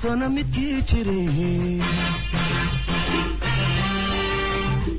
sano 0.00 0.26
midkii 0.36 0.82
jiray 0.88 1.80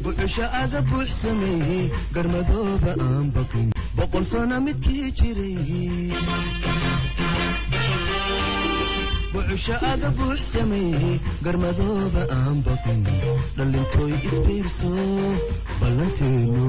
buxusha 0.03 0.45
aga 0.61 0.81
buux 0.89 1.09
sameeyey 1.21 1.83
garmadooba 2.15 2.91
aan 3.05 3.25
baqin 3.35 3.67
boqol 3.97 4.23
midkii 4.67 5.07
jiray 5.19 5.57
buxusha 9.33 9.75
aga 9.91 10.09
buux 10.17 10.39
sameeyey 10.53 11.15
garmadooba 11.45 12.23
aan 12.37 12.57
baqin 12.67 13.01
dhallintooy 13.57 14.13
isbiirso 14.29 14.91
ballanteenu 15.81 16.65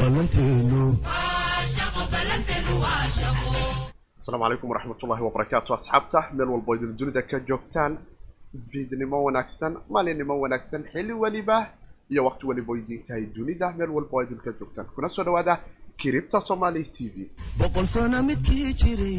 ballanteenu 0.00 0.82
asalaamu 4.28 4.44
calaykum 4.44 4.70
waraxmatullahi 4.70 5.22
wabarakaatu 5.28 5.70
asxaabta 5.74 6.20
meel 6.36 6.48
walbo 6.54 6.74
idin 6.76 6.96
dunida 6.98 7.22
ka 7.30 7.38
joogtaan 7.48 7.92
fiidnimo 8.70 9.16
wanaagsan 9.26 9.72
maalinimo 9.94 10.34
wanaagsan 10.42 10.82
xilli 10.92 11.12
weliba 11.22 11.56
iyo 12.12 12.24
waqti 12.28 12.44
weliba 12.48 12.72
idin 12.80 13.00
tahay 13.08 13.24
dunida 13.36 13.66
meel 13.78 13.90
walba 13.96 14.12
oo 14.16 14.22
idinka 14.26 14.50
joogtaan. 14.60 14.86
Kuna 14.94 15.08
soo 15.08 15.24
dhawaada 15.24 15.54
kiribta 16.00 16.40
somali 16.48 16.84
t 16.84 17.08
v. 17.14 17.16
Boqol 17.58 17.86
sano 17.94 18.18
midkii 18.28 18.72
jiray 18.80 19.18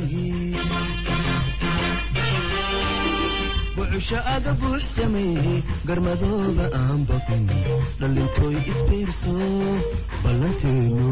buxusha 3.75 4.19
aga 4.35 4.51
buux 4.61 4.83
sameeyey 4.95 5.63
garmadooba 5.87 6.65
aan 6.81 7.01
baqin 7.09 7.43
dhallintooy 7.99 8.55
isbiirso 8.71 9.33
ballanteenu 10.23 11.09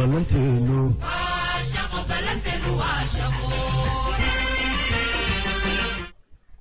ballanteenu 0.00 0.80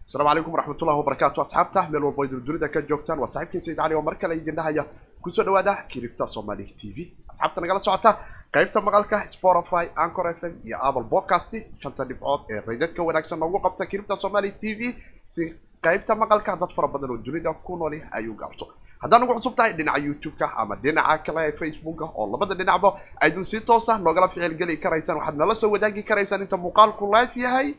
asalaamu 0.07 0.29
calaykum 0.29 0.53
waraxmatullahi 0.53 0.97
wabarakaatu 1.01 1.41
asxaabta 1.41 1.81
meel 1.91 2.03
walbo 2.03 2.23
idin 2.25 2.41
dunida 2.45 2.67
ka 2.73 2.81
joogtaan 2.89 3.19
waa 3.19 3.27
saaxiibkiin 3.33 3.63
sayid 3.65 3.77
cali 3.77 3.95
oo 3.95 4.01
mar 4.01 4.15
kale 4.21 4.35
idin 4.35 4.55
dhahaya 4.55 4.83
ku 5.21 5.31
soo 5.31 5.43
dhawaada 5.43 5.73
kiribta 5.91 6.27
somali 6.27 6.65
t 6.79 6.91
v. 6.95 6.97
Asxaabta 7.31 7.61
nagala 7.61 7.79
socota. 7.79 8.11
Qaybta 8.53 8.81
maqalka 8.81 9.17
spotify 9.35 9.85
ancor 9.95 10.27
f 10.33 10.43
m 10.43 10.53
iyo 10.65 10.77
apple 10.87 11.05
podcast 11.13 11.53
shanta 11.81 12.03
dhibcood 12.09 12.41
ee 12.49 12.61
raydadka 12.67 13.03
wanaagsan 13.07 13.39
noogu 13.39 13.59
qabta 13.65 13.85
kiribta 13.85 14.15
somali 14.17 14.51
t 14.51 14.73
v. 14.79 14.81
Si 15.27 15.41
qaybta 15.85 16.15
maqalka 16.15 16.55
dad 16.61 16.71
fara 16.75 16.87
badan 16.87 17.09
oo 17.11 17.17
dunida 17.17 17.53
ku 17.65 17.77
nooli 17.77 18.01
ayuu 18.11 18.35
gaabso 18.41 18.65
haddaan 19.01 19.23
ugu 19.23 19.33
cusub 19.39 19.55
tahay 19.55 19.73
dhinaca 19.73 19.99
youtube-ka 20.07 20.47
ama 20.57 20.75
dhinaca 20.75 21.23
kale 21.25 21.51
facebooka 21.59 22.05
oo 22.15 22.25
labada 22.31 22.55
dhinacba 22.55 22.89
aydun 23.23 23.43
si 23.43 23.59
toosa 23.61 23.97
noogala 23.97 24.27
ficil 24.29 24.55
geli 24.59 24.77
karaysaan 24.77 25.17
waxaad 25.19 25.35
nala 25.37 25.55
soo 25.55 25.71
wadaagi 25.71 26.03
karaysaan 26.03 26.41
inta 26.41 26.57
muuqaalku 26.57 27.05
live 27.15 27.35
yahay. 27.45 27.69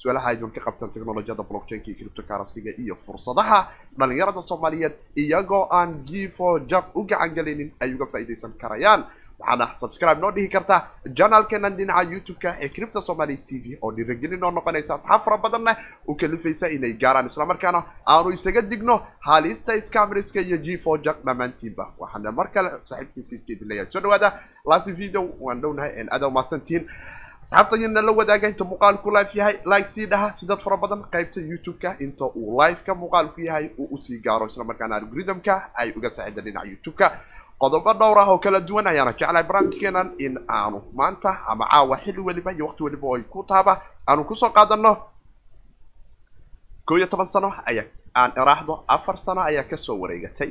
Su'aalaha 0.00 0.28
aydun 0.32 0.50
ka 0.54 0.60
qabtaan 0.66 0.90
technolojiyada 0.94 1.42
blockchainka 1.42 1.86
iyo 1.90 1.96
cryptocurrency-ga 1.98 2.70
iyo 2.82 2.94
fursadaha 3.06 3.58
dhalinyarada 3.98 4.42
soomaaliyeed 4.42 4.94
iyagoo 5.22 5.66
aan 5.70 6.02
gifo 6.06 6.58
jab 6.70 6.84
u 6.94 7.04
gacan 7.10 7.34
gelinin 7.34 7.70
ay 7.80 7.94
uga 7.94 8.06
faa'iidaysan 8.12 8.52
karayaan 8.62 9.04
waxaana 9.42 9.66
subscribe 9.82 10.20
noo 10.20 10.30
dhihi 10.36 10.48
kartaa 10.48 10.80
janalkenan 11.18 11.76
dhinaca 11.76 12.10
youtube-ka 12.12 12.50
ee 12.64 12.68
cripta 12.68 13.00
somaly 13.08 13.36
t 13.36 13.58
v. 13.64 13.78
Oo 13.82 13.90
dhiiragelin 13.96 14.44
oo 14.44 14.50
noqonaysa 14.50 14.94
asxaab 14.94 15.24
fara 15.24 15.38
badanna 15.44 15.76
u 16.08 16.14
kalifaysa 16.14 16.68
inay 16.76 16.92
gaaraan 17.02 17.26
islamarkaana 17.32 17.80
aanu 18.14 18.30
isaga 18.38 18.62
digno 18.62 18.96
halista 19.20 19.80
scamriska 19.80 20.40
iyo 20.40 20.58
gfo 20.66 20.96
jak 21.06 21.18
dhammaantiinba 21.26 21.84
waxaana 21.98 22.32
mar 22.38 22.48
kale 22.54 22.70
saaxiibkiisiidkeedi 22.84 23.86
soo 23.92 24.00
dhawaada 24.00 24.32
last 24.70 24.88
video 25.02 25.22
waan 25.40 25.60
dhownahay 25.62 25.92
en 26.00 26.08
aada 26.14 26.26
umaasantihiin 26.32 26.86
asxaabtayana 27.44 28.02
la 28.06 28.12
wadaaga 28.18 28.48
inta 28.52 28.64
muuqaalku 28.64 29.10
live 29.16 29.30
yahay 29.34 29.54
like 29.72 29.88
sii 29.94 30.06
dhaha 30.06 30.32
si 30.32 30.46
dad 30.46 30.60
fara 30.64 30.76
badan 30.76 31.00
qaybta 31.14 31.40
youtube-ka 31.50 31.90
inta 32.04 32.24
uu 32.40 32.60
live-ka 32.62 32.94
muuqaalku 32.94 33.40
yahay 33.48 33.66
uu 33.78 33.88
u 33.94 33.98
sii 34.04 34.18
gaaro 34.26 34.46
islamarkaana 34.46 34.96
algorithm-ka 35.02 35.54
ay 35.74 35.88
uga 35.98 36.10
saaciida 36.16 36.42
dhinaca 36.46 36.68
youtube-ka 36.72 37.06
qodobo 37.62 37.92
dhowr 38.00 38.18
ah 38.22 38.28
oo 38.32 38.38
kala 38.44 38.60
duwan 38.68 38.86
ayaana 38.90 39.12
jeclahay 39.18 39.44
barnaamijkeenan 39.48 40.08
in 40.24 40.34
aanu 40.58 40.78
maanta 40.98 41.30
ama 41.50 41.64
caawa 41.72 41.96
xilli 42.04 42.20
weliba 42.26 42.50
iyo 42.52 42.64
waqti 42.66 42.82
weliba 42.86 43.06
oo 43.08 43.16
ay 43.16 43.22
ku 43.32 43.40
taaba 43.50 43.72
aanu 44.08 44.24
ku 44.28 44.34
soo 44.34 44.50
qaadano 44.56 44.92
koo 46.86 46.96
iyo 46.98 47.06
toban 47.06 47.26
sano 47.26 47.48
ayaa 47.70 47.86
aan 48.20 48.32
iraahdo 48.42 48.74
afar 48.94 49.16
sano 49.18 49.40
ayaa 49.40 49.64
ka 49.70 49.76
soo 49.76 49.96
wareegatay. 50.02 50.50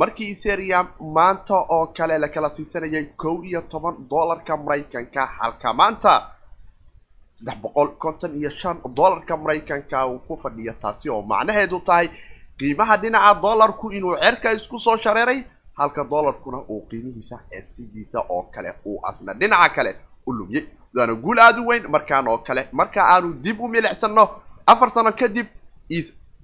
Markii 0.00 0.30
etherium 0.32 0.86
maanta 1.16 1.54
oo 1.74 1.86
kale 1.96 2.18
la 2.18 2.28
kala 2.28 2.48
siisanayay 2.50 3.04
kow 3.16 3.36
iyo 3.44 3.60
toban 3.70 3.94
dollarka 4.10 4.56
maraykanka 4.56 5.22
halka 5.38 5.72
maanta 5.72 6.12
saddex 7.30 7.56
boqol 7.62 7.88
konton 8.02 8.32
iyo 8.40 8.50
shan 8.50 8.76
dollarka 8.96 9.36
maraykanka 9.36 10.06
uu 10.06 10.18
ku 10.26 10.36
fadhiya 10.42 10.72
taasi 10.82 11.08
oo 11.10 11.22
macnaheedu 11.22 11.78
tahay 11.86 12.08
qiimaha 12.58 12.96
dhinaca 13.02 13.40
dollarku 13.44 13.86
inuu 13.96 14.16
cerka 14.22 14.52
isku 14.52 14.78
soo 14.80 14.96
shareeray 14.96 15.40
halka 15.78 16.04
dollarkuna 16.04 16.58
uu 16.68 16.80
qiimihiisa 16.90 17.36
sidiisa 17.72 18.20
oo 18.28 18.42
kale 18.54 18.74
uu 18.86 19.00
asna 19.08 19.32
dhinaca 19.34 19.74
kale 19.74 19.96
u 20.26 20.32
lumiyey 20.32 20.64
waana 20.96 21.14
guul 21.14 21.38
aada 21.38 21.60
u 21.60 21.66
weyn 21.66 21.84
markaan 21.90 22.28
oo 22.28 22.38
kale. 22.38 22.68
Marka 22.72 23.00
aanu 23.12 23.32
dib 23.44 23.60
u 23.60 23.68
milicsano 23.68 24.28
afar 24.66 24.90
sano 24.90 25.12
kadib 25.12 25.46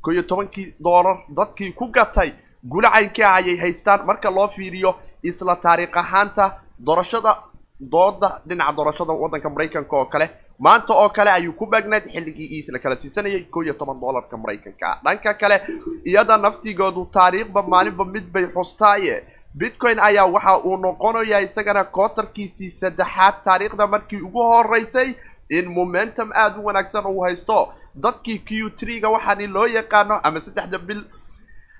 ko 0.03 0.13
iyo 0.13 0.23
tobankii 0.23 0.75
dollar 0.81 1.17
dadkii 1.37 1.73
ku 1.73 1.87
gatay. 1.91 2.31
Gulacaynka 2.65 3.35
ayay 3.35 3.57
haystaan. 3.57 4.07
Marka 4.07 4.31
loo 4.31 4.49
fiiriyo 4.49 4.95
isla 5.23 5.57
taariikh 5.57 5.97
ahaanta 5.97 6.61
doorashada 6.87 7.33
dooda 7.81 8.41
dhinaca 8.47 8.73
doorashada 8.77 9.13
waddanka 9.13 9.51
maraykanka 9.51 9.97
oo 9.97 10.05
kale 10.13 10.27
maanta 10.65 10.93
oo 11.03 11.09
kale 11.17 11.31
ayuu 11.31 11.53
ku 11.59 11.67
baagnayd 11.73 12.05
xilligii 12.13 12.49
iis 12.57 12.69
la 12.75 12.79
kala 12.79 12.97
siisanayay 13.03 13.43
koo 13.53 13.63
iyo 13.63 13.75
toban 13.75 14.01
dollarka 14.01 14.37
maraykanka. 14.37 14.89
Dhanka 15.05 15.35
kale 15.41 15.57
iyada 16.05 16.37
naftigoodu 16.45 17.05
taariikhba 17.17 17.63
maalinba 17.73 18.05
mid 18.05 18.27
bay 18.33 18.47
xustaaye. 18.55 19.17
Bitcoin 19.59 19.99
ayaa 20.09 20.27
waxa 20.35 20.59
uu 20.65 20.77
noqonayaa 20.77 21.41
isagana 21.47 21.85
kootarkiisii 21.85 22.71
saddexaad 22.81 23.35
taariikhda 23.45 23.87
markii 23.87 24.21
ugu 24.27 24.43
horeysay 24.53 25.09
in 25.51 25.67
momentum 25.79 26.29
aada 26.35 26.59
u 26.61 26.65
wanaagsan 26.67 27.07
uu 27.07 27.23
haysto. 27.25 27.73
Dadkii 28.05 28.39
q 28.49 28.51
tree-ga 28.79 29.09
waxaani 29.17 29.47
loo 29.47 29.67
yaqaano 29.67 30.21
ama 30.23 30.41
saddexda 30.41 30.79
bil 30.79 31.01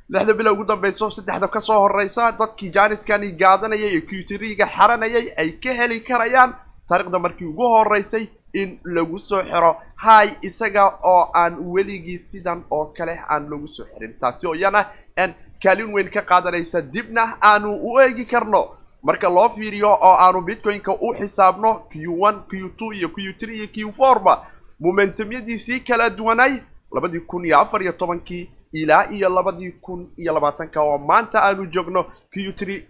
lixda 0.09 0.33
bila 0.35 0.53
ugu 0.53 0.65
dambeyso 0.65 1.11
saddexda 1.11 1.49
ka 1.49 1.61
soo 1.61 1.79
horeysa 1.85 2.33
dadkii 2.41 2.71
janiskani 2.77 3.29
gaadanayay 3.43 3.93
ee 3.97 4.01
q 4.09 4.11
tree-ga 4.29 4.67
xaranayay 4.77 5.27
ay 5.39 5.51
ka 5.63 5.73
heli 5.81 6.01
karayaan 6.09 6.55
taariikhda 6.89 7.19
markii 7.19 7.47
ugu 7.53 7.63
horeysay 7.77 8.27
in 8.55 8.79
lagu 8.85 9.19
soo 9.19 9.43
xiro. 9.43 9.77
Hay 9.97 10.29
isaga 10.43 10.99
oo 11.05 11.31
aan 11.35 11.57
weligii 11.61 12.19
sidan 12.19 12.65
oo 12.71 12.85
kale 12.97 13.15
aan 13.29 13.49
lagu 13.51 13.69
soo 13.69 13.85
xirin. 13.95 14.15
Taasi 14.21 14.47
oo 14.47 14.55
iyana 14.55 14.85
kaalin 15.63 15.93
weyn 15.93 16.11
ka 16.11 16.23
qaadanaysa 16.23 16.81
dibna 16.83 17.37
aanu 17.43 17.75
u 17.83 18.01
eegi 18.01 18.25
karno. 18.27 18.77
Marka 19.03 19.29
loo 19.29 19.49
fiiriyo 19.49 19.89
oo 19.93 20.15
aanu 20.25 20.41
bitcoin-ka 20.43 20.93
u 21.01 21.15
xisaabno 21.19 21.75
q 21.91 21.95
one 22.21 22.39
q 22.51 22.69
two 22.79 22.93
iyo 22.93 23.09
q 23.09 23.17
three 23.39 23.57
iyo 23.57 23.67
q 23.75 23.93
four 23.97 24.19
ba 24.23 24.47
momentumyadiisii 24.81 25.81
kala 25.81 26.11
duwanay 26.11 26.61
labadii 26.93 27.21
kun 27.21 27.45
iyo 27.45 27.59
afar 27.61 27.83
iyo 27.83 27.93
tobankii 27.93 28.51
ilaa 28.73 29.05
iyo 29.11 29.29
labadii 29.29 29.73
kun 29.81 30.11
iyo 30.17 30.33
labaatanka 30.35 30.83
oo 30.83 30.99
maanta 30.99 31.43
aanu 31.43 31.67
joogno 31.67 32.03
q 32.33 32.53
three 32.57 32.87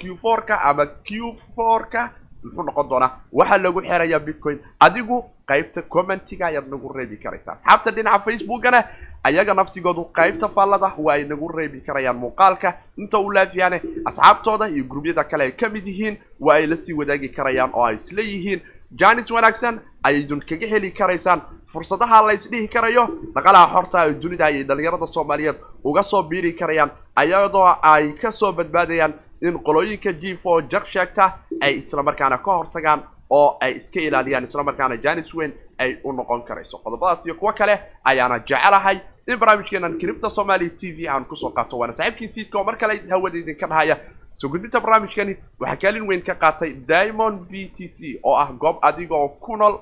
q 0.00 0.16
four-ka 0.22 0.60
ama 0.62 0.86
q 0.86 1.36
four-ka 1.56 2.10
muxuu 2.44 2.62
noqon 2.62 2.88
doonaa 2.88 3.10
waxaa 3.32 3.58
lagu 3.58 3.80
xerayaa 3.80 4.18
bitcoin. 4.20 4.58
Adigu 4.80 5.24
qaybta 5.48 5.82
commentiga 5.82 6.46
ayaad 6.46 6.68
nagu 6.68 6.92
reebi 6.92 7.16
karaysaa. 7.16 7.52
Asxaabta 7.52 7.90
dhinaca 7.90 8.18
facebookana 8.24 8.84
ayaga 9.24 9.54
naftigoodu 9.54 10.04
qaybta 10.18 10.48
faallada 10.48 10.92
waa 10.98 11.14
ay 11.14 11.24
nagu 11.24 11.48
reebi 11.48 11.80
karayaan 11.80 12.16
muuqaalka. 12.16 12.74
Inta 12.98 13.18
uu 13.18 13.30
laafiyaane 13.32 13.80
asxaabtooda 14.04 14.68
iyo 14.68 14.84
gurubyada 14.84 15.24
kale 15.24 15.44
ay 15.44 15.52
ka 15.52 15.68
mid 15.68 15.86
yihiin 15.86 16.16
waa 16.40 16.54
ay 16.56 16.66
la 16.66 16.76
sii 16.76 16.92
wadaagi 16.92 17.28
karayaan 17.28 17.70
oo 17.74 17.84
ay 17.84 17.96
isla 17.96 18.22
yihiin. 18.22 18.60
Janis 18.96 19.30
wanaagsan 19.30 19.80
ayaydun 20.02 20.40
kaga 20.48 20.66
heli 20.66 20.90
karaysaan. 20.92 21.40
Fursadaha 21.66 22.22
la 22.26 22.32
ysdhihi 22.34 22.68
karayo 22.68 23.04
dhaqalaha 23.34 23.72
xorta 23.74 24.06
ee 24.08 24.14
dunida 24.14 24.44
ayay 24.46 24.62
dhalinyarada 24.64 25.06
soomaaliyeed 25.06 25.56
uga 25.84 26.02
soo 26.02 26.22
biiri 26.22 26.52
karayaan 26.52 26.90
ayadoo 27.16 27.66
ay 27.82 28.12
ka 28.12 28.30
soo 28.32 28.52
badbaadayaan 28.52 29.14
in 29.46 29.58
qolooyinka 29.66 30.12
g 30.20 30.36
four 30.42 30.62
jak 30.72 30.86
sheegta 30.86 31.24
ay 31.60 31.74
islamarkaana 31.78 32.38
ka 32.38 32.52
hortagaan 32.58 33.00
oo 33.30 33.56
ay 33.60 33.72
iska 33.76 34.00
ilaaliyaan 34.00 34.44
islamarkaana 34.48 34.96
janis 35.04 35.34
weyn 35.34 35.52
ay 35.78 35.90
u 36.04 36.12
noqon 36.12 36.42
karayso. 36.48 36.78
Qodobadaas 36.84 37.24
iyo 37.26 37.34
kuwo 37.34 37.52
kale 37.52 37.74
ayaana 38.04 38.38
jecelahay. 38.38 38.98
In 39.28 39.38
barnaamijkeenan 39.38 39.98
kiribta 39.98 40.30
somali 40.30 40.70
t 40.70 40.92
v 40.96 41.08
aan 41.08 41.24
ku 41.24 41.36
soo 41.36 41.50
qaato 41.50 41.78
waana 41.78 41.92
saaxiibkii 41.92 42.28
siidka 42.28 42.58
oo 42.58 42.64
mar 42.64 42.76
kale 42.76 42.94
hawada 43.10 43.38
idinka 43.38 43.66
dhahaya. 43.66 43.96
Soo 44.34 44.48
gudbinta 44.48 44.80
barnaamijkani 44.80 45.36
waxaa 45.60 45.76
kaalin 45.82 46.06
weyn 46.08 46.22
ka 46.22 46.34
qaatay 46.34 46.72
diamond 46.88 47.40
b 47.50 47.52
t 47.76 47.88
c 47.88 48.20
oo 48.22 48.36
ah 48.36 48.48
goob 48.52 48.76
adiga 48.82 49.14
oo 49.16 49.28
ku 49.40 49.56
nool 49.56 49.78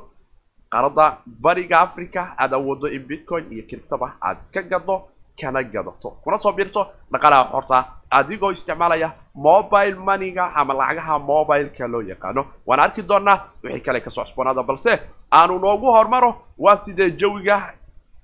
qaarada 0.72 1.18
bariga 1.26 1.80
africa 1.80 2.34
aad 2.38 2.52
awoodo 2.54 2.86
in 2.88 3.02
bitcoin 3.06 3.44
iyo 3.52 3.62
kiribtaba 3.68 4.16
aad 4.20 4.38
iska 4.42 4.62
gado 4.62 5.08
kana 5.40 5.62
gadato. 5.62 6.10
Kuna 6.24 6.38
soo 6.38 6.52
biirto 6.52 6.86
dhaqalaha 7.12 7.50
xorta 7.52 7.84
adigoo 8.10 8.52
isticmaalaya 8.52 9.10
mobile 9.34 9.94
moneyga 9.94 10.52
ama 10.55 10.75
lacagaha 10.75 11.19
mobileka 11.19 11.87
loo 11.88 12.02
yaqaano. 12.02 12.46
Waan 12.67 12.81
arki 12.81 13.02
doonaa 13.02 13.38
wixii 13.62 13.81
kale 13.81 14.00
ka 14.00 14.11
soo 14.11 14.25
cusboonaada 14.25 14.62
balse 14.62 14.99
aanu 15.32 15.58
noogu 15.58 15.87
hormaro 15.96 16.31
waa 16.58 16.76
sidee 16.76 17.11
jawiga 17.11 17.75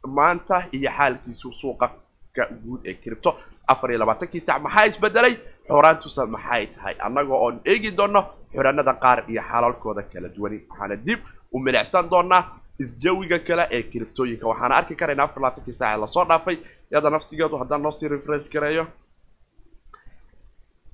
maanta 0.07 0.65
iyo 0.73 0.91
xaalkiisu 0.91 1.53
suuqa 1.61 1.91
ka 2.37 2.43
guud 2.65 2.81
ee 2.87 2.95
cripto 2.95 3.35
afar 3.67 3.91
iyo 3.91 3.99
labaatankii 3.99 4.41
sac 4.41 4.63
maxaa 4.63 4.87
isbedelay? 4.87 5.35
Xoraantusa 5.69 6.27
maxay 6.27 6.67
tahay? 6.67 6.95
Annaga 7.01 7.35
oon 7.35 7.61
eegi 7.65 7.91
doono 7.97 8.21
xoraanada 8.55 8.93
qaar 8.95 9.25
iyo 9.29 9.43
xalalkooda 9.43 10.03
kala 10.03 10.29
duwani. 10.29 10.59
Waxaana 10.71 10.97
dib 10.97 11.19
u 11.53 11.59
milicsan 11.59 12.11
doonaa 12.11 12.43
isjawiga 12.79 13.39
kale 13.39 13.65
ee 13.71 13.83
criptooyinka 13.83 14.47
waxaana 14.47 14.75
arki 14.77 14.95
karaynaa 14.97 15.25
afar 15.25 15.41
labaatankii 15.43 15.73
saac 15.73 15.97
ee 15.97 16.01
la 16.01 16.07
soo 16.07 16.25
dhaafay 16.25 16.57
iyada 16.93 17.11
naftigeedu 17.11 17.57
haddaan 17.59 17.83
noo 17.83 17.91
sii 17.91 18.09
refresh 18.09 18.49
gareeyo 18.53 18.87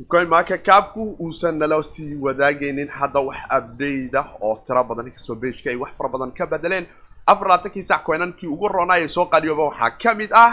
coin 0.09 0.27
market 0.29 0.63
capku 0.65 1.17
uusan 1.21 1.55
nala 1.59 1.83
sii 1.83 2.15
wadaagaynin 2.25 2.89
hadda 2.89 3.21
wax 3.21 3.39
update 3.59 4.15
ah 4.19 4.29
oo 4.43 4.57
tiro 4.67 4.83
badan 4.85 5.07
inkastoo 5.07 5.35
bageka 5.43 5.71
ay 5.71 5.77
wax 5.77 5.93
fara 5.99 6.09
badan 6.15 6.33
ka 6.35 6.47
bedeleen 6.47 6.87
afar 7.27 7.47
labaatankii 7.49 7.83
sac 7.83 8.03
coinankii 8.07 8.49
ugu 8.55 8.69
roonaa 8.69 8.99
ee 8.99 9.09
soo 9.09 9.27
qaliyooba 9.33 9.65
waxaa 9.71 9.91
ka 10.03 10.15
mid 10.15 10.31
ah 10.45 10.53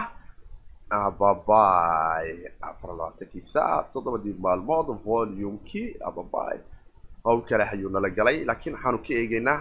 ababay 0.90 2.28
afar 2.62 2.90
labaatankii 2.94 3.44
sac 3.54 3.92
toddobadii 3.94 4.36
maalmood 4.46 4.88
volumekii 5.06 5.96
ababay 6.08 6.58
howl 7.26 7.42
kale 7.50 7.64
ayuu 7.74 7.90
nala 7.90 8.10
galay 8.10 8.46
laakiin 8.46 8.76
waxaanu 8.76 8.98
ka 9.06 9.14
eegaynaa 9.22 9.60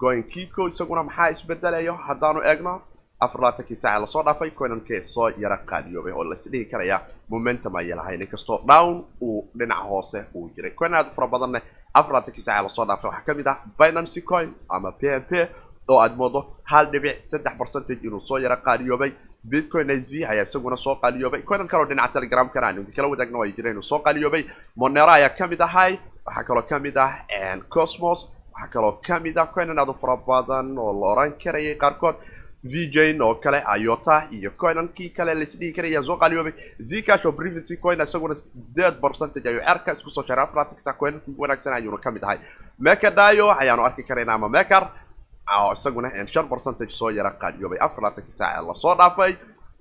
goin 0.00 0.22
kiko 0.32 0.68
isaguna 0.68 1.02
maxaa 1.08 1.30
isbedelayo 1.34 1.94
haddaanu 2.06 2.40
eegno 2.50 2.74
afar 3.24 3.40
labaatankii 3.40 3.76
saaca 3.76 4.00
la 4.00 4.06
soo 4.06 4.22
dhaafay 4.26 4.50
coinankee 4.50 5.02
soo 5.02 5.28
yara 5.42 5.56
qaaliyoobay 5.70 6.12
oo 6.12 6.24
lais 6.24 6.44
dhihi 6.52 6.64
karaya. 6.70 7.00
Momentum 7.28 7.76
ayay 7.76 7.96
lahayn 7.96 8.20
inkastoo 8.22 8.58
down 8.68 9.04
uu 9.20 9.48
dhinaca 9.58 9.84
hoose 9.90 10.18
uu 10.34 10.50
jiray. 10.56 10.70
Coin 10.78 10.94
aad 10.94 11.06
u 11.10 11.14
fara 11.16 11.26
badanne 11.28 11.60
afar 11.94 12.12
labaatankii 12.12 12.42
saaca 12.44 12.62
la 12.62 12.68
soo 12.68 12.84
dhaafay 12.86 13.10
waxaa 13.10 13.24
ka 13.26 13.34
mid 13.34 13.46
ah 13.48 13.58
binancy 13.78 14.20
coin 14.22 14.50
ama 14.68 14.92
p 14.92 15.02
m 15.20 15.22
p 15.30 15.32
oo 15.88 15.98
aad 16.00 16.16
moodo 16.16 16.40
hal 16.70 16.86
dhibic 16.92 17.16
saddex 17.30 17.54
percentage 17.58 18.02
inuu 18.06 18.20
soo 18.20 18.38
yara 18.38 18.56
qaaliyoobay. 18.56 19.12
Bitcoin 19.50 19.90
s 19.90 20.10
v 20.12 20.24
ayaa 20.24 20.42
isaguna 20.48 20.76
soo 20.76 20.94
qaaliyoobay. 21.02 21.42
Coinan 21.48 21.68
kaloo 21.68 21.86
dhinaca 21.88 22.12
telegramkana 22.12 22.66
aan 22.66 22.86
kala 22.96 23.08
wadaagna 23.08 23.38
waa 23.38 23.46
jira 23.56 23.70
inuu 23.70 23.82
soo 23.82 23.98
qaaliyoobay. 23.98 24.44
Monero 24.76 25.12
ayaa 25.12 25.28
ka 25.38 25.46
mid 25.46 25.60
ahay 25.60 25.98
waxaa 26.26 26.44
kaloo 26.48 26.62
ka 26.68 26.78
mid 26.78 26.96
ah 26.96 27.12
cosmos 27.68 28.20
waxaa 28.52 28.68
kaloo 28.72 28.92
ka 29.06 29.20
mid 29.20 29.36
ah. 29.38 29.46
Coinan 29.54 29.78
aad 29.78 29.88
u 29.88 29.94
fara 30.00 30.16
badan 30.16 30.78
oo 30.78 30.92
la 31.00 31.06
oran 31.12 31.32
karayay 31.42 31.74
qaarkood 31.76 32.16
vjn 32.72 33.22
oo 33.22 33.34
kale 33.34 33.62
iota 33.80 34.16
iyo 34.30 34.50
coinankii 34.56 35.08
kale 35.16 35.34
laisdhihi 35.34 35.72
karaya 35.72 36.02
soo 36.02 36.16
qaaliyoobay 36.16 36.52
zcash 36.80 37.24
oo 37.26 37.32
privacy 37.32 37.76
coin 37.76 38.00
isaguna 38.00 38.34
sideed 38.34 38.94
percentage 39.04 39.48
ayuu 39.48 39.62
cerka 39.68 39.92
isku 39.92 40.10
soo 40.10 40.24
afratiksa 40.44 40.92
coinankii 40.92 41.32
ugu 41.32 41.42
wanaagsan 41.42 41.74
ayuuna 41.74 41.98
ka 41.98 42.10
mid 42.10 42.24
ahay 42.24 42.38
mekadayo 42.78 43.50
ayaanu 43.60 43.84
arki 43.84 44.02
karayna 44.02 44.32
ama 44.34 44.48
mekar 44.48 44.84
oo 45.58 45.72
isaguna 45.72 46.08
shan 46.26 46.48
percentage 46.48 46.92
soo 46.92 47.10
yara 47.10 47.30
qaaliyoobay 47.30 47.78
afar 47.80 48.02
labaatankii 48.04 48.36
saac 48.36 48.66
la 48.66 48.74
soo 48.74 48.94
dhaafay 48.94 49.34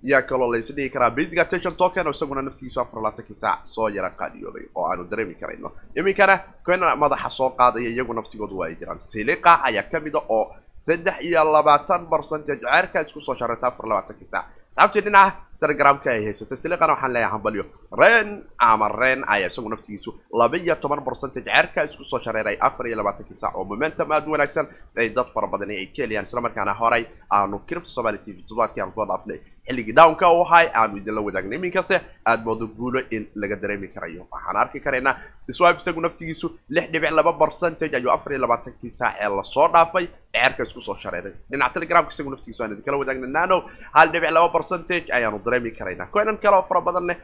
yaa 0.03 0.21
kaloo 0.21 0.51
lays 0.53 0.71
dhihi 0.75 0.89
karaa 0.89 1.09
basic 1.09 1.39
attention 1.39 1.75
token 1.75 2.07
oo 2.07 2.12
isaguna 2.12 2.41
naftigiisu 2.41 2.80
afar 2.81 2.95
labaatankii 3.01 3.35
saac 3.35 3.59
soo 3.63 3.88
yara 3.89 4.09
qaaliyoobay 4.09 4.65
oo 4.75 4.85
aanu 4.91 5.03
dareemi 5.12 5.35
karayno 5.35 5.71
iminkana 5.95 6.35
coinan 6.65 7.00
madaxa 7.00 7.30
soo 7.30 7.50
qaadaya 7.50 7.89
iyagu 7.89 8.13
naftigoodu 8.13 8.57
waa 8.59 8.68
ay 8.68 8.75
jiraan 8.75 9.00
siliqa 9.07 9.63
ayaa 9.63 9.83
ka 9.91 10.00
mid 10.00 10.15
a 10.15 10.21
oo 10.30 10.56
saddex 10.88 11.15
iyo 11.27 11.41
labaatan 11.56 12.01
percentage 12.13 12.62
ceerka 12.63 12.97
isku 13.06 13.19
soo 13.25 13.35
sharata 13.39 13.68
afar 13.71 13.85
labaatankii 13.91 14.27
saac 14.33 14.45
asxaabtii 14.71 15.01
dhinaca 15.06 15.31
telegramka 15.63 16.09
ay 16.12 16.21
haysatay. 16.27 16.57
Siliqana 16.59 16.94
waxaan 16.94 17.13
leeyahay 17.15 17.31
hambalyo. 17.33 17.63
Ren 18.01 18.27
ama 18.59 18.88
ren 19.01 19.19
ayaa 19.33 19.47
isagu 19.51 19.69
naftigiisu 19.71 20.12
laba 20.39 20.57
iyo 20.57 20.75
toban 20.75 21.00
percentage 21.07 21.47
ceerka 21.47 21.80
isku 21.88 22.03
soo 22.03 22.19
shareeray 22.25 22.57
afar 22.68 22.88
iyo 22.88 22.97
labaatankii 23.00 23.35
saac 23.41 23.56
oo 23.56 23.63
momentum 23.63 24.12
aada 24.12 24.27
u 24.27 24.31
wanaagsan. 24.35 24.68
Ay 24.97 25.09
dad 25.15 25.27
fara 25.33 25.47
badan 25.47 25.69
ay 25.71 25.85
ka 25.95 26.03
heliyaan 26.03 26.25
islamarkaana 26.27 26.74
horay 26.81 27.03
aanu 27.31 27.57
cripto 27.68 27.89
somali 27.89 28.18
t 28.25 28.33
v 28.33 28.44
toddobaadkii 28.44 28.81
aan 28.83 28.91
soo 28.95 29.06
dhaafnay 29.12 29.39
xilligii 29.68 29.95
downka 30.00 30.25
u 30.38 30.42
ahay 30.45 30.65
aanu 30.80 30.98
idinla 31.00 31.21
wadaagnay 31.27 31.57
iminkase 31.60 31.95
aada 32.30 32.44
moodo 32.48 32.65
guulo 32.77 33.00
in 33.15 33.24
laga 33.42 33.56
dareemi 33.62 33.88
karayo. 33.95 34.21
Waxaan 34.33 34.57
arki 34.63 34.80
karaynaa 34.86 35.13
swib 35.57 35.77
isagu 35.81 36.01
naftigiisu 36.06 36.48
lix 36.75 36.86
dhibic 36.94 37.12
laba 37.19 37.33
percentage 37.44 37.94
ayuu 37.98 38.12
afar 38.15 38.31
iyo 38.33 38.42
labaatankii 38.45 38.89
saac 39.00 39.15
ee 39.24 39.30
la 39.38 39.44
soo 39.54 39.68
dhaafay 39.74 40.06
ceerka 40.33 40.63
isku 40.68 40.81
soo 40.88 40.95
shareeray. 41.04 41.33
Dhinaca 41.51 41.74
telegramka 41.75 42.12
isagu 42.15 42.30
naftigiisu 42.33 42.62
aan 42.63 42.71
idinkala 42.75 42.98
wadaagna 43.01 43.27
nano 43.38 43.57
hal 43.95 44.07
dhibic 44.13 44.31
laba 44.38 44.50
percentage 44.57 45.06
ayaanu 45.18 45.39
dareemi 45.45 45.71
karaynaa 45.80 46.07
coinan 46.13 46.38
kale 46.44 46.56
oo 46.59 46.66
fara 46.69 46.81
badanne 46.88 47.16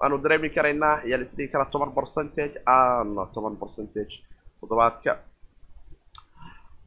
waanu 0.00 0.16
dareemi 0.24 0.48
karaynaa 0.56 0.94
ayaa 1.06 1.18
laisdhihi 1.20 1.48
karaa 1.52 1.70
toban 1.72 1.90
percentage 1.98 2.54
ana 2.76 3.22
toban 3.34 3.54
percentage 3.62 4.14
toddobaadka. 4.60 5.12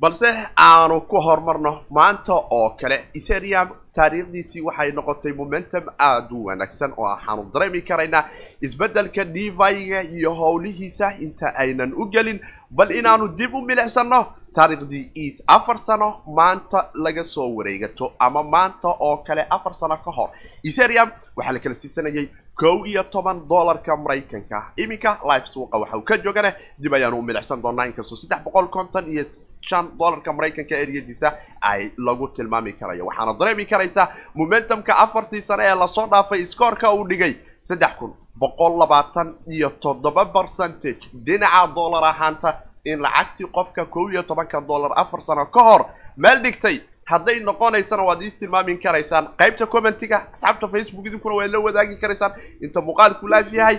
Balse 0.01 0.29
aanu 0.67 1.01
ku 1.09 1.17
horumarno 1.25 1.71
maanta 1.97 2.33
oo 2.57 2.69
kale 2.79 2.97
etherium 3.17 3.69
taariikhdiisii 3.95 4.61
waxay 4.67 4.91
noqotay 4.91 5.33
momentum 5.33 5.83
aada 5.99 6.35
u 6.35 6.45
wanaagsan 6.45 6.93
oo 6.97 7.03
waxaanu 7.05 7.43
dareemi 7.53 7.81
karaynaa 7.81 8.23
isbeddelka 8.61 9.25
deviga 9.25 10.01
iyo 10.03 10.33
howlihiisa 10.33 11.13
inta 11.25 11.47
aynan 11.63 11.93
u 11.93 12.05
gelin 12.13 12.39
bal 12.69 12.91
inaanu 12.99 13.27
dib 13.37 13.53
u 13.53 13.61
milicsano 13.61 14.25
taariikhdii 14.55 15.11
eid 15.15 15.37
afar 15.47 15.77
sano 15.87 16.09
maanta 16.37 16.89
laga 16.93 17.23
soo 17.23 17.49
wareegato 17.55 18.13
ama 18.19 18.43
maanta 18.43 18.87
oo 18.99 19.17
kale 19.27 19.45
afar 19.49 19.73
sano 19.75 19.97
ka 19.97 20.11
hor. 20.11 20.29
Etherium 20.63 21.09
waxaa 21.35 21.53
la 21.53 21.59
kala 21.59 21.75
siisanayay 21.75 22.27
kow 22.55 22.85
iyo 22.85 23.03
toban 23.03 23.47
dollarka 23.49 23.95
maraykanka. 23.97 24.71
Iminka 24.77 25.19
life 25.29 25.47
suuqa 25.53 25.77
waxa 25.79 26.01
ka 26.01 26.17
joogane 26.17 26.51
dib 26.79 26.93
ayaanu 26.93 27.17
u 27.19 27.21
milicsan 27.21 27.61
doonaa. 27.61 27.85
Inkastoo 27.87 28.17
saddex 28.17 28.43
boqol 28.43 28.67
konton 28.67 29.07
iyo 29.13 29.23
shan 29.61 29.85
dollarka 29.99 30.33
maraykanka 30.33 30.75
eriyadiisa 30.83 31.33
ay 31.61 31.91
lagu 31.97 32.27
tilmaami 32.35 32.73
karayo. 32.73 33.05
Waxaana 33.05 33.33
dareemi 33.39 33.65
karaysaa 33.81 34.07
momentumka 34.35 34.93
afartii 34.97 35.41
sano 35.41 35.63
ee 35.63 35.75
la 35.75 35.87
soo 35.87 36.07
dhaafay 36.07 36.45
scoorka 36.45 36.93
uu 36.93 37.07
dhigay 37.07 37.35
saddex 37.59 37.91
kun 37.99 38.13
boqol 38.35 38.77
labaatan 38.79 39.35
iyo 39.47 39.69
toddoba 39.69 40.25
percentage 40.25 40.99
dhinaca 41.25 41.67
dollar 41.75 42.03
ahaanta 42.03 42.61
in 42.85 42.99
lacagtii 43.01 43.45
qofka 43.53 43.85
kow 43.85 44.09
iyo 44.11 44.23
tobanka 44.23 44.61
dollar 44.61 44.91
afar 44.95 45.21
sano 45.21 45.45
ka 45.45 45.63
hor. 45.63 45.85
Meel 46.17 46.39
dhigtay 46.43 46.79
hadday 47.05 47.39
noqonaysana 47.39 48.03
waad 48.03 48.21
ii 48.23 48.31
tilmaami 48.31 48.77
karaysaan. 48.77 49.27
Qaybta 49.37 49.65
commentiga 49.65 50.27
asxaabta 50.33 50.67
facebook 50.67 51.05
idinkuna 51.05 51.35
waa 51.35 51.47
la 51.47 51.59
wadaagi 51.59 51.97
karaysaan. 52.01 52.31
Inta 52.61 52.81
muuqaalku 52.81 53.27
laaf 53.27 53.53
yahay 53.53 53.77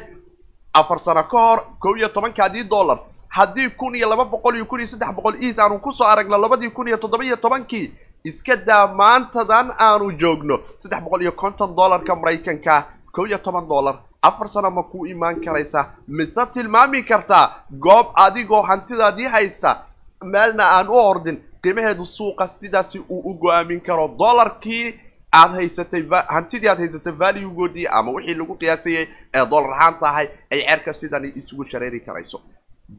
afar 0.75 0.99
sano 0.99 1.23
ka 1.23 1.38
hor 1.38 1.61
kow 1.80 1.97
iyo 1.97 2.09
tobankaadii 2.09 2.64
dollar. 2.64 2.99
Haddii 3.28 3.71
kun 3.71 3.94
iyo 3.94 4.09
laba 4.09 4.25
boqol 4.25 4.54
iyo 4.56 4.64
kun 4.66 4.80
iyo 4.80 4.88
saddex 4.88 5.12
boqol 5.14 5.35
eid 5.42 5.59
aanu 5.61 5.78
ku 5.80 5.92
soo 5.92 6.06
aragno 6.06 6.38
labadii 6.38 6.71
kun 6.71 6.88
iyo 6.88 6.97
toddoba 6.97 7.25
iyo 7.25 7.37
tobankii 7.37 7.92
iska 8.25 8.57
daa 8.57 8.87
maantadan 8.87 9.73
aanu 9.79 10.12
joogno. 10.21 10.61
Saddex 10.79 11.00
boqol 11.05 11.23
iyo 11.23 11.33
konton 11.33 11.76
dollarka 11.76 12.17
maraykanka 12.17 12.85
kow 13.12 13.26
iyo 13.26 13.38
toban 13.38 13.69
dollar. 13.69 13.99
Afar 14.23 14.49
sano 14.49 14.71
ma 14.71 14.83
ku 14.83 15.07
imaan 15.07 15.41
karaysaa 15.45 15.91
mise 16.09 16.41
tilmaami 16.55 17.02
kartaa 17.02 17.64
goob 17.71 18.07
adigoo 18.14 18.62
hantidaadii 18.62 19.26
haysta 19.26 19.76
meelna 20.25 20.64
aan 20.76 20.88
u 20.88 20.95
ordin 20.95 21.38
qiimaheedu 21.62 22.05
suuqa 22.07 22.47
sidaasi 22.49 22.99
uu 23.09 23.23
u 23.31 23.35
go'aamin 23.35 23.81
karo. 23.81 24.09
Dollarkii 24.19 25.00
aad 25.33 25.50
haysatay 25.55 26.02
hantidii 26.29 26.69
aad 26.69 26.79
haysatay 26.79 27.12
valuegoodii 27.19 27.87
ama 27.87 28.11
wixii 28.12 28.35
lagu 28.35 28.55
qiyaasayay 28.61 29.07
ee 29.35 29.47
dollar 29.50 29.73
ahaan 29.73 29.95
tahay 30.00 30.29
ay 30.52 30.61
cerka 30.69 30.93
sidani 30.93 31.33
isugu 31.37 31.64
shareeri 31.71 32.00
karayso. 32.00 32.41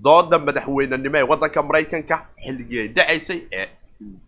Dooda 0.04 0.40
madaxweynenimo 0.40 1.18
ee 1.18 1.24
waddanka 1.32 1.64
maraykanka 1.64 2.16
xilligii 2.46 2.80
ay 2.80 2.88
dhacaysay 2.88 3.42
ee 3.52 3.68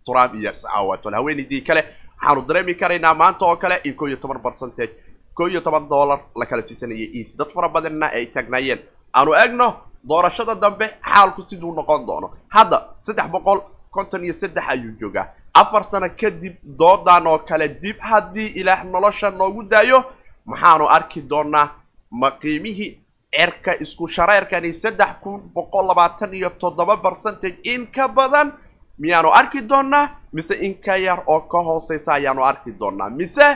trump 0.06 0.34
iyo 0.34 0.52
saawaatol 0.54 1.14
haweenaydii 1.14 1.60
kale 1.68 1.82
waxaanu 2.18 2.42
dareemi 2.48 2.74
karaynaa 2.74 3.14
maanta 3.14 3.44
oo 3.46 3.56
kale 3.56 3.80
in 3.84 3.94
kow 3.94 4.08
iyo 4.08 4.16
toban 4.16 4.40
percentage 4.42 4.92
kow 5.34 5.48
iyo 5.48 5.60
toban 5.60 5.88
dollar 5.88 6.20
la 6.36 6.46
kala 6.46 6.62
siisanayay 6.62 7.08
eid 7.18 7.28
dad 7.38 7.50
fara 7.54 7.68
badanna 7.68 8.06
ay 8.12 8.26
taagnaayeen 8.26 8.78
aanu 9.14 9.32
egno 9.44 9.68
doorashada 10.08 10.54
dambe 10.54 10.86
xaalku 11.12 11.42
siduu 11.48 11.72
noqon 11.74 12.06
doono. 12.06 12.28
Hadda 12.48 12.78
saddex 13.00 13.26
boqol 13.34 13.60
konton 13.90 14.24
iyo 14.24 14.32
saddex 14.32 14.64
ayuu 14.68 14.92
joogaa. 15.00 15.26
Afar 15.54 15.84
sano 15.84 16.08
kadib 16.20 16.54
doodan 16.78 17.26
oo 17.26 17.38
kale 17.38 17.68
dib 17.82 17.98
haddii 18.00 18.46
ilaah 18.60 18.84
nolosha 18.84 19.30
noogu 19.30 19.62
daayo 19.62 19.98
maxaanu 20.46 20.86
arki 20.96 21.20
doonaa 21.30 21.68
ma 22.10 22.30
qiimihii 22.30 22.90
cerka 23.36 23.72
isku 23.80 24.08
shareerkani 24.08 24.72
saddex 24.74 25.08
kun 25.22 25.40
boqol 25.54 25.86
labaatan 25.86 26.34
iyo 26.34 26.50
toddoba 26.50 26.96
percentage 26.96 27.58
in 27.64 27.86
ka 27.86 28.08
badan 28.08 28.52
miyaanu 28.98 29.30
arki 29.32 29.60
doonaa 29.62 30.08
mise 30.32 30.54
in 30.66 30.74
ka 30.84 30.96
yar 30.96 31.22
oo 31.26 31.40
ka 31.40 31.58
hooseysa 31.58 32.12
ayaanu 32.14 32.42
arki 32.44 32.70
doonaa 32.80 33.10
mise 33.10 33.46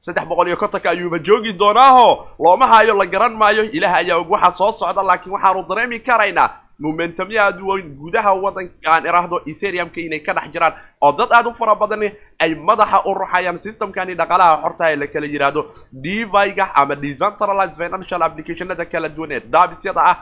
saddex 0.00 0.24
boqol 0.26 0.48
iyo 0.48 0.56
kontonka 0.56 0.90
ayuuba 0.90 1.18
joogi 1.18 1.52
doonaaho? 1.52 2.26
Looma 2.38 2.66
hayo 2.66 2.94
la 2.98 3.06
garan 3.06 3.34
maayo. 3.38 3.62
Ilaah 3.70 3.94
ayaa 4.02 4.18
og 4.18 4.30
waxaa 4.30 4.52
soo 4.52 4.72
socda 4.72 5.02
laakiin 5.02 5.32
waxaanu 5.32 5.62
dareemi 5.68 5.98
karaynaa. 6.00 6.50
Momentumya 6.82 7.44
aad 7.46 7.60
u 7.62 7.66
weyn 7.70 7.94
gudaha 8.00 8.34
waddanka 8.34 8.90
aan 8.90 9.04
iraahdo 9.06 9.40
ethereumka 9.46 10.00
inay 10.00 10.18
ka 10.20 10.32
dhex 10.34 10.50
jiraan. 10.52 10.74
Oo 11.00 11.12
dad 11.12 11.30
aad 11.32 11.46
u 11.46 11.54
fara 11.54 11.74
badani 11.74 12.10
ay 12.42 12.54
madaxa 12.54 12.98
u 13.06 13.14
ruxayaan 13.14 13.58
systemkani 13.58 14.14
dhaqaalaha 14.18 14.62
xorta 14.62 14.90
ee 14.90 14.96
la 14.96 15.06
kala 15.06 15.26
yidhaahdo 15.26 15.62
deviga 15.92 16.64
ama 16.74 16.94
decentralized 16.96 17.76
financial 17.78 18.22
applicationada 18.22 18.84
kala 18.84 19.08
duwan 19.08 19.32
ee 19.32 19.40
daabityada 19.40 20.00
ah 20.10 20.16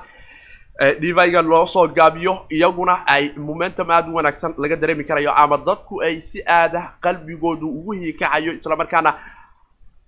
deviga 0.78 1.42
loo 1.42 1.66
soo 1.66 1.86
gaabiyo 1.88 2.46
iyaguna 2.50 3.06
ay 3.06 3.30
momentum 3.36 3.90
aad 3.90 4.08
u 4.08 4.14
wanaagsan 4.14 4.54
laga 4.58 4.76
dareemi 4.76 5.04
karayo 5.04 5.32
ama 5.34 5.56
dadku 5.56 6.02
ay 6.02 6.20
si 6.22 6.42
aada 6.46 6.92
qalbigoodu 7.00 7.68
ugu 7.68 7.92
hiikacayo 7.92 8.52
islamarkaana 8.52 9.14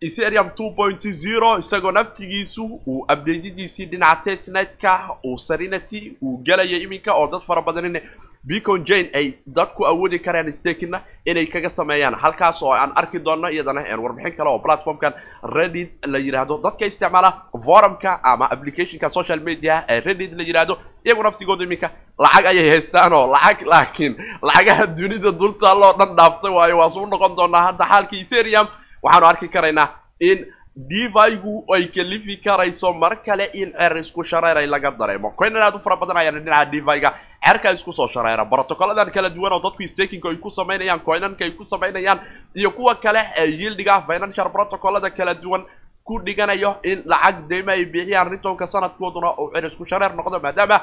ethereum 0.00 0.50
two 0.56 0.70
point 0.70 1.02
zero 1.12 1.58
isagoo 1.58 1.92
naftigiisu 1.92 2.64
uu 2.86 3.04
abdeejadiisii 3.08 3.86
dhinaca 3.86 4.22
testnetka 4.24 5.08
uu 5.24 5.38
sarinity 5.38 6.16
uu 6.22 6.38
gelayo 6.38 6.78
iminka 6.78 7.14
oo 7.14 7.26
dad 7.30 7.42
fara 7.46 7.62
badanina 7.62 8.00
beacon 8.44 8.84
jane 8.84 9.10
ay 9.14 9.38
dadku 9.46 9.86
awoodi 9.86 10.18
karaan 10.18 10.52
stakina 10.52 11.00
inay 11.26 11.46
kaga 11.46 11.68
sameeyaan. 11.68 12.14
Halkaas 12.14 12.62
oo 12.62 12.72
aan 12.72 12.92
arki 12.96 13.18
doono 13.24 13.48
iyadana 13.48 13.82
warbixin 14.02 14.36
kale 14.36 14.50
oo 14.50 14.58
platformkan 14.58 15.12
reddit 15.42 15.90
la 16.06 16.18
yidhaahdo 16.18 16.58
dadka 16.64 16.84
isticmaala 16.86 17.30
forumka 17.64 18.20
ama 18.24 18.48
applicationka 18.50 19.10
social 19.12 19.40
media 19.40 19.84
ee 19.88 20.00
reddit 20.00 20.32
la 20.38 20.42
yidhaahdo 20.42 20.78
iyagu 21.06 21.22
naftigooda 21.22 21.64
iminka 21.64 21.90
lacag 22.18 22.46
ayay 22.46 22.68
haystaan 22.70 23.12
oo 23.12 23.26
lacag 23.34 23.66
laakiin 23.66 24.16
lacagaha 24.42 24.86
dunida 24.86 25.30
dultaaloo 25.32 25.92
dhan 25.98 26.16
dhaaftay 26.16 26.50
waayo 26.50 26.78
waa 26.78 26.90
suu 26.90 27.06
noqon 27.06 27.36
doonaa 27.36 27.62
hadda 27.66 27.84
xaalka 27.86 28.16
ethereum. 28.16 28.66
Waxaanu 29.02 29.26
arki 29.26 29.48
karaynaa 29.48 29.88
in 30.20 30.38
devigu 30.76 31.64
ay 31.74 31.88
kalifi 31.92 32.36
karayso 32.40 32.92
mar 32.92 33.22
kale 33.22 33.50
in 33.54 33.72
cer 33.72 33.96
isku 33.96 34.24
shareeray 34.24 34.66
laga 34.66 34.90
dareemo. 34.90 35.34
Coinan 35.36 35.62
aad 35.62 35.74
u 35.76 35.78
fara 35.78 35.96
badan 35.96 36.16
ayaan 36.16 36.40
dhinaca 36.44 36.70
deviga 36.70 37.12
cerka 37.44 37.72
isku 37.72 37.92
soo 37.92 38.08
shareera. 38.08 38.44
Protocoladan 38.48 39.10
kala 39.12 39.28
duwan 39.30 39.52
oo 39.52 39.60
dadku 39.60 39.86
stakinka 39.88 40.28
ay 40.28 40.36
ku 40.36 40.50
samaynayaan 40.50 41.00
coinanka 41.04 41.44
ay 41.44 41.50
ku 41.52 41.64
samaynayaan 41.64 42.20
iyo 42.56 42.70
kuwa 42.70 42.94
kale 42.94 43.20
ee 43.36 43.50
yieldiga 43.60 44.00
financial 44.06 44.48
protocolada 44.50 45.10
kala 45.10 45.34
duwan 45.34 45.64
ku 46.04 46.18
dhiganayo 46.24 46.76
in 46.84 47.02
lacag 47.06 47.46
deyma 47.48 47.72
ay 47.72 47.84
bixiyaan 47.86 48.30
ritonka 48.30 48.66
sanadkooduna 48.66 49.36
uu 49.38 49.52
cer 49.54 49.66
isku 49.68 49.84
shareer 49.86 50.14
noqdo. 50.16 50.40
Maadaama 50.40 50.80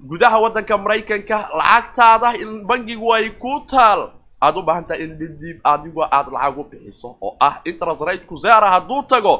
gudaha 0.00 0.38
waddanka 0.40 0.78
maraykanka 0.78 1.48
lacagtaada 1.58 2.38
in 2.38 2.62
bangigu 2.66 3.12
ay 3.14 3.30
ku 3.34 3.60
taal 3.66 4.10
aad 4.46 4.56
u 4.60 4.62
baahan 4.68 4.84
tahay 4.88 5.02
in 5.04 5.12
didib 5.20 5.56
adigu 5.72 6.00
aad 6.16 6.26
lacag 6.34 6.58
u 6.58 6.64
bixiso 6.70 7.08
oo 7.26 7.36
ah 7.48 7.54
interest 7.70 8.00
rate 8.08 8.24
ku 8.30 8.36
zaara 8.44 8.68
hadduu 8.74 9.02
tago 9.12 9.34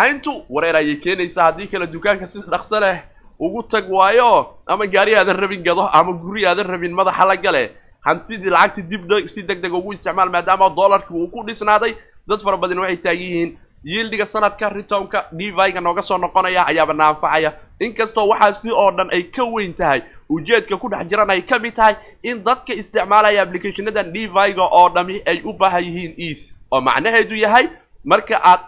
hayntu 0.00 0.32
wareer 0.54 0.76
ayay 0.80 0.96
keenaysaa 1.04 1.44
haddii 1.48 1.66
kale 1.72 1.86
dukaanka 1.94 2.26
si 2.32 2.38
dhaqso 2.52 2.80
leh 2.84 2.98
ugu 3.44 3.62
tag 3.72 3.84
waayo 3.90 4.30
ama 4.66 4.86
gaari 4.94 5.12
aadan 5.16 5.36
rabin 5.42 5.62
gado 5.66 5.84
ama 5.98 6.12
guri 6.24 6.46
aadan 6.46 6.66
rabin 6.72 6.92
madaxa 7.00 7.24
la 7.30 7.36
gale. 7.36 7.64
Hantidii 8.06 8.50
lacagti 8.54 8.82
dib 8.90 9.02
si 9.32 9.42
deg 9.48 9.58
deg 9.64 9.72
ugu 9.72 9.92
isticmaal 9.96 10.30
maadaama 10.34 10.68
dollarki 10.78 11.12
uu 11.12 11.28
ku 11.32 11.42
dhisnaaday 11.46 11.92
dad 12.28 12.40
fara 12.44 12.56
badan 12.62 12.78
waxay 12.82 12.96
taagan 13.04 13.20
yihiin 13.22 13.50
yieldiga 13.84 14.26
sanadka 14.26 14.68
ritonka 14.68 15.18
deviga 15.32 15.80
nooga 15.80 16.02
soo 16.02 16.18
noqonaya 16.18 16.66
ayaaba 16.66 16.92
na 16.94 17.08
anfacaya 17.12 17.50
inkastoo 17.80 18.28
waxaasi 18.32 18.70
oo 18.72 18.90
dhan 18.96 19.08
ay 19.16 19.22
ka 19.34 19.44
weyn 19.44 19.74
tahay 19.74 20.00
ujeedka 20.28 20.76
ku 20.80 20.88
dhex 20.88 21.04
jiran 21.10 21.30
ay 21.30 21.42
ka 21.42 21.58
mid 21.58 21.74
tahay 21.76 21.94
in 22.22 22.42
dadka 22.44 22.72
isticmaalaya 22.74 23.42
applicationadan 23.42 24.12
deviga 24.12 24.62
oo 24.78 24.88
dhami 24.94 25.20
ay 25.26 25.42
u 25.44 25.52
baahan 25.52 25.84
yihiin 25.84 26.14
eth. 26.28 26.42
Oo 26.72 26.80
macnaheedu 26.80 27.36
yahay 27.36 27.68
marka 28.04 28.40
aad 28.42 28.60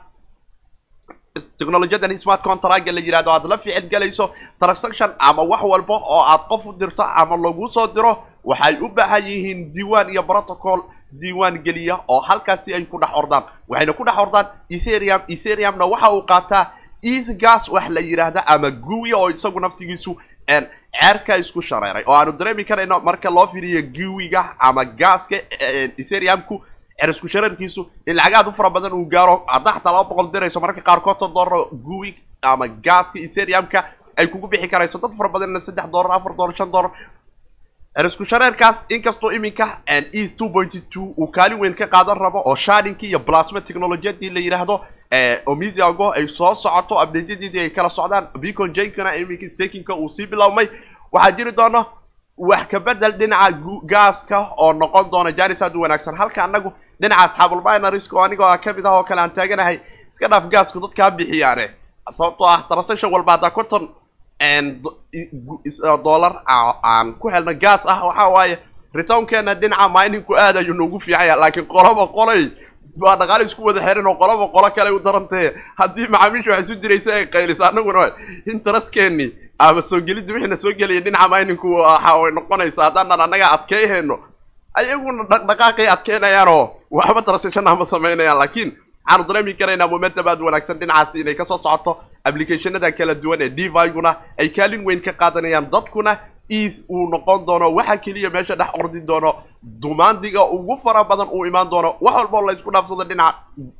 technologiyadan 1.59 2.17
smart 2.19 2.43
contracga 2.43 2.93
la 2.93 3.01
yidhahdo 3.01 3.31
aad 3.31 3.45
la 3.49 3.57
ficil 3.59 3.89
galayso 3.93 4.31
transaction 4.61 5.11
ama 5.19 5.43
wax 5.53 5.63
walba 5.73 5.95
oo 5.97 6.23
aad 6.33 6.43
qof 6.49 6.67
u 6.67 6.73
dirto 6.73 7.03
ama 7.03 7.37
lagu 7.37 7.69
soo 7.73 7.87
diro 7.95 8.13
waxay 8.45 8.77
u 8.81 8.89
baahan 8.89 9.25
yihiin 9.31 9.73
diiwaan 9.73 10.09
iyo 10.13 10.23
protocol 10.23 10.81
diiwaan 11.13 11.59
geliya 11.65 11.99
oo 12.09 12.21
halkaasi 12.21 12.75
ay 12.75 12.85
ku 12.85 12.99
dhex 12.99 13.11
ordaan. 13.15 13.45
Waxayna 13.69 13.93
ku 13.93 14.05
dhex 14.05 14.19
ordaan 14.19 14.47
ethereum. 14.71 15.21
Ethereumna 15.29 15.85
waxa 15.87 16.11
uu 16.13 16.23
qaataa 16.23 16.65
eth 17.03 17.31
gas 17.39 17.69
wax 17.69 17.89
la 17.89 18.01
yidhaahda 18.01 18.43
ama 18.47 18.71
guwiya 18.71 19.17
oo 19.17 19.31
isagu 19.31 19.61
naftigiisu 19.61 20.17
ceerka 20.49 21.37
isku 21.37 21.61
shareeray. 21.63 22.05
Oo 22.07 22.15
aanu 22.15 22.33
dareemi 22.33 22.65
karayno 22.65 23.01
marka 23.01 23.31
loo 23.31 23.47
fiiriyo 23.47 23.83
guwiga 23.83 24.55
ama 24.59 24.85
gaaska 24.85 25.37
ethereumku 25.99 26.61
ceer 26.99 27.11
isku 27.11 27.29
shareerkiisu 27.29 27.87
in 28.07 28.17
lacag 28.17 28.35
aad 28.35 28.49
u 28.49 28.53
fara 28.53 28.71
badan 28.71 28.93
uu 28.93 29.05
gaaro 29.07 29.45
hadda 29.47 29.73
laba 29.85 30.05
boqol 30.09 30.31
dirayso 30.33 30.61
marka 30.61 30.81
qaarkood 30.81 31.19
ton 31.19 31.33
dollar 31.35 31.69
guwi 31.73 32.17
ama 32.43 32.67
gaaska 32.69 33.19
ethereumka 33.19 33.85
ay 34.17 34.27
kugu 34.27 34.49
bixi 34.49 34.69
karayso. 34.69 34.99
Dad 34.99 35.13
fara 35.19 35.29
badanna 35.29 35.61
saddex 35.61 35.87
dollar 35.91 36.13
afar 36.17 36.33
dollar 36.37 36.55
shan 36.57 36.71
dollar 36.71 36.91
ceer 36.91 37.26
isku 38.05 38.25
shareerkaas 38.25 38.87
inkastoo 38.91 39.33
iminka 39.33 39.67
two 40.91 41.15
uu 41.19 41.27
kaalin 41.33 41.59
weyn 41.61 41.75
ka 41.75 41.87
qaadan 41.87 42.19
rabo 42.19 42.43
oo 42.45 42.55
shardinki 42.57 43.07
iyo 43.07 43.21
plasma 43.21 43.61
technologiyadii 43.61 44.31
la 44.31 44.41
yidhaahdo 44.41 44.85
omisiago 45.47 46.13
ay 46.13 46.29
soo 46.29 46.55
socoto 46.55 47.01
abdeedyadiidii 47.01 47.61
ay 47.61 47.71
kala 47.71 47.89
socdaan 47.91 48.29
beacon 48.41 48.73
jankana 48.75 49.15
iminka 49.17 49.49
stakinka 49.49 49.95
uu 49.97 50.09
sii 50.09 50.27
bilowmay 50.27 50.69
waxaa 51.13 51.31
jiri 51.37 51.53
doono 51.53 51.85
wax 52.39 52.67
ka 52.69 52.81
bedel 52.81 53.13
dhinaca 53.13 53.59
gaaska 53.87 54.39
oo 54.57 54.73
noqon 54.73 55.11
doona 55.11 55.33
janis 55.33 55.63
aad 55.63 55.75
u 55.77 55.81
wanaagsan. 55.81 56.17
Halka 56.17 56.45
anagu 56.45 56.73
dhinaca 57.01 57.23
asxaabulbinaries 57.25 58.13
oo 58.13 58.21
anigoo 58.23 58.45
ah 58.47 58.59
ka 58.59 58.73
mid 58.73 58.87
ah 58.87 58.93
oo 58.99 59.05
kale 59.05 59.21
aan 59.21 59.31
taaganahay 59.31 59.81
iska 60.13 60.29
dhaaf 60.29 60.45
gaasku 60.49 60.81
dadkaa 60.81 61.11
bixiyaane 61.11 61.71
sababtoo 62.11 62.47
ah 62.47 62.63
transaction 62.69 63.13
walba 63.13 63.33
haddaa 63.33 63.51
konton 63.51 63.89
dollar 66.05 66.43
aan 66.47 67.15
ku 67.19 67.29
helno 67.29 67.53
gaas 67.55 67.87
ah 67.87 68.05
waxa 68.07 68.29
waaye 68.29 68.59
retownkeena 68.95 69.55
dhinaca 69.55 69.89
miningku 69.89 70.35
aad 70.37 70.57
ayuu 70.57 70.75
noogu 70.75 71.01
fiicanya 71.01 71.37
laakiin 71.37 71.67
qoloba 71.67 72.07
qolay. 72.17 72.51
Waa 72.99 73.17
dhaqaale 73.17 73.45
isku 73.45 73.61
wada 73.65 73.81
xiran 73.81 74.07
oo 74.07 74.15
qoloba 74.17 74.49
qolo 74.55 74.71
kale 74.77 74.91
u 74.91 74.99
darantee 74.99 75.53
haddii 75.79 76.09
macaamiisha 76.09 76.51
wax 76.51 76.61
isu 76.65 76.75
diraysa 76.81 77.11
ay 77.15 77.27
qaylisa 77.27 77.69
anaguna 77.69 78.13
interestkeeni 78.47 79.27
ama 79.59 79.83
soo 79.83 80.01
gelidda 80.01 80.33
wixina 80.35 80.57
soo 80.57 80.73
gelaya 80.73 81.01
dhinaca 81.01 81.29
miningku 81.29 81.69
waxa 81.77 82.17
way 82.21 82.31
noqonaysaa 82.33 82.85
haddaanan 82.89 83.21
annaga 83.21 83.47
adkeeyhayno 83.57 84.17
ayaguna 84.75 85.23
dhaqdhaqaaqay 85.31 85.89
adkeynayaanoo 85.95 86.71
waxba 86.91 87.23
transaction 87.23 87.67
ama 87.69 87.85
samaynayaan 87.85 88.39
laakiin 88.39 88.71
waxaanu 89.05 89.25
dareemi 89.29 89.53
karaynaa 89.61 89.89
momentum 89.93 90.29
aad 90.29 90.41
wanaagsan 90.41 90.79
dhinacaasi 90.81 91.21
inay 91.21 91.35
ka 91.35 91.45
soo 91.45 91.59
socoto 91.59 91.93
applicationada 92.29 92.91
kala 92.99 93.15
duwan 93.15 93.41
ee 93.43 93.49
deviguna 93.59 94.11
ay 94.41 94.49
kaalin 94.57 94.83
weyn 94.87 95.01
ka 95.07 95.13
qaadanayaan 95.21 95.71
dadkuna 95.75 96.13
eth 96.59 96.79
uu 96.95 97.09
noqon 97.13 97.47
doono 97.47 97.67
waxa 97.77 97.97
keliya 98.05 98.31
meesha 98.31 98.55
dhex 98.61 98.71
ordi 98.81 99.01
doono 99.09 99.31
dumaandiga 99.83 100.43
ugu 100.57 100.75
fara 100.85 101.05
badan 101.05 101.29
uu 101.37 101.47
imaan 101.47 101.69
doono 101.71 101.91
wax 102.01 102.15
walba 102.17 102.39
oo 102.39 102.47
la 102.47 102.53
isku 102.53 102.71
dhaafsado 102.75 103.05
dhinaca 103.05 103.39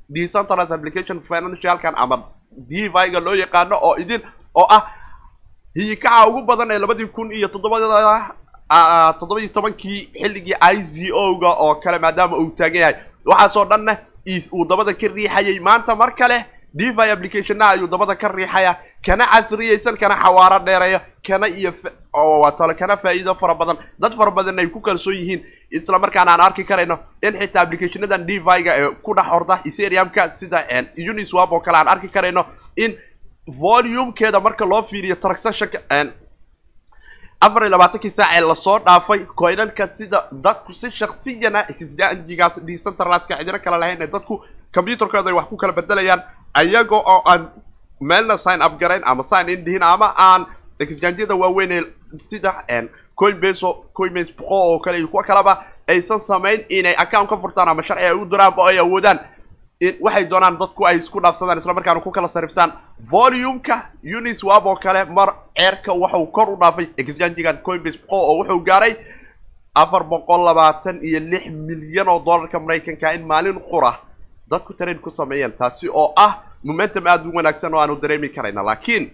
decentralized 0.09 0.73
application 0.79 1.21
financialkan 1.29 1.95
ama 1.97 2.17
deviga 2.71 3.21
loo 3.27 3.35
yaqaano 3.35 3.77
oo 3.83 3.95
idin 4.03 4.21
oo 4.55 4.67
ah 4.77 4.83
hiyikaca 5.75 6.27
ugu 6.29 6.43
badan 6.51 6.71
ee 6.71 6.79
labadii 6.79 7.07
kun 7.07 7.33
iyo 7.33 7.49
toddobada 7.49 7.87
toddoba-iyo 9.21 9.49
tobankii 9.55 10.11
xilligii 10.23 10.55
i 10.61 10.83
z 10.85 11.11
o 11.15 11.35
ga 11.39 11.51
oo 11.65 11.75
kale 11.75 11.99
maadaama 11.99 12.37
uu 12.39 12.51
taagan 12.59 12.81
yahay. 12.81 12.95
Waxaasoo 13.25 13.65
dhanna 13.65 13.93
eth 14.27 14.49
uu 14.53 14.65
dabada 14.65 14.93
ka 14.95 15.07
riixayay 15.09 15.59
maanta 15.61 15.95
mar 15.97 16.11
kale 16.15 16.39
devi 16.79 17.11
applicationnaha 17.15 17.71
ayuu 17.75 17.89
dabada 17.89 18.15
ka 18.23 18.29
riixaya 18.29 18.73
kana 19.07 19.25
casriyaysan 19.33 19.97
kana 20.03 20.15
xawaaro 20.23 20.59
dheereeya 20.67 21.01
kana 21.27 21.47
iyo 21.49 21.73
tale 22.59 22.75
kana 22.75 22.97
faa'iido 22.97 23.35
fara 23.35 23.55
badan. 23.55 23.77
Dad 24.03 24.13
fara 24.19 24.31
badan 24.31 24.59
ay 24.59 24.67
ku 24.67 24.81
kalsoon 24.81 25.15
yihiin 25.15 25.41
isla 25.71 25.99
markaana 25.99 26.33
aan 26.33 26.41
arki 26.41 26.65
karayno 26.65 26.99
in 27.23 27.35
xitaa 27.41 27.63
applicationadan 27.63 28.27
deviga 28.27 28.73
ee 28.81 28.89
ku 29.05 29.15
dhex 29.15 29.27
orda 29.37 29.55
ethereumka 29.69 30.31
sida 30.31 30.59
uniswap 31.11 31.53
oo 31.53 31.61
kale 31.61 31.79
aan 31.79 31.89
arki 31.89 32.09
karayno 32.09 32.43
in 32.77 32.93
volumekeeda 33.61 34.41
marka 34.41 34.65
loo 34.67 34.83
fiiriyo 34.83 35.17
transactionka 35.17 35.79
afar 37.41 37.63
iyo 37.63 37.71
labaatankii 37.71 38.11
saac 38.11 38.31
ee 38.37 38.41
la 38.41 38.55
soo 38.55 38.79
dhaafay 38.79 39.21
coinanka 39.41 39.89
sida 39.95 40.19
dadku 40.33 40.73
si 40.75 40.91
shaksiyana 40.91 41.61
exchangigaas 41.73 42.55
decentralizka 42.69 43.37
cidina 43.39 43.59
kale 43.59 43.79
lahayn 43.79 44.03
ee 44.03 44.07
dadku 44.07 44.35
computerkooda 44.75 45.31
ay 45.31 45.37
wax 45.39 45.47
ku 45.49 45.57
kala 45.57 45.73
bedelayaan 45.73 46.23
ayaga 46.61 46.97
oo 46.97 47.21
aan 47.31 47.43
meelna 48.01 48.37
sign 48.39 48.61
up 48.67 48.75
garayn 48.81 49.03
ama 49.05 49.23
sign 49.23 49.49
in 49.49 49.65
dhihin 49.65 49.83
ama 49.83 50.09
aan 50.17 50.47
exchangyada 50.81 51.35
waaweyn 51.37 51.85
sida 52.19 52.53
coinbase 53.21 53.65
coinbase 53.97 54.33
pro 54.37 54.47
oo 54.51 54.79
kale 54.85 54.99
iyo 54.99 55.09
kuwa 55.09 55.23
kaleba 55.25 55.65
aysan 55.89 56.21
samayn 56.21 56.65
inay 56.69 56.95
account 56.99 57.29
ka 57.29 57.37
furtaan 57.37 57.69
ama 57.69 57.83
sharci 57.83 58.05
ay 58.05 58.13
u 58.13 58.25
diraanba 58.27 58.69
ay 58.69 58.79
awoodaan. 58.79 59.19
Waxay 60.01 60.25
doonaan 60.29 60.57
dadku 60.59 60.87
ay 60.89 60.97
isku 60.99 61.21
dhaafsadaan 61.21 61.59
isla 61.61 61.75
markaana 61.77 62.01
ku 62.01 62.11
kala 62.11 62.29
sariftaan. 62.29 62.73
Volumeka 63.11 63.93
uniswap 64.03 64.65
oo 64.67 64.77
kale 64.77 65.05
mar 65.13 65.29
ceerka 65.57 65.93
waxuu 65.93 66.27
kor 66.33 66.49
u 66.53 66.57
dhaafay 66.57 66.87
exchangigan 66.97 67.59
coinbase 67.63 67.99
pro 67.99 68.17
oo 68.19 68.39
wuxuu 68.41 68.61
gaaray 68.65 68.97
afar 69.75 70.03
boqol 70.05 70.45
labaatan 70.45 71.01
iyo 71.05 71.21
lix 71.21 71.47
milyan 71.53 72.09
oo 72.09 72.19
dollarka 72.25 72.59
maraykanka 72.61 73.13
in 73.15 73.27
maalin 73.27 73.61
qura 73.71 73.93
dadku 74.51 74.73
trade 74.75 74.99
ku 75.01 75.11
sameeyeen 75.11 75.53
taasi 75.53 75.89
oo 75.89 76.13
ah 76.17 76.43
momentum 76.65 77.07
aada 77.07 77.25
u 77.29 77.33
wanaagsan 77.37 77.75
oo 77.75 77.81
aanu 77.81 77.97
dareemi 78.03 78.29
karayna. 78.29 78.63
Laakiin 78.63 79.11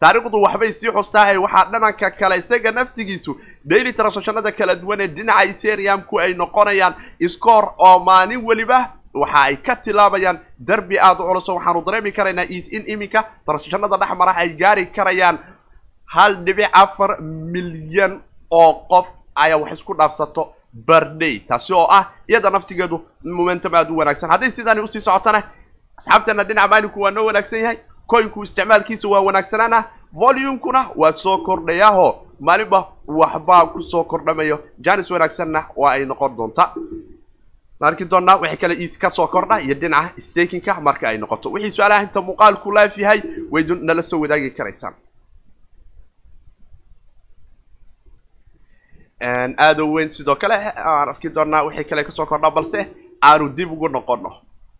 taariikhdu 0.00 0.42
waxbay 0.42 0.72
sii 0.72 0.90
xustaa 0.92 1.32
ee 1.32 1.36
waxaa 1.36 1.64
dhananka 1.72 2.10
kale 2.10 2.36
isaga 2.38 2.72
naftigiisu 2.72 3.36
daily 3.64 3.92
transactionada 3.92 4.52
kala 4.52 4.74
duwan 4.74 5.00
ee 5.00 5.06
dhinaca 5.08 5.44
ethereumku 5.50 6.18
ay 6.20 6.34
noqonayaan 6.34 6.94
score 7.28 7.68
oo 7.78 7.98
maalin 7.98 8.42
weliba 8.46 8.92
waxa 9.14 9.40
ay 9.42 9.56
ka 9.56 9.76
tilaabayaan 9.76 10.38
derbi 10.58 10.98
aada 10.98 11.20
u 11.24 11.28
culuso 11.28 11.54
waxaanu 11.56 11.82
dareemi 11.86 12.12
karaynaa 12.12 12.44
in 12.76 12.84
iminka 12.86 13.20
transactionada 13.46 13.96
dhex 13.96 14.10
mara 14.18 14.32
ay 14.36 14.48
gaari 14.60 14.86
karayaan. 14.86 15.38
Hal 16.14 16.34
dhibic 16.44 16.68
afar 16.72 17.20
milyan 17.22 18.20
oo 18.50 18.72
qof 18.90 19.06
ayaa 19.34 19.58
wax 19.58 19.72
isku 19.78 19.94
dhaafsato 19.94 20.42
barday 20.74 21.38
taasi 21.48 21.72
oo 21.72 21.86
ah 21.90 22.04
iyada 22.28 22.50
naftigeedu 22.50 23.00
momentum 23.24 23.74
aada 23.74 23.90
u 23.92 23.96
wanaagsan 23.96 24.30
hadday 24.30 24.50
sidaani 24.50 24.80
u 24.80 24.88
sii 24.88 25.00
socotana 25.00 25.42
asxaabteena 25.98 26.44
dhinaca 26.44 26.68
maalinku 26.68 27.00
waa 27.00 27.10
noo 27.10 27.24
wanaagsan 27.26 27.58
yahay. 27.60 27.76
Coinku 28.06 28.42
isticmaalkiisa 28.44 29.08
waa 29.08 29.20
wanaagsanaana 29.20 29.84
volumekuna 30.12 30.86
waa 30.96 31.12
soo 31.12 31.38
kordhayaho 31.38 32.26
maalinba 32.40 32.88
waxbaa 33.06 33.66
ku 33.66 33.82
soo 33.82 34.04
kordhamayo. 34.04 34.58
Janis 34.78 35.10
wanaagsanna 35.10 35.64
waa 35.76 35.92
ay 35.92 36.04
noqon 36.04 36.36
doontaa 36.36 36.74
arki 37.80 38.04
doonaa 38.04 38.36
wixii 38.40 38.56
kale 38.56 38.74
iid 38.74 38.96
ka 38.98 39.10
soo 39.10 39.26
kordha 39.26 39.60
iyo 39.60 39.74
dhinaca 39.74 40.20
stakinka 40.20 40.80
marka 40.80 41.08
ay 41.08 41.18
noqoto. 41.18 41.50
Wixii 41.52 41.70
su'aalaha 41.76 42.02
inta 42.02 42.20
muuqaalku 42.20 42.72
laaf 42.72 42.98
yahay 42.98 43.20
waydu 43.50 43.74
nala 43.74 44.02
soo 44.02 44.20
wadaagi 44.20 44.50
karaysaan 44.50 44.94
aada 49.24 49.84
weyn 49.94 50.12
sidoo 50.12 50.36
kale 50.42 50.54
aan 50.54 51.08
arki 51.08 51.28
doonaa 51.36 51.62
wixii 51.66 51.84
kale 51.90 52.04
ka 52.04 52.12
soo 52.12 52.26
kordha 52.26 52.50
balse 52.50 52.78
aanu 53.28 53.48
dib 53.56 53.70
ugu 53.72 53.88
noqono 53.88 54.30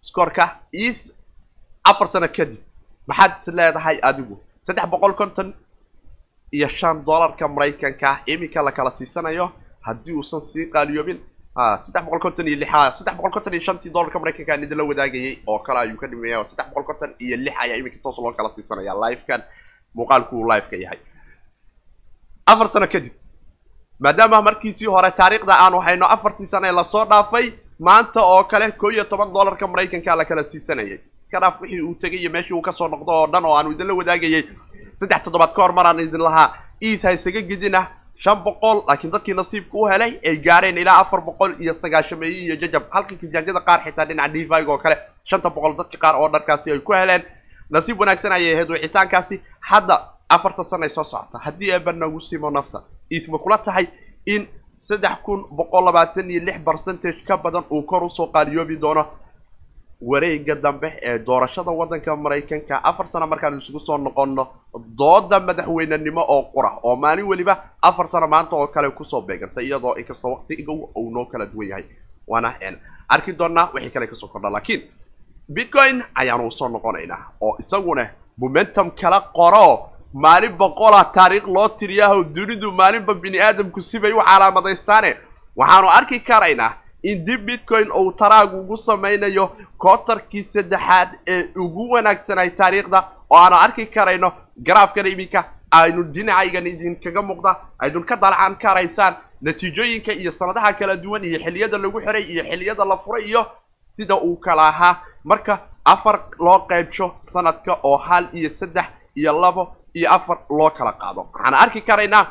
scoorka 0.00 0.44
iid 0.72 0.98
afar 1.90 2.08
sano 2.08 2.28
kadib 2.28 2.60
maxaad 3.08 3.32
is 3.36 3.46
leedahay 3.58 3.96
adigu? 4.08 4.36
Saddex 4.66 4.86
boqol 4.92 5.14
konton 5.20 5.48
iyo 6.56 6.68
shan 6.68 7.04
dollarka 7.06 7.48
maraykanka 7.48 8.08
iminka 8.26 8.62
la 8.62 8.72
kala 8.72 8.90
siisanayo 8.90 9.46
haddii 9.86 10.12
uusan 10.18 10.40
sii 10.40 10.66
qaaliyoobin 10.74 11.18
saddex 11.84 12.02
boqol 12.06 12.20
konton 12.26 12.46
iyo 12.48 12.56
lixa 12.62 12.92
saddex 12.98 13.14
boqol 13.16 13.32
konton 13.36 13.52
iyo 13.54 13.62
shantii 13.66 13.90
dollarka 13.94 14.18
maraykanka 14.18 14.52
aan 14.52 14.62
idinla 14.64 14.84
wadaagayay 14.90 15.34
oo 15.46 15.58
kale 15.66 15.78
ayuu 15.84 15.96
ka 16.00 16.06
dhimaya 16.06 16.44
saddex 16.50 16.66
boqol 16.70 16.84
konton 16.90 17.10
iyo 17.24 17.36
lix 17.44 17.54
ayaa 17.64 17.76
iminka 17.80 17.98
toos 18.02 18.18
loo 18.24 18.32
kala 18.38 18.48
siisanaya 18.54 18.94
livekan 19.02 19.42
muuqaalku 19.96 20.32
uu 20.40 20.48
liveka 20.50 20.76
yahay. 20.84 20.98
Afar 22.46 22.68
sano 22.68 22.86
kadib 22.94 23.12
maadaama 24.04 24.42
markiisii 24.48 24.86
hore 24.94 25.10
taariikhda 25.20 25.54
aanu 25.64 25.78
hayno 25.86 26.06
afartii 26.14 26.46
sano 26.52 26.66
ee 26.68 26.72
la 26.78 26.84
soo 26.84 27.04
dhaafay 27.10 27.46
maanta 27.86 28.20
oo 28.32 28.44
kale 28.44 28.70
koo 28.80 28.90
iyo 28.90 29.04
toban 29.04 29.32
dollarka 29.34 29.66
maraykanka 29.66 30.16
la 30.16 30.24
kala 30.24 30.44
siisanayay. 30.44 30.98
Iska 31.22 31.40
dhaaf 31.40 31.60
wixii 31.60 31.80
uu 31.88 31.94
tegay 31.94 32.18
iyo 32.20 32.30
meeshii 32.30 32.54
uu 32.56 32.62
ka 32.62 32.72
soo 32.72 32.88
noqdo 32.88 33.12
oo 33.12 33.26
dhan 33.32 33.44
oo 33.44 33.54
aanu 33.58 33.70
idinla 33.72 33.94
wadaagayay. 34.00 34.42
Saddex 34.96 35.22
toddobaad 35.24 35.52
ka 35.56 35.62
hor 35.62 35.72
maraan 35.72 36.00
idin 36.00 36.20
lahaa 36.26 36.48
iid 36.82 37.02
ha 37.02 37.12
isaga 37.12 37.40
gidina 37.50 37.80
shan 38.16 38.38
boqol 38.44 38.82
laakiin 38.88 39.12
dadkii 39.12 39.34
nasiibka 39.34 39.78
u 39.78 39.86
helay 39.92 40.12
ay 40.28 40.36
gaareen 40.46 40.78
ilaa 40.78 40.98
afar 41.02 41.20
boqol 41.20 41.52
iyo 41.60 41.74
sagaashameeye 41.74 42.38
iyo 42.44 42.56
jajab. 42.56 42.82
Halka 42.90 43.14
kisaanjada 43.20 43.60
qaar 43.60 43.80
xitaa 43.84 44.04
dhinaca 44.08 44.32
divig 44.32 44.68
oo 44.68 44.78
kale 44.78 44.96
shanta 45.24 45.50
boqol 45.50 45.76
dadka 45.78 45.98
qaar 45.98 46.14
oo 46.16 46.28
dharkaasi 46.28 46.70
ay 46.72 46.78
ku 46.78 46.92
heleen. 46.92 47.22
Nasiib 47.70 48.00
wanaagsan 48.00 48.32
ayay 48.32 48.54
ahayd 48.54 48.70
wicitaankaasi. 48.70 49.42
Hadda 49.60 49.96
afartan 50.28 50.64
sana 50.64 50.84
ay 50.86 50.90
soo 50.90 51.04
socota. 51.04 51.38
Haddii 51.38 51.70
eeba 51.70 51.92
nagu 51.92 52.20
simo 52.20 52.50
nafta 52.50 52.82
iid 53.10 53.28
ma 53.30 53.38
kula 53.38 53.58
tahay 53.58 53.86
in 54.26 54.46
saddex 54.78 55.16
kun 55.24 55.44
boqol 55.50 55.84
labaatan 55.84 56.30
iyo 56.30 56.40
lix 56.44 56.58
percentage 56.64 57.24
ka 57.26 57.36
badan 57.36 57.64
uu 57.70 57.82
kor 57.82 58.02
u 58.04 58.10
soo 58.10 58.26
qaaliyoobi 58.26 58.76
doono. 58.80 59.04
Wareega 60.02 60.54
dambe 60.54 60.98
ee 61.02 61.18
doorashada 61.18 61.70
waddanka 61.70 62.16
maraykanka 62.16 62.80
afar 62.84 63.06
sano 63.08 63.26
markaan 63.26 63.58
isugu 63.58 63.80
soo 63.80 63.96
noqono 63.98 64.46
dooda 64.98 65.40
madaxweynenimo 65.40 66.20
oo 66.28 66.42
qura 66.52 66.70
oo 66.82 66.96
maalin 66.96 67.24
weliba 67.24 67.56
afar 67.82 68.08
sano 68.10 68.26
maanta 68.28 68.56
oo 68.56 68.66
kale 68.66 68.90
ku 68.90 69.04
soo 69.04 69.20
beegantay 69.22 69.64
iyadoo 69.66 69.94
inkastoo 69.96 70.30
waqtiga 70.30 70.72
uu 70.72 71.10
noo 71.10 71.24
kala 71.24 71.46
duwan 71.46 71.68
yahay. 71.68 71.84
Waana 72.26 72.52
arki 73.08 73.32
doonaa 73.32 73.70
wixii 73.74 73.90
kale 73.90 74.06
ka 74.06 74.14
soo 74.16 74.28
kordha 74.28 74.50
laakiin 74.50 74.82
bitcoin 75.48 76.02
ayaanu 76.14 76.46
u 76.46 76.50
soo 76.50 76.68
noqonaynaa 76.68 77.22
oo 77.40 77.56
isaguna 77.58 78.06
momentum 78.38 78.90
kala 78.90 79.20
qoro 79.20 79.90
maalin 80.22 80.52
boqola 80.58 81.04
taariikh 81.16 81.46
loo 81.54 81.68
tiriyaho 81.68 82.24
dunidu 82.34 82.72
maalinba 82.72 83.14
bini 83.14 83.38
aadamku 83.40 83.80
sibay 83.82 84.12
u 84.12 84.20
calaamadaystaane 84.28 85.10
waxaanu 85.56 85.88
arki 85.98 86.18
karaynaa 86.28 86.72
in 87.02 87.24
dib 87.26 87.40
bitcoin 87.46 87.88
uu 88.00 88.12
taraagu 88.12 88.60
ugu 88.60 88.76
samaynayo 88.76 89.46
kootarkii 89.78 90.44
saddexaad 90.44 91.08
ee 91.34 91.42
ugu 91.64 91.90
wanaagsanay 91.92 92.50
taariikhda 92.60 92.98
oo 93.30 93.38
aanu 93.38 93.56
arki 93.56 93.86
karayno 93.86 94.32
garaafkana 94.66 95.08
iminka 95.08 95.44
aynu 95.70 96.02
dhinacaygan 96.14 96.66
idinkaga 96.66 97.22
muuqda 97.28 97.56
aydun 97.78 98.04
ka 98.10 98.16
dalcan 98.16 98.54
karaysaan 98.62 99.14
natiijooyinka 99.42 100.12
iyo 100.12 100.32
sanadaha 100.32 100.72
kala 100.78 100.96
duwan 100.96 101.24
iyo 101.24 101.38
xiliyada 101.44 101.78
lagu 101.78 102.00
xiray 102.06 102.22
iyo 102.32 102.42
xiliyada 102.50 102.84
la 102.84 102.96
furay 103.04 103.24
iyo 103.30 103.42
sida 103.96 104.16
uu 104.16 104.36
kala 104.36 104.68
ahaa. 104.68 104.96
Marka 105.24 105.58
afar 105.84 106.16
loo 106.38 106.58
qaybsho 106.68 107.06
sanadka 107.22 107.72
oo 107.82 107.96
hal 107.96 108.24
iyo 108.32 108.50
saddex 108.50 108.84
iyo 109.16 109.32
labo 109.40 109.76
iyo 109.94 110.08
afar 110.12 110.38
loo 110.50 110.70
kala 110.70 110.92
qaado. 110.92 111.20
Waxaan 111.32 111.54
arki 111.54 111.80
karaynaa 111.80 112.26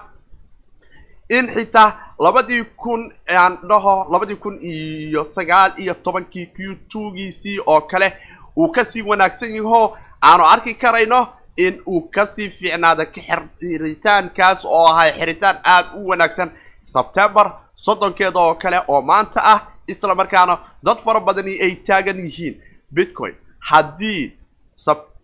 in 1.30 1.48
xitaa 1.48 2.16
labadii 2.20 2.64
kun 2.78 3.02
aan 3.38 3.58
dhaho 3.70 3.96
labadii 4.12 4.36
kun 4.36 4.58
iyo 4.62 5.24
sagaal 5.26 5.72
iyo 5.78 5.94
tobankii 5.94 6.46
q 6.56 6.58
twogiisii 6.92 7.60
oo 7.66 7.82
kale 7.82 8.14
uu 8.58 8.72
ka 8.72 8.84
sii 8.86 9.02
wanaagsan 9.02 9.56
yaho 9.56 9.98
aanu 10.22 10.44
arki 10.54 10.74
karayno 10.74 11.28
in 11.58 11.82
uu 11.88 12.02
ka 12.14 12.26
sii 12.26 12.50
fiicnaado 12.50 13.06
xiritaankaas 13.16 14.66
oo 14.66 14.88
ahay 14.92 15.12
xiritaan 15.12 15.58
aada 15.64 15.90
u 15.98 16.08
wanaagsan 16.10 16.52
sebtembar 16.94 17.48
soddonkeeda 17.76 18.40
oo 18.40 18.56
kale 18.56 18.80
oo 18.88 19.02
maanta 19.02 19.40
ah 19.44 19.60
isla 19.88 20.16
markaana 20.16 20.58
dad 20.86 20.98
fara 21.06 21.20
badani 21.20 21.54
ay 21.66 21.76
taagan 21.88 22.20
yihiin 22.26 22.56
bitcoin. 22.96 23.36
Haddii 23.70 24.38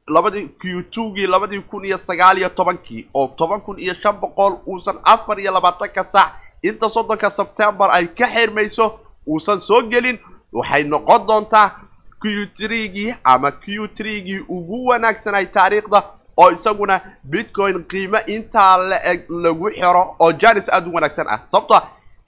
labadii 0.09 0.47
q 0.61 0.83
twogii 0.91 1.27
labadii 1.27 1.59
kun 1.69 1.85
iyo 1.85 1.97
sagaal 1.97 2.37
iyo 2.37 2.49
tobankii 2.49 3.09
oo 3.13 3.27
toban 3.37 3.61
kun 3.61 3.79
iyo 3.79 3.93
shan 3.93 4.15
boqol 4.21 4.53
uusan 4.67 4.97
afar 5.03 5.39
iyo 5.39 5.51
labaatanka 5.53 6.03
saac 6.03 6.31
inta 6.63 6.89
soddonka 6.89 7.29
sebtembar 7.29 7.89
ay 7.91 8.07
ka 8.07 8.25
xirmayso 8.27 8.99
uusan 9.27 9.59
soo 9.59 9.81
gelin 9.91 10.17
waxay 10.53 10.83
noqon 10.83 11.27
doontaa 11.27 11.67
q 12.21 12.23
trigii 12.57 13.13
ama 13.23 13.51
q 13.51 13.87
trigii 13.97 14.39
ugu 14.49 14.85
wanaagsanay 14.89 15.45
taariikhda 15.45 16.03
oo 16.37 16.51
isaguna 16.51 16.99
bitcoin 17.23 17.83
qiimo 17.91 18.17
intaa 18.27 18.77
la 18.77 18.97
eg 19.11 19.29
lagu 19.29 19.69
xiro 19.71 20.03
oo 20.19 20.31
janis 20.41 20.69
aada 20.69 20.87
u 20.89 20.93
wanaagsan 20.93 21.27
ah. 21.29 21.39
Sababto 21.51 21.81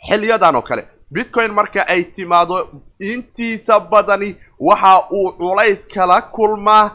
xiliyadan 0.08 0.56
oo 0.56 0.62
kale 0.62 0.84
bitcoin 1.12 1.52
marka 1.52 1.88
ay 1.88 2.04
timaado 2.04 2.70
intiisa 3.00 3.80
badani 3.80 4.36
waxa 4.60 4.94
uu 5.12 5.32
culays 5.32 5.88
kala 5.94 6.22
kulmaa 6.22 6.89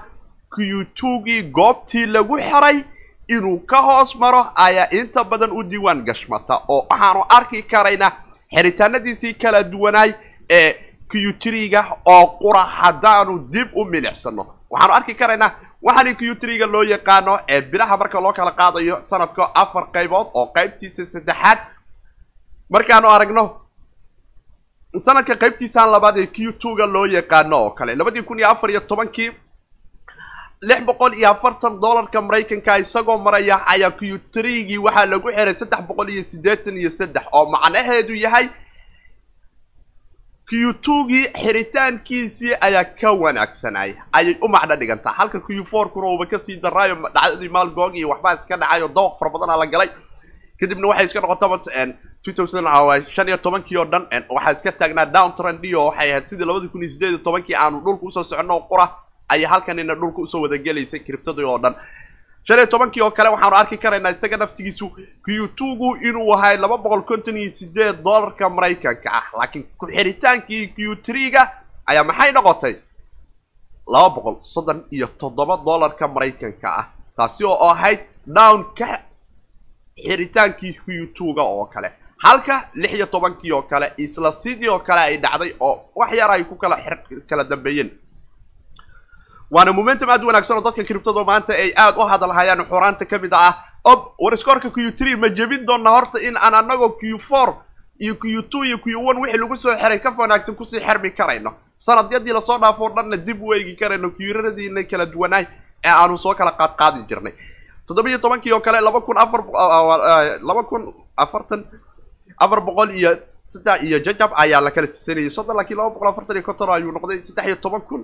qtugii 0.54 1.42
goobtii 1.56 2.06
lagu 2.06 2.37
xiray 2.38 2.78
inuu 3.28 3.59
ka 3.66 3.78
hoos 3.82 4.16
maro 4.16 4.42
ayaa 4.54 4.88
inta 4.90 5.24
badan 5.24 5.50
u 5.52 5.62
diiwaan 5.62 6.04
gashmata 6.04 6.54
oo 6.68 6.87
waxaanu 6.90 7.24
arki 7.28 7.62
karaynaa 7.62 8.12
xiritaanadiisii 8.54 9.35
kala 9.35 9.62
duwanaay 9.62 10.12
ee 10.50 10.70
qtriga 11.09 11.82
oo 12.04 12.26
qura 12.42 12.61
haddaanu 12.80 13.38
dib 13.52 13.68
u 13.74 13.85
milicsano 13.85 14.46
waxaanu 14.70 14.94
arki 14.94 15.14
karaynaa 15.14 15.50
waxaani 15.82 16.14
qtriga 16.14 16.66
loo 16.66 16.82
yaqaano 16.82 17.38
ee 17.48 17.61
bilaha 17.61 17.96
marka 17.96 18.20
loo 18.20 18.32
kala 18.32 18.52
qaadayo 18.52 19.00
sanadka 19.04 19.50
afar 19.54 19.85
qaybood 19.94 20.26
oo 20.35 20.46
qaybtiisa 20.54 21.06
saddexaad. 21.12 21.59
Markaanu 22.70 23.09
aragno 23.09 23.44
sanadka 25.04 25.35
qaybtiisaan 25.42 25.90
labaad 25.92 26.16
ee 26.18 26.26
q 26.26 26.52
twoga 26.61 26.87
loo 26.87 27.06
yaqaano 27.06 27.56
oo 27.64 27.70
kale 27.70 27.94
labadii 27.94 28.22
kun 28.22 28.38
iyo 28.38 28.48
afar 28.50 28.70
iyo 28.70 28.80
tobankii 28.80 29.30
lix 30.62 30.80
boqol 30.88 31.12
iyo 31.14 31.30
afartan 31.30 31.80
dollarka 31.80 32.20
maraykanka 32.22 32.78
isagoo 32.78 33.18
maraya 33.18 33.56
ayaa 33.72 33.90
q 33.90 34.18
trigii 34.32 34.78
waxaa 34.78 35.06
lagu 35.06 35.28
xiray 35.36 35.54
saddex 35.58 35.80
boqol 35.88 36.08
iyo 36.10 36.22
siddeetan 36.22 36.76
iyo 36.76 36.90
saddex 36.90 37.24
oo 37.32 37.44
macnaheedu 37.50 38.14
yahay 38.24 38.48
q 40.48 40.72
twogii 40.84 41.24
xiritaankiisii 41.42 42.54
ayaa 42.66 42.84
ka 42.84 43.12
wanaagsanay 43.12 43.94
ayay 44.12 44.36
u 44.42 44.48
macno 44.48 44.76
dhigantaa. 44.76 45.12
Halka 45.18 45.40
q 45.40 45.64
four 45.70 45.90
kuna 45.92 46.06
uuba 46.08 46.26
ka 46.26 46.38
sii 46.38 46.56
daraayo 46.62 46.94
dhacdadii 47.14 47.48
maalgoog 47.48 47.96
iyo 47.96 48.08
waxbaa 48.08 48.34
iska 48.34 48.56
dhacayo 48.56 48.88
dawaq 48.88 49.18
fara 49.18 49.30
badanaa 49.30 49.56
la 49.58 49.66
galay. 49.66 49.90
Kadibna 50.60 50.88
waxay 50.88 51.04
iska 51.06 51.20
noqotaba 51.20 51.58
shan 53.14 53.28
iyo 53.28 53.36
tobankii 53.36 53.76
oo 53.76 53.84
dhan 53.84 54.06
waxaa 54.30 54.52
iska 54.52 54.72
taagnaa 54.72 55.06
down 55.06 55.34
trendy 55.36 55.74
oo 55.74 55.86
waxay 55.90 56.10
ahayd 56.10 56.26
sidii 56.30 56.44
labadii 56.46 56.68
kun 56.72 56.82
iyo 56.82 56.90
sideed 56.90 57.10
iyo 57.10 57.18
tobankii 57.26 57.54
aanu 57.54 57.80
dhulka 57.84 58.06
u 58.06 58.10
soo 58.12 58.24
soconno 58.24 58.60
qura 58.70 58.86
ayay 59.28 59.46
halkanina 59.52 59.94
dhulka 59.94 60.20
u 60.22 60.26
soo 60.26 60.42
wadagelaysay 60.42 61.00
kribtadii 61.06 61.44
oo 61.44 61.58
dhan. 61.58 61.74
Shan 62.46 62.58
iyo 62.58 62.66
tobankii 62.66 63.02
oo 63.02 63.10
kale 63.10 63.28
waxaanu 63.34 63.56
arki 63.56 63.76
karaynaa 63.78 64.10
isaga 64.14 64.36
naftigiisu 64.36 64.86
q 65.24 65.26
twogu 65.56 65.96
inuu 66.08 66.32
ahay 66.34 66.56
laba 66.56 66.76
boqol 66.78 67.02
konton 67.02 67.36
iyo 67.36 67.52
sideed 67.52 68.02
dollarka 68.04 68.48
maraykanka 68.50 69.08
ah. 69.18 69.24
Laakiin 69.38 69.64
ku-xiritaankii 69.78 70.66
q 70.76 70.96
trega 71.02 71.42
ayaa 71.86 72.04
maxay 72.04 72.32
noqotay? 72.32 72.74
Laba 73.92 74.08
boqol 74.14 74.36
soddon 74.42 74.84
iyo 74.90 75.06
toddoba 75.18 75.56
dollarka 75.66 76.08
maraykanka 76.08 76.68
ah. 76.80 76.86
Taasi 77.16 77.44
oo 77.44 77.68
ahayd 77.70 78.00
downka 78.26 78.88
xiritaankii 80.04 80.72
q2ga 80.86 81.42
oo 81.42 81.66
kale. 81.66 81.90
Halka 82.24 82.68
lix 82.74 82.92
iyo 82.94 83.06
tobankii 83.06 83.52
oo 83.52 83.62
kale 83.62 83.92
isla 83.96 84.32
sidii 84.32 84.68
oo 84.68 84.78
kale 84.78 85.00
ay 85.00 85.16
dhacday 85.18 85.52
oo 85.60 85.90
wax 85.96 86.12
yar 86.16 86.30
ay 86.30 86.44
ku 86.44 86.54
kala 86.56 86.76
kala 87.28 87.44
dambeeyeen 87.44 87.90
waana 89.50 89.72
momentum 89.72 90.09
aad 90.11 90.22
wanaagsan 90.24 90.56
oo 90.59 90.64
dadka 90.64 90.85
criptado 90.85 91.24
maanta 91.24 91.52
ay 91.52 91.72
aad 91.76 91.96
u 91.96 92.04
hadalhayaan 92.12 92.64
xuraanta 92.70 93.04
ka 93.06 93.18
mid 93.18 93.32
ah. 93.35 93.54
Ob 93.87 94.00
warskorka 94.18 94.70
q 94.74 94.90
three 94.98 95.14
ma 95.16 95.28
jebin 95.28 95.62
doona 95.66 95.90
horta 95.90 96.18
in 96.18 96.37
aan 96.37 96.54
anagoo 96.54 96.98
q 97.00 97.18
four 97.28 97.54
iyo 98.00 98.14
q 98.18 98.42
two 98.50 98.64
iyo 98.64 98.78
q 98.82 98.87
one 98.98 99.18
wixii 99.22 99.38
lagu 99.38 99.56
soo 99.56 99.70
xiray 99.78 99.98
ka 100.02 100.11
wanaagsan 100.18 100.54
ku 100.59 100.64
sii 100.64 100.80
xermi 100.80 101.11
karayno. 101.14 101.54
Sanadyadii 101.78 102.32
la 102.35 102.40
soo 102.40 102.59
dhaafoo 102.59 102.90
dhanna 102.96 103.16
dib 103.16 103.42
u 103.42 103.52
eegi 103.54 103.76
karayno 103.76 104.11
qradiina 104.11 104.82
kala 104.90 105.06
duwanaay 105.06 105.46
ee 105.85 105.88
aanu 105.90 106.18
soo 106.18 106.35
kala 106.35 106.52
qaad 106.59 106.74
qaadi 106.76 107.06
jirnay. 107.09 107.32
Toddobiiyo 107.87 108.18
tobankii 108.18 108.52
oo 108.52 108.61
kale 108.61 108.80
laba 108.80 109.00
kun 109.00 109.18
afar 109.18 109.40
laba 110.42 110.62
kun 110.64 110.82
afartan 111.16 111.62
afar 112.38 112.61
boqol 112.66 112.90
iyo 112.90 113.14
saddex 113.48 113.82
iyo 113.87 113.98
jajab 114.02 114.30
ayaa 114.35 114.61
la 114.61 114.70
kala 114.70 114.87
siisanayay 114.87 115.30
soddon 115.30 115.56
laakiin 115.56 115.78
laba 115.78 115.90
boqol 115.94 116.09
afartan 116.09 116.37
iyo 116.37 116.42
konton 116.42 116.70
ayuu 116.74 116.90
noqday. 116.92 117.22
Saddex 117.22 117.46
iyo 117.46 117.56
toban 117.62 117.80
kun 117.87 118.02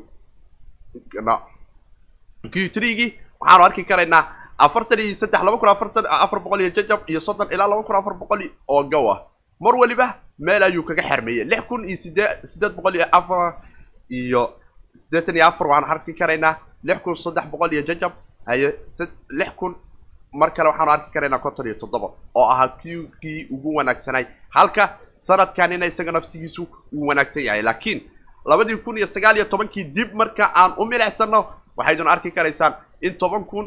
q 2.52 2.68
threegii 2.74 3.10
waxaanu 3.40 3.64
arki 3.64 3.84
karaynaa 3.90 4.22
afartan 4.58 4.98
iyo 5.00 5.14
saddex 5.14 5.42
laba 5.46 5.58
kun 5.58 5.68
afartan 5.68 6.04
afar 6.24 6.38
boqol 6.44 6.60
iyo 6.60 6.70
jajab 6.76 7.00
iyo 7.10 7.20
soddon 7.20 7.48
ilaa 7.54 7.68
laba 7.68 7.82
kun 7.82 7.96
afar 7.96 8.14
boqol 8.20 8.40
oo 8.68 8.82
gow 8.92 9.06
ah 9.14 9.18
mar 9.60 9.74
waliba 9.80 10.06
meel 10.38 10.62
ayuu 10.62 10.82
kaga 10.82 11.02
xermeeyey. 11.02 11.44
Lix 11.50 11.60
kun 11.68 11.84
iyo 11.88 11.96
sidee 11.96 12.28
siddeed 12.50 12.72
boqol 12.76 12.94
iyo 12.98 13.06
afar 13.12 13.62
iyo 14.10 14.42
siddeetan 14.94 15.36
iyo 15.36 15.46
afar 15.46 15.66
waxaanu 15.66 15.92
arki 15.92 16.12
karaynaa. 16.14 16.54
Lix 16.84 16.98
kun 17.04 17.16
saddex 17.16 17.46
boqol 17.52 17.72
iyo 17.72 17.82
jajab 17.88 18.12
haye 18.46 18.68
lix 19.38 19.50
kun 19.56 19.74
mar 20.32 20.50
kale 20.54 20.68
waxaanu 20.68 20.90
arki 20.96 21.10
karaynaa 21.14 21.38
konton 21.38 21.66
iyo 21.66 21.74
toddoba 21.82 22.08
oo 22.34 22.46
ahaa 22.52 22.68
qkii 22.78 23.46
ugu 23.54 23.74
wanaagsanay 23.78 24.24
halka 24.56 24.98
sanadkanina 25.18 25.86
isaga 25.86 26.12
naftigiisu 26.12 26.62
uu 26.92 27.06
wanaagsan 27.08 27.42
yahay 27.46 27.62
laakiin 27.62 28.00
labadii 28.44 28.76
kun 28.84 28.96
iyo 28.96 29.06
sagaal 29.06 29.36
iyo 29.36 29.44
tobankii 29.44 29.84
dib 29.84 30.14
marka 30.14 30.44
aan 30.60 30.72
u 30.78 30.84
milicsano 30.84 31.40
waxaydun 31.76 32.08
arki 32.08 32.30
karaysaan 32.36 32.74
in 33.00 33.14
toban 33.18 33.44
kun 33.44 33.66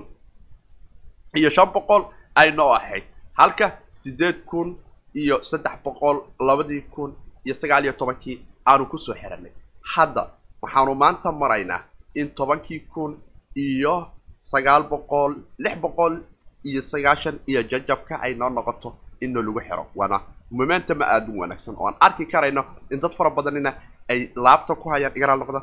iyo 1.38 1.49
shan 1.49 1.69
boqol 1.73 2.03
ay 2.35 2.51
noo 2.51 2.71
ahayd. 2.73 3.03
Halka 3.33 3.67
siddeed 3.93 4.38
kun 4.45 4.77
iyo 5.13 5.43
saddex 5.43 5.75
boqol 5.83 6.17
labadii 6.39 6.81
kun 6.93 7.15
iyo 7.45 7.55
sagaal 7.55 7.83
iyo 7.83 7.93
tobankii 7.93 8.38
aanu 8.65 8.85
ku 8.85 8.97
soo 8.97 9.13
xiranay 9.15 9.51
hadda 9.95 10.23
waxaanu 10.61 10.95
maanta 10.95 11.31
maraynaa 11.31 11.81
in 12.15 12.29
tobankii 12.29 12.79
kun 12.93 13.11
iyo 13.55 13.95
sagaal 14.41 14.83
boqol 14.91 15.35
lix 15.63 15.75
boqol 15.83 16.13
iyo 16.63 16.81
sagaashan 16.81 17.39
iyo 17.47 17.61
jajabka 17.63 18.15
ay 18.21 18.33
noo 18.35 18.49
noqoto 18.49 18.89
inna 19.21 19.39
lagu 19.41 19.59
xiro. 19.67 19.85
Waana 19.95 20.21
momentum 20.51 21.01
aada 21.01 21.31
u 21.31 21.39
wanaagsan 21.39 21.75
oo 21.77 21.88
aan 21.88 21.95
arki 21.99 22.25
karayno 22.25 22.63
in 22.91 22.99
dad 22.99 23.13
fara 23.17 23.29
badanina 23.29 23.73
ay 24.11 24.19
laabta 24.45 24.73
ku 24.81 24.85
hayaan 24.93 25.15
igaraal 25.17 25.39
noqda 25.41 25.61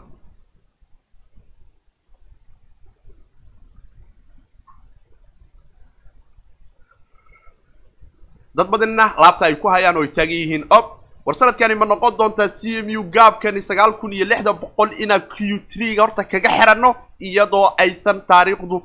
dad 8.54 8.68
badanina 8.70 9.06
laabta 9.22 9.44
ay 9.46 9.56
ku 9.60 9.68
hayaan 9.68 9.96
oo 9.96 10.02
ay 10.04 10.12
taagan 10.16 10.36
yihiin 10.42 10.64
ob 10.78 10.86
war 11.26 11.34
sanadkani 11.36 11.74
ma 11.74 11.86
noqon 11.86 12.16
doontaa 12.18 12.48
c 12.48 12.60
m 12.86 12.88
u 13.00 13.02
gaabkani 13.14 13.62
sagaal 13.68 13.92
kun 14.00 14.12
iyo 14.12 14.24
lixdan 14.30 14.56
boqol 14.62 14.90
inaan 15.02 15.22
q 15.32 15.36
threega 15.70 16.02
horta 16.02 16.22
kaga 16.24 16.50
xiranno 16.58 16.90
iyadoo 17.26 17.66
aysan 17.82 18.20
taariikhdu 18.30 18.76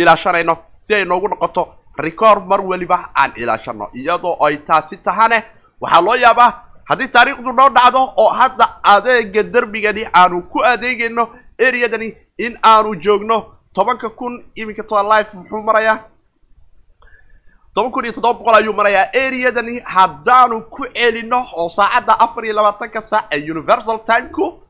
ilaashanayno 0.00 0.54
si 0.80 0.94
ay 0.94 1.04
noogu 1.04 1.28
noqoto 1.28 1.62
record 2.04 2.46
mar 2.50 2.60
weliba 2.60 3.10
aan 3.14 3.32
ilaashano 3.36 3.90
iyadoo 4.00 4.36
ay 4.46 4.56
taasi 4.68 4.96
tahane 5.06 5.38
waxaa 5.80 6.02
loo 6.06 6.16
yaabaa 6.24 6.50
haddii 6.88 7.08
taariikhdu 7.14 7.52
noo 7.52 7.68
dhacdo 7.76 8.00
oo 8.22 8.30
hadda 8.40 8.64
adeega 8.82 9.42
derbigani 9.42 10.02
aanu 10.14 10.42
ku 10.52 10.58
adeegayno 10.72 11.24
areadani 11.66 12.08
in 12.38 12.58
aanu 12.62 12.94
joogno 13.04 13.36
tobanka 13.74 14.08
kun 14.10 14.44
iminka 14.56 14.82
toa 14.82 15.02
life 15.02 15.36
muxuu 15.36 15.62
marayaa? 15.62 15.98
Toban 17.74 17.90
kun 17.92 18.04
iyo 18.04 18.12
toddoba 18.12 18.38
boqol 18.38 18.54
ayuu 18.54 18.72
marayaa. 18.74 19.06
Areadani 19.16 19.80
haddaanu 19.80 20.60
ku 20.70 20.84
celino 20.94 21.40
oo 21.56 21.68
saacadda 21.68 22.20
afar 22.20 22.44
iyo 22.44 22.54
labaatanka 22.54 23.00
saac 23.02 23.24
ee 23.34 23.50
universal 23.50 23.98
timeku 24.04 24.60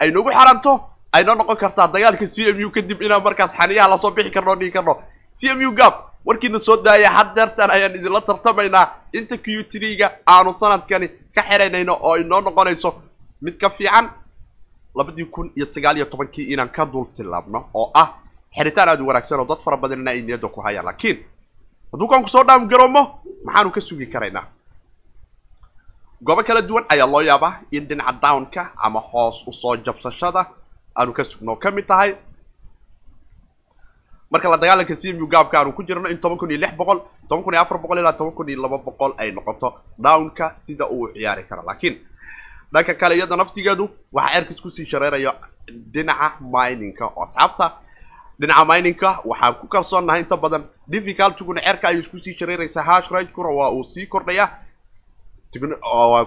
ay 0.00 0.10
nagu 0.10 0.30
xaranto 0.30 0.72
ay 1.12 1.22
noo 1.24 1.34
noqon 1.34 1.56
kartaa 1.56 1.86
dagaalka 1.88 2.26
c 2.26 2.50
m 2.52 2.58
u 2.66 2.70
kadib 2.74 3.02
inaan 3.02 3.22
markaas 3.22 3.52
xaniyaha 3.54 3.88
la 3.88 3.98
soo 3.98 4.10
bixi 4.10 4.30
karno 4.34 4.50
o 4.52 4.56
dhigi 4.56 4.72
karno. 4.72 4.94
C 5.32 5.46
m 5.54 5.60
u 5.68 5.70
gab 5.72 5.94
warkiina 6.26 6.58
soo 6.58 6.76
daaya 6.82 7.10
haddeertan 7.10 7.70
ayaan 7.70 7.94
idinla 7.94 8.20
tartamaynaa. 8.20 8.86
Inta 9.12 9.36
q 9.38 9.62
trega 9.70 10.10
aanu 10.26 10.50
sanadkani 10.54 11.08
ka 11.34 11.42
xiraynayno 11.42 11.94
oo 12.02 12.16
inoo 12.16 12.40
noqonayso 12.40 12.90
mid 13.42 13.56
ka 13.60 13.70
fiican. 13.70 14.10
Labadii 14.94 15.24
kun 15.26 15.50
iyo 15.56 15.66
sagaal 15.66 15.96
iyo 15.96 16.06
tobankii 16.06 16.52
inaan 16.52 16.68
ka 16.70 16.86
dul 16.86 17.06
tilaabno 17.16 17.68
oo 17.74 17.90
ah 17.94 18.08
xiritaan 18.56 18.88
aada 18.88 19.02
u 19.02 19.06
wanaagsan 19.06 19.40
oo 19.40 19.46
dad 19.46 19.58
fara 19.64 19.76
badanina 19.76 20.10
ay 20.10 20.22
niyadda 20.22 20.48
ku 20.48 20.60
hayaan. 20.60 20.84
Laakiin 20.86 21.18
hadduu 21.92 22.08
kaanku 22.08 22.28
soo 22.28 22.44
dhaam 22.44 22.68
garoomo 22.68 23.02
maxaanu 23.44 23.70
ka 23.70 23.80
sugi 23.80 24.06
karaynaa. 24.06 24.46
Goobo 26.24 26.42
kala 26.42 26.62
duwan 26.62 26.84
ayaa 26.88 27.06
loo 27.06 27.20
yaabaa 27.22 27.60
in 27.70 27.86
dhinaca 27.88 28.12
downka 28.22 28.70
ama 28.76 29.00
hoos 29.00 29.42
u 29.46 29.52
soo 29.52 29.76
jabsashada 29.76 30.46
aanu 30.96 31.12
ka 31.12 31.24
sugno. 31.24 31.56
Ka 31.56 31.70
mid 31.70 31.86
tahay 31.86 32.14
marka 34.30 34.48
la 34.48 34.56
dagaalanka 34.56 34.96
c 34.96 35.12
m 35.12 35.22
u 35.22 35.26
gaabka 35.26 35.58
aanu 35.60 35.72
ku 35.72 35.82
jirno 35.82 36.08
in 36.08 36.18
toban 36.18 36.38
kun 36.38 36.50
iyo 36.50 36.58
lix 36.58 36.72
boqol 36.74 37.00
toban 37.28 37.44
kun 37.44 37.54
iyo 37.54 37.62
afar 37.62 37.78
boqol 37.78 37.98
ilaa 37.98 38.12
toban 38.18 38.34
kun 38.34 38.48
iyo 38.48 38.62
laba 38.62 38.78
boqol 38.78 39.12
ay 39.18 39.30
noqoto 39.32 39.74
downka 39.98 40.56
sida 40.62 40.86
uu 40.90 41.08
ciyaari 41.14 41.44
karo. 41.48 41.62
Laakiin 41.66 41.96
dhanka 42.72 42.94
kale 42.94 43.14
iyada 43.16 43.36
naftigeedu 43.36 43.88
waxaa 44.12 44.36
erkis 44.38 44.60
ku 44.60 44.70
sii 44.70 44.86
shareerayo 44.86 45.32
dhinaca 45.92 46.40
miningka. 46.40 47.06
Oo 47.16 47.22
asxaabta 47.22 47.66
dhinaca 48.40 48.64
miningka 48.64 49.20
waxaan 49.24 49.54
ku 49.60 49.66
kalsoonnahay 49.68 50.20
inta 50.26 50.36
badan 50.36 50.64
difficultiguna 50.88 51.60
cerka 51.60 51.88
ayuu 51.88 52.00
iskusii 52.02 52.34
shareeraysaa 52.38 52.82
hash 52.82 53.10
rightkuna 53.10 53.48
waa 53.48 53.70
uu 53.70 53.84
sii 53.84 54.06
kordhaya 54.06 54.50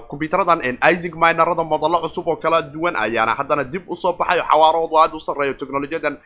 combyuteradan 0.09 0.61
isaac 0.63 1.13
minerada 1.15 1.63
modallo 1.63 1.99
cusub 2.07 2.27
oo 2.27 2.35
kala 2.39 2.61
duwan 2.61 2.95
ayaana 2.95 3.35
haddana 3.35 3.63
dib 3.63 3.83
u 3.89 3.95
soo 3.97 4.13
baxay 4.13 4.39
oo 4.39 4.47
xawaarahoodu 4.47 4.95
aada 4.97 5.15
u 5.15 5.19
sarreeyo 5.19 5.53
technologiyadan 5.53 6.17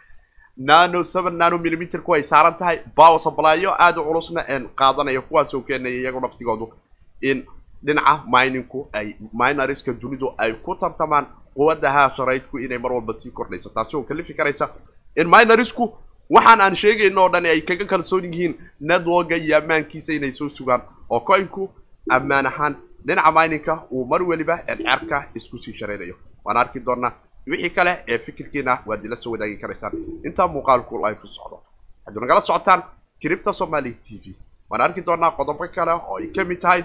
nano 0.57 1.03
seven 1.03 1.33
nano 1.37 1.57
millimeterku 1.57 2.13
ay 2.15 2.23
saaran 2.23 2.57
tahay. 2.57 2.79
Power 2.95 3.19
supply-yo 3.19 3.71
aada 3.73 4.01
u 4.01 4.05
culusna 4.05 4.43
qaadanaya 4.75 5.21
kuwaasoo 5.21 5.61
keenaya 5.61 5.95
iyagu 5.95 6.19
naftigoodu 6.21 6.73
in 7.21 7.45
dhinaca 7.83 8.23
miningku 8.27 8.89
ay 8.93 9.15
minorska 9.33 9.93
dunidu 9.93 10.33
ay 10.37 10.53
ku 10.53 10.75
tartamaan 10.75 11.25
quwadda 11.55 11.91
haasharaydku 11.91 12.59
inay 12.59 12.77
mar 12.77 12.91
walba 12.91 13.13
sii 13.19 13.31
kordhayso. 13.31 13.69
Taasi 13.69 13.95
oo 13.97 14.03
kalifi 14.03 14.33
karaysa 14.33 14.69
in 15.15 15.27
minorisku 15.27 15.93
waxaan 16.29 16.61
aan 16.61 16.75
sheegayno 16.75 17.21
oo 17.23 17.29
dhan 17.29 17.45
ay 17.45 17.61
kaga 17.61 17.85
kalsoon 17.85 18.23
yihiin 18.25 18.55
networka 18.79 19.35
iyo 19.35 19.57
ammaankiisa 19.57 20.13
inay 20.13 20.31
soo 20.31 20.49
sugaan 20.49 20.81
oo 21.09 21.19
coinku 21.19 21.69
ammaan 22.09 22.45
ahaan 22.45 22.75
dhinaca 23.05 23.31
miningka 23.31 23.83
uu 23.91 24.05
mar 24.05 24.23
weliba 24.23 24.63
cerka 24.67 25.27
isku 25.35 25.57
sii 25.59 25.73
sharaynayo 25.77 26.15
waan 26.45 26.57
arki 26.57 26.79
doonaa 26.79 27.11
wixii 27.47 27.69
kale 27.69 28.03
ee 28.07 28.17
fikirkiina 28.17 28.79
waad 28.85 29.05
ila 29.05 29.15
soo 29.15 29.31
wadaagi 29.31 29.57
karaysaan 29.57 29.93
intaa 30.27 30.47
muuqaalku 30.47 30.97
life 31.05 31.21
u 31.23 31.27
socdo 31.27 31.57
hadduu 32.05 32.21
nagala 32.21 32.41
socotaan 32.41 32.81
cripta 33.21 33.53
somali 33.53 33.93
t 34.05 34.07
v. 34.23 34.35
Waan 34.69 34.81
arki 34.81 35.01
doonaa 35.05 35.31
qodobo 35.37 35.67
kale 35.75 35.91
oo 35.91 36.17
ay 36.17 36.27
ka 36.35 36.43
mid 36.43 36.59
tahay. 36.59 36.83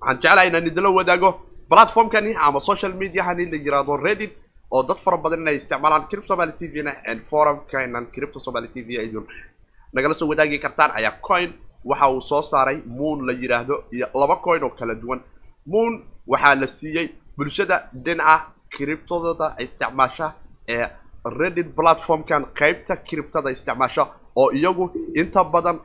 Waxaan 0.00 0.20
jeclahay 0.22 0.48
inaan 0.48 0.66
idinla 0.66 0.90
wadaago 0.90 1.30
platformkani 1.68 2.34
ama 2.46 2.60
social 2.60 2.92
mediahani 2.94 3.46
la 3.52 3.56
yiraahdo 3.56 3.96
reddit 3.96 4.32
oo 4.70 4.82
dad 4.88 4.98
fara 5.04 5.16
badan 5.16 5.40
inay 5.40 5.56
isticmaalaan 5.56 6.06
cripto 6.08 6.28
somali 6.28 6.52
t 6.58 6.66
v 6.72 6.82
na 6.82 6.92
and 7.10 7.20
forumkainan 7.30 8.06
cripto 8.14 8.38
somali 8.40 8.68
t 8.68 8.82
v 8.86 8.98
aydun 9.02 9.26
nagala 9.92 10.14
soo 10.14 10.28
wadaagi 10.28 10.58
kartaan 10.58 10.90
ayaa 10.98 11.18
coin 11.26 11.50
waxa 11.84 12.06
uu 12.12 12.20
soo 12.20 12.42
saaray 12.42 12.78
moon 12.86 13.26
la 13.26 13.32
yidhaahdo 13.32 13.84
iyo 13.90 14.06
laba 14.14 14.36
coin 14.36 14.62
oo 14.62 14.70
kala 14.70 14.94
duwan. 14.94 15.20
Moon 15.66 15.92
waxaa 16.26 16.54
la 16.54 16.66
siiyey 16.66 17.08
bulshada 17.36 17.88
dhinaca 18.04 18.52
criptodada 18.74 19.46
isticmaasha 19.64 20.26
ee 20.68 20.86
reddit 21.38 21.68
platformkan 21.78 22.42
qaybta 22.58 22.96
criptada 23.08 23.50
isticmaasha 23.50 24.02
oo 24.40 24.50
iyagu 24.58 24.84
inta 25.20 25.44
badan 25.44 25.78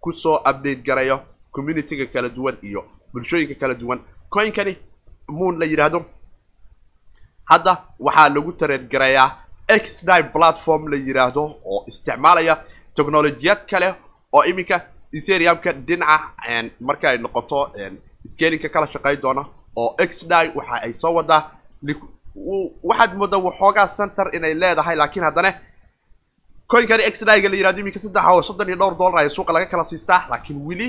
ku 0.00 0.12
soo 0.12 0.36
update 0.50 0.82
garayo 0.86 1.18
communityga 1.54 2.06
kala 2.12 2.28
duwan 2.28 2.56
iyo 2.62 2.82
bulshooyinka 3.12 3.54
kala 3.60 3.74
duwan. 3.74 4.00
Coinkani 4.30 4.76
moon 5.28 5.58
la 5.60 5.66
yidhaahdo 5.66 6.00
hadda 7.50 7.72
waxaa 8.06 8.28
lagu 8.34 8.52
tareedgarayaa 8.52 9.28
xdi 9.84 10.22
platform 10.34 10.82
la 10.92 10.96
yidhaahdo 10.96 11.42
oo 11.72 11.84
isticmaalaya 11.90 12.54
technolojiyad 12.94 13.60
kale 13.70 13.88
oo 14.32 14.42
iminka 14.50 14.76
eteriumka 15.16 15.72
dhinaca 15.72 16.16
marka 16.80 17.08
ay 17.10 17.18
noqoto 17.18 17.58
scalinka 18.32 18.68
kala 18.68 18.86
shaqey 18.92 19.16
doona 19.22 19.42
oo 19.76 19.90
xdi 20.10 20.50
waxa 20.58 20.76
ay 20.86 20.92
soo 20.94 21.14
wadaa 21.18 21.42
waxaad 22.88 23.12
moodaa 23.20 23.38
waxoogaa 23.48 23.86
center 23.88 24.26
inay 24.36 24.54
leedahay 24.54 24.96
laakiin 24.96 25.24
haddana 25.24 25.52
coinkani 26.70 27.02
exdaiga 27.08 27.48
la 27.48 27.56
yihahdo 27.56 27.80
iminka 27.80 27.98
saddex 28.04 28.24
oo 28.32 28.42
soddon 28.42 28.68
iyo 28.68 28.76
dhowr 28.76 28.94
dollar 28.98 29.18
ayaa 29.20 29.30
suuqa 29.36 29.52
laga 29.52 29.66
kala 29.66 29.84
siistaa. 29.84 30.26
Laakiin 30.30 30.58
weli 30.66 30.88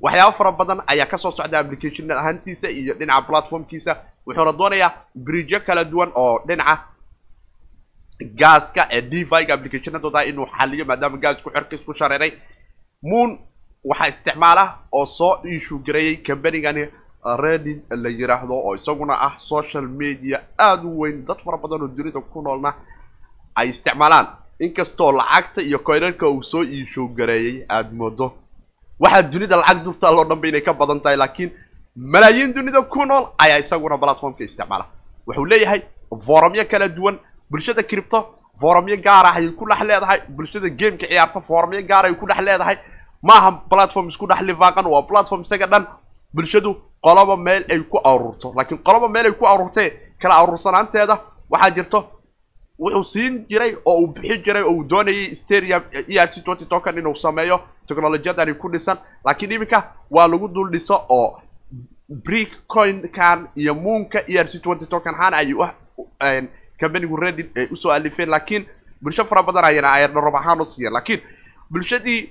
waxyaabo 0.00 0.32
fara 0.38 0.52
badan 0.52 0.80
ayaa 0.86 1.06
ka 1.06 1.18
soo 1.18 1.30
socda 1.32 1.58
application 1.58 2.10
ahaantiisa 2.10 2.68
iyo 2.70 2.94
dhinaca 2.94 3.22
platformkiisa. 3.28 3.96
Wuxuuna 4.26 4.52
doonayaa 4.58 4.90
bridgeyo 5.14 5.60
kala 5.66 5.84
duwan 5.84 6.10
oo 6.14 6.42
dhinaca 6.46 6.78
gaaska 8.40 8.86
ee 8.90 9.00
deviga 9.02 9.54
applicationadooda 9.54 10.24
inuu 10.24 10.46
xaliyo 10.58 10.84
maadaama 10.84 11.16
gaasku 11.18 11.50
xerka 11.50 11.76
isku 11.76 11.94
shareeray. 11.94 12.32
Moon 13.02 13.38
waxaa 13.84 14.08
isticmaala 14.08 14.64
oo 14.92 15.06
soo 15.06 15.40
issue 15.44 15.78
gareeyay 15.86 16.16
combanigani 16.26 16.82
reddit 17.24 17.84
la 17.90 18.08
yiraahdo 18.08 18.54
oo 18.54 18.74
isaguna 18.74 19.14
ah 19.20 19.34
social 19.46 19.86
media 19.88 20.40
aada 20.58 20.82
u 20.88 21.00
weyn. 21.00 21.24
Dad 21.24 21.38
fara 21.44 21.56
badan 21.56 21.82
oo 21.82 21.88
dunida 21.88 22.20
ku 22.20 22.42
noolna 22.42 22.74
ay 23.54 23.68
isticmaalaan. 23.68 24.26
Inkastoo 24.60 25.12
lacagta 25.12 25.62
iyo 25.62 25.78
coinarka 25.78 26.28
uu 26.28 26.42
soo 26.42 26.62
issue 26.62 27.08
gareeyay 27.16 27.64
aada 27.68 27.90
moodo. 27.92 28.32
Waxaa 29.00 29.22
dunida 29.22 29.56
lacag 29.56 29.84
dubtaal 29.84 30.18
oo 30.18 30.24
dhanba 30.24 30.48
inay 30.48 30.60
ka 30.62 30.72
badan 30.74 31.00
tahay 31.00 31.16
laakiin 31.16 31.50
malaayiin 31.96 32.52
dunida 32.54 32.82
ku 32.82 33.04
nool 33.06 33.24
ayaa 33.38 33.58
isaguna 33.58 33.98
platformka 33.98 34.44
isticmaala. 34.44 34.86
Wuxuu 35.26 35.44
leeyahay 35.46 35.82
foramyo 36.26 36.64
kala 36.70 36.88
duwan. 36.88 37.18
Bulshada 37.50 37.82
cripto 37.82 38.18
foramyo 38.60 38.96
gaar 38.96 39.26
ah 39.26 39.34
ayay 39.36 39.50
ku 39.52 39.64
dhex 39.68 39.80
leedahay. 39.88 40.20
Bulshada 40.28 40.68
gameka 40.68 41.06
ciyaarta 41.06 41.40
foramyo 41.40 41.82
gaar 41.86 42.04
ay 42.06 42.14
ku 42.14 42.26
dhex 42.26 42.40
leedahay. 42.40 42.76
Maaha 43.22 43.50
platform 43.70 44.08
isku 44.08 44.26
dhex 44.26 44.40
lifaaqan 44.42 44.86
waa 44.86 45.02
platform 45.02 45.42
isaga 45.42 45.66
dhan. 45.66 45.84
Bulshadu 46.34 46.76
qoloba 47.02 47.36
meel 47.36 47.64
ay 47.70 47.80
ku 47.90 47.98
aruurto. 48.04 48.52
Laakiin 48.56 48.78
qoloba 48.82 49.08
meel 49.08 49.26
ay 49.26 49.32
ku 49.32 49.46
aruurtee 49.46 49.90
kala 50.18 50.34
aruursanaanteeda 50.42 51.18
waxaa 51.50 51.70
jirto 51.70 52.00
wuxuu 52.78 53.04
siin 53.04 53.46
jiray 53.50 53.76
oo 53.84 53.98
uu 54.00 54.06
bixi 54.14 54.38
jiray 54.44 54.62
oo 54.62 54.70
uu 54.72 54.84
doonayay 54.88 55.34
stadium 55.34 55.82
e 55.92 56.18
r 56.18 56.28
c 56.32 56.40
twenty 56.44 56.64
token 56.66 56.98
inuu 56.98 57.14
sameeyo. 57.14 57.60
Technolojiyadani 57.86 58.54
ku 58.54 58.68
dhisan. 58.70 58.98
Laakiin 59.24 59.52
iminka 59.52 59.92
waa 60.10 60.28
lagu 60.28 60.48
dul 60.48 60.70
dhiso 60.70 60.94
oo 61.08 61.40
brick 62.08 62.66
coinkan 62.66 63.48
iyo 63.56 63.74
moonka 63.74 64.18
e 64.28 64.38
r 64.38 64.48
c 64.50 64.58
twenty 64.60 64.86
token 64.86 65.14
ahaan 65.14 65.34
ay 65.34 66.48
companigu 66.80 67.16
reddit 67.16 67.58
ay 67.58 67.66
u 67.70 67.76
soo 67.76 67.90
alifeen. 67.90 68.28
Laakiin 68.30 68.64
bulsho 69.02 69.24
fara 69.24 69.42
badan 69.42 69.64
ayana 69.64 69.92
ayardharob 69.92 70.34
ahaan 70.34 70.58
loo 70.58 70.66
siiyeen. 70.66 70.92
Laakiin 70.92 71.20
bulshadii 71.70 72.30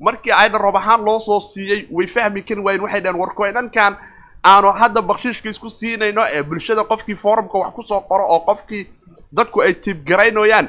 markii 0.00 0.32
ayardharob 0.32 0.76
ahaan 0.76 1.04
loo 1.04 1.20
soo 1.20 1.40
siiyey 1.40 1.86
way 1.90 2.06
fahmi 2.06 2.42
kari 2.42 2.60
waayeen 2.60 2.82
waxay 2.82 3.00
dhaheen 3.00 3.20
war 3.20 3.34
coinankan 3.34 3.96
aanu 4.44 4.72
hadda 4.72 5.02
bakshiishka 5.02 5.48
isku 5.50 5.70
siinayno 5.70 6.24
ee 6.34 6.42
bulshada 6.42 6.84
qofkii 6.84 7.16
forumka 7.16 7.58
wax 7.58 7.72
ku 7.74 7.82
soo 7.82 8.00
qoro 8.00 8.24
oo 8.28 8.40
qofkii 8.40 8.86
dadku 9.32 9.62
ay 9.62 9.72
tibgaraynooyaan 9.74 10.68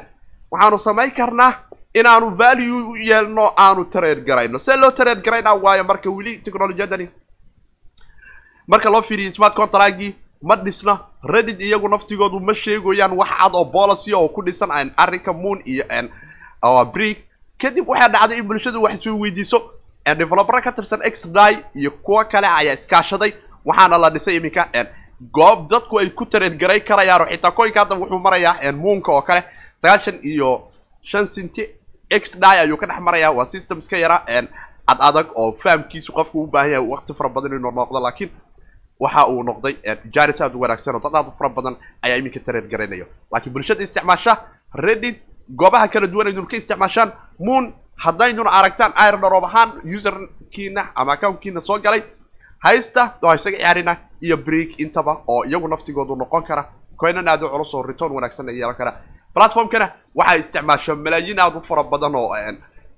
waxaanu 0.51 0.79
samayn 0.79 1.11
karnaa 1.11 1.53
inaanu 1.93 2.29
value 2.35 2.81
u 2.91 2.95
yeelno 2.95 3.53
aanu 3.57 3.85
tareer 3.85 4.21
garayno 4.21 4.59
see 4.59 4.77
loo 4.77 4.91
tareer 4.91 5.21
garaynaa 5.21 5.53
waayo 5.53 5.83
marka 5.83 6.09
weli 6.09 6.37
technolojiyadani 6.37 7.09
marka 8.67 8.89
loo 8.89 9.01
fiiriyo 9.01 9.31
smart 9.31 9.53
contractgii 9.55 10.15
ma 10.41 10.55
dhisna 10.55 10.99
reddit 11.23 11.61
iyagu 11.61 11.87
naftigoodu 11.89 12.39
ma 12.39 12.53
sheegoyaan 12.55 13.11
wax 13.17 13.29
cad 13.39 13.55
oo 13.55 13.65
policy 13.65 14.13
oo 14.13 14.27
ku 14.29 14.41
dhisan 14.41 14.91
arrinka 14.97 15.33
moon 15.33 15.61
iyo 15.65 15.83
brick. 16.93 17.19
Kadib 17.57 17.87
waxaa 17.89 18.09
dhacday 18.09 18.37
in 18.39 18.47
bulshadu 18.47 18.81
wax 18.83 18.93
isoo 18.99 19.19
weydiiso 19.19 19.71
developera 20.17 20.61
ka 20.61 20.71
tirsan 20.71 20.99
xdi 21.01 21.57
iyo 21.75 21.91
kuwo 21.91 22.23
kale 22.25 22.47
ayaa 22.47 22.73
iskaashaday 22.73 23.33
waxaana 23.69 23.97
la 24.03 24.09
dhisay 24.15 24.35
iminka 24.39 24.63
goob 25.37 25.59
dadku 25.71 25.99
ay 25.99 26.09
ku 26.17 26.25
tareer 26.25 26.53
garay 26.61 26.79
karayaan 26.89 27.21
oo 27.21 27.29
xitaa 27.33 27.51
coinka 27.57 27.79
hadda 27.83 27.95
wuxuu 28.01 28.19
marayaa 28.27 28.71
moonka 28.83 29.11
oo 29.11 29.21
kale 29.27 29.41
sagaashan 29.81 30.17
iyo 30.31 30.49
shan 31.09 31.27
cinti 31.27 31.63
xdi 32.23 32.45
ayuu 32.63 32.77
ka 32.81 32.85
dhex 32.87 32.99
marayaa 33.07 33.31
waa 33.37 33.45
system 33.45 33.79
iska 33.79 33.97
yara 33.97 34.17
cad 34.87 34.99
adag 35.07 35.27
oo 35.35 35.51
fahamkiisu 35.63 36.11
qofku 36.17 36.43
u 36.43 36.47
baahan 36.53 36.71
yahay 36.71 36.87
waqti 36.93 37.13
fara 37.17 37.29
badan 37.35 37.53
inuu 37.57 37.71
noqdo 37.79 37.99
laakiin 38.05 38.31
waxa 38.99 39.27
uu 39.31 39.43
noqday 39.43 39.75
jaris 40.15 40.41
aad 40.41 40.55
u 40.55 40.59
wanaagsan 40.63 40.95
oo 40.95 41.01
dad 41.05 41.15
aad 41.15 41.27
fara 41.39 41.49
badan 41.57 41.75
ayaa 42.01 42.17
iminka 42.21 42.39
tareer 42.45 42.65
garaynayo 42.71 43.05
laakiin 43.31 43.53
bulshada 43.53 43.83
isticmaasha 43.83 44.33
reddit 44.85 45.17
goobaha 45.59 45.87
kala 45.93 46.07
duwan 46.07 46.27
aydun 46.27 46.47
ka 46.47 46.55
isticmaashaan 46.57 47.11
moon 47.39 47.73
haddayduna 48.05 48.49
aragtaan 48.59 48.93
airdharoob 49.03 49.43
ahaan 49.49 49.69
userkiina 49.97 50.81
ama 50.95 51.11
accountkiina 51.13 51.61
soo 51.61 51.77
galay 51.85 52.01
haysta 52.65 53.01
oo 53.23 53.33
isaga 53.35 53.57
ciyaarina 53.57 53.93
iyo 54.21 54.37
break 54.37 54.79
intaba 54.79 55.23
oo 55.27 55.43
iyagu 55.45 55.67
naftigoodu 55.67 56.15
noqon 56.15 56.43
kara. 56.43 56.63
Coinan 56.99 57.27
aad 57.27 57.43
u 57.43 57.49
culus 57.49 57.73
oo 57.73 57.81
return 57.83 58.11
wanaagsan 58.11 58.49
ay 58.49 58.55
yeelan 58.59 58.75
kara 58.75 58.91
platformkana 59.33 59.87
waxaa 60.15 60.37
isticmaasha 60.41 60.95
malaayiin 60.95 61.39
aad 61.39 61.55
u 61.55 61.61
fara 61.61 61.83
badan 61.83 62.15
oo 62.15 62.35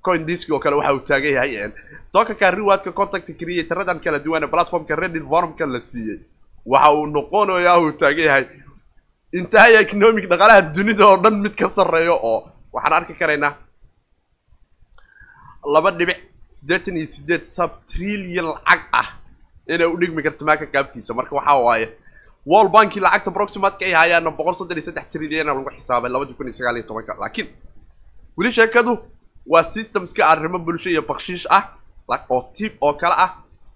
coin 0.04 0.26
disk 0.26 0.50
oo 0.52 0.58
kale 0.58 0.76
waxa 0.76 0.92
uu 0.94 1.00
taagan 1.00 1.32
yahay 1.34 1.72
dokanka 2.14 2.50
rewardka 2.50 2.92
contact 2.92 3.28
creataradan 3.38 4.00
kala 4.04 4.18
duwan 4.18 4.42
ee 4.44 4.50
platformka 4.54 4.96
reddit 4.96 5.22
forumka 5.30 5.66
la 5.66 5.80
siiyey. 5.80 6.18
Waxa 6.66 6.90
uu 6.94 7.06
noqonayaa 7.06 7.78
uu 7.80 7.92
taagan 7.92 8.24
yahay. 8.26 8.44
Intahay 9.32 9.74
economic 9.84 10.24
dhaqaalaha 10.30 10.62
dunida 10.74 11.04
oo 11.06 11.16
dhan 11.22 11.36
mid 11.44 11.54
ka 11.54 11.68
sarreeyo 11.68 12.14
oo 12.22 12.38
waxaan 12.72 12.92
arki 12.98 13.14
karaynaa 13.14 13.54
laba 15.74 15.90
dhibic 15.98 16.18
siddeetan 16.50 16.96
iyo 16.96 17.06
sideed 17.06 17.44
sub 17.46 17.70
trillion 17.86 18.46
lacag 18.52 18.82
ah 18.92 19.08
inay 19.68 19.86
u 19.86 19.96
dhigmi 20.00 20.22
karto 20.22 20.44
maaka 20.44 20.66
kaabkiisa 20.66 21.14
marka 21.14 21.34
waxaa 21.36 21.58
waaye 21.66 21.86
wall 22.46 22.68
banki 22.68 23.00
lacagta 23.00 23.30
proximatka 23.30 23.84
ay 23.86 23.92
hayaana 23.92 24.30
boqol 24.30 24.56
soddon 24.58 24.78
iyo 24.78 24.84
saddex 24.86 25.06
trilliona 25.12 25.54
lagu 25.54 25.70
xisaabay 25.76 26.10
labadi 26.10 26.34
kun 26.34 26.46
iyo 26.48 26.54
sagaal 26.58 26.76
iyo 26.76 26.86
tobanka. 26.86 27.14
Laakiin 27.20 27.48
weli 28.36 28.52
sheekadu 28.52 28.98
waa 29.46 29.62
systemska 29.62 30.26
arrimo 30.26 30.58
bulsho 30.58 30.90
iyo 30.90 31.02
bakshiish 31.02 31.46
ah 31.50 31.64
oo 32.30 32.42
tib 32.54 32.72
oo 32.80 32.92
kale 32.94 33.14
ah. 33.16 33.30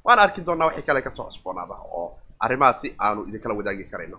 Waan 0.04 0.18
arki 0.18 0.40
doonaa 0.40 0.66
waxay 0.66 0.82
kale 0.82 1.02
ka 1.02 1.10
soo 1.10 1.24
cusboonaada 1.30 1.74
oo 1.98 2.18
arrimahaasi 2.40 2.94
aanu 2.98 3.24
idinkala 3.28 3.54
wadaagi 3.54 3.84
karayno. 3.90 4.18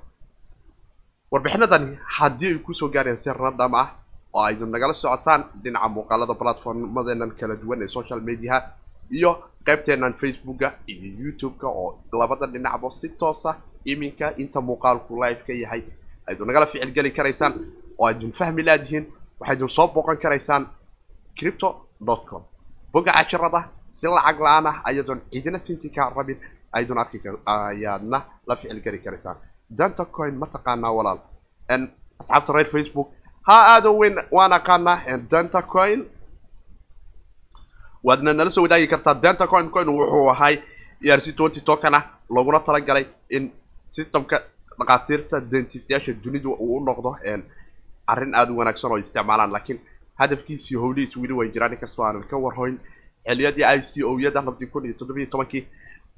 Warbixinadani 1.31 1.97
haddii 2.17 2.47
ay 2.53 2.59
ku 2.63 2.73
soo 2.73 2.87
gaarayaan 2.89 3.17
si 3.19 3.29
random 3.29 3.73
ah 3.75 3.87
oo 4.33 4.41
aydu 4.47 4.65
nagala 4.65 4.93
socotaan 4.93 5.43
dhinaca 5.63 5.87
muuqaalada 5.89 6.33
platformadeenan 6.41 7.31
kala 7.39 7.55
duwan 7.55 7.81
ee 7.83 7.87
social 7.87 8.21
mediaha 8.21 8.59
iyo 9.11 9.31
qaybteenan 9.67 10.13
facebooka 10.21 10.67
iyo 10.87 11.09
youtube-ka 11.23 11.67
oo 11.67 11.99
labada 12.19 12.47
dhinacba 12.53 12.87
si 12.91 13.09
toosa 13.19 13.51
iminka 13.85 14.27
inta 14.41 14.59
muuqaalku 14.61 15.13
live 15.23 15.41
ka 15.47 15.53
yahay. 15.53 15.83
Aydu 16.27 16.45
nagala 16.45 16.65
ficil 16.71 16.91
geli 16.95 17.11
karaysaan 17.17 17.53
oo 17.99 18.05
aydun 18.07 18.31
fahmi 18.39 18.63
laadihiin 18.63 19.05
waxaydun 19.39 19.69
soo 19.69 19.87
booqan 19.93 20.17
karaysaan 20.23 20.63
cripto 21.37 21.69
dot 22.07 22.25
com. 22.29 22.43
Bogga 22.93 23.11
cashirada 23.17 23.61
si 23.89 24.07
lacag 24.07 24.39
la'aan 24.39 24.65
ah 24.67 24.77
ayadoon 24.87 25.21
ciidina 25.31 25.59
sinti 25.59 25.91
rabin 26.15 26.37
aydun 26.71 26.97
arki 26.97 27.21
ayaadna 27.45 28.19
la 28.47 28.55
ficil 28.55 28.81
geli 28.81 28.99
karaysaan. 28.99 29.37
Danta 29.69 30.05
coin 30.05 30.35
ma 30.35 30.47
taqaanaa 30.47 30.91
walaal. 30.97 31.19
Asxaabta 32.19 32.53
reer 32.53 32.69
facebook 32.71 33.09
ha 33.47 33.55
aada 33.75 33.89
weyn 33.91 34.15
waan 34.31 34.53
aqaanaa 34.53 35.17
danta 35.31 35.61
coin 35.61 36.05
waadna 38.03 38.33
nala 38.33 38.49
soo 38.49 38.61
wadaagi 38.63 38.87
kartaa. 38.87 39.13
Danta 39.13 39.47
coin 39.47 39.69
coin 39.69 39.87
wuxuu 39.89 40.29
ahay 40.29 40.59
e 41.01 41.11
r 41.11 41.21
c 41.21 41.31
twenty 41.33 41.61
token 41.61 41.93
ah 41.93 42.03
looguna 42.29 42.59
talagalay 42.59 43.05
in 43.29 43.51
systemka 43.89 44.41
dhakhaatiirta 44.79 45.39
dentistayaasha 45.41 46.13
dunidu 46.13 46.51
uu 46.53 46.77
u 46.77 46.85
noqdo 46.85 47.15
arrin 48.07 48.35
aada 48.35 48.51
u 48.51 48.57
wanaagsan 48.57 48.91
oo 48.91 48.97
isticmaalaan. 48.97 49.51
Laakiin 49.51 49.79
hadafkiisi 50.15 50.73
iyo 50.73 50.81
howlihiis 50.81 51.17
weli 51.17 51.33
way 51.33 51.49
jiraan. 51.49 51.73
Inkastoo 51.73 52.05
aanan 52.05 52.23
ka 52.23 52.37
warhoyn 52.37 52.77
xiliyadii 53.27 53.63
i 53.63 53.81
c 53.83 54.03
o 54.03 54.19
yada 54.19 54.41
labdii 54.41 54.67
kun 54.67 54.85
iyo 54.85 54.93
toddoba 54.93 55.19
iyo 55.19 55.29
tobankii 55.29 55.67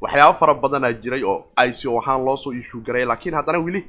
waxyaabo 0.01 0.37
fara 0.39 0.53
badanaa 0.53 0.93
jiray 0.93 1.23
oo 1.23 1.45
i 1.55 1.73
c 1.73 1.87
o 1.87 1.97
ahaan 1.99 2.25
loosoo 2.25 2.53
issue 2.53 2.81
garay. 2.81 3.05
Laakiin 3.05 3.35
haddana 3.35 3.59
weli 3.59 3.87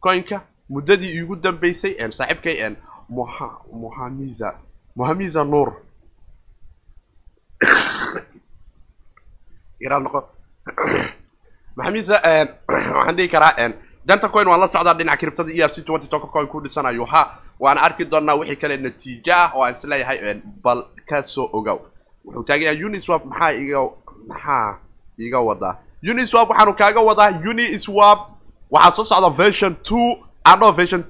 coinka 0.00 0.40
muddadii 0.68 1.12
iigu 1.16 1.36
dambeysay 1.36 1.94
saaxiibkay 2.12 2.74
muha 3.08 3.48
muhamiza 3.72 4.58
muhamiza 4.96 5.44
nuur 5.44 5.72
noqo 10.00 10.28
muhamiza 11.76 12.16
waxaan 12.68 13.16
dhihi 13.16 13.28
karaa 13.28 13.68
danta 14.06 14.28
coin 14.28 14.48
waan 14.48 14.60
la 14.60 14.68
socdaa 14.68 14.94
dhinaca 14.94 15.18
criptada 15.20 15.52
e 15.52 15.62
r 15.62 15.70
c 15.74 15.82
twenty 15.82 16.06
toka 16.08 16.26
coin 16.26 16.46
ku 16.46 16.60
dhisanayo. 16.60 17.04
Ha 17.04 17.38
waan 17.60 17.78
arki 17.78 18.04
doonaa 18.04 18.34
wixii 18.34 18.56
kale 18.56 18.76
natiijo 18.76 19.32
ah 19.32 19.52
oo 19.54 19.62
aan 19.64 19.74
is 19.74 19.84
leeyahay 19.84 20.40
bal 20.64 20.84
ka 21.08 21.22
soo 21.22 21.48
ogow. 21.52 21.78
Wuxuu 22.24 22.42
taagan 22.44 22.66
yahay 22.66 22.84
uniswap 22.84 23.24
maxaa 23.24 23.52
iga 23.52 23.80
maxaa 24.28 24.78
iga 25.18 25.40
wadaa 25.40 25.76
uniswap 26.02 26.48
waxaanu 26.50 26.74
kaaga 26.74 27.00
wadaa 27.00 27.30
uniswap. 27.50 28.18
Waxaa 28.70 28.90
soo 28.90 29.04
socda 29.04 29.30
version 29.30 29.74
two 29.82 30.16
ano 30.44 30.72
version 30.72 31.04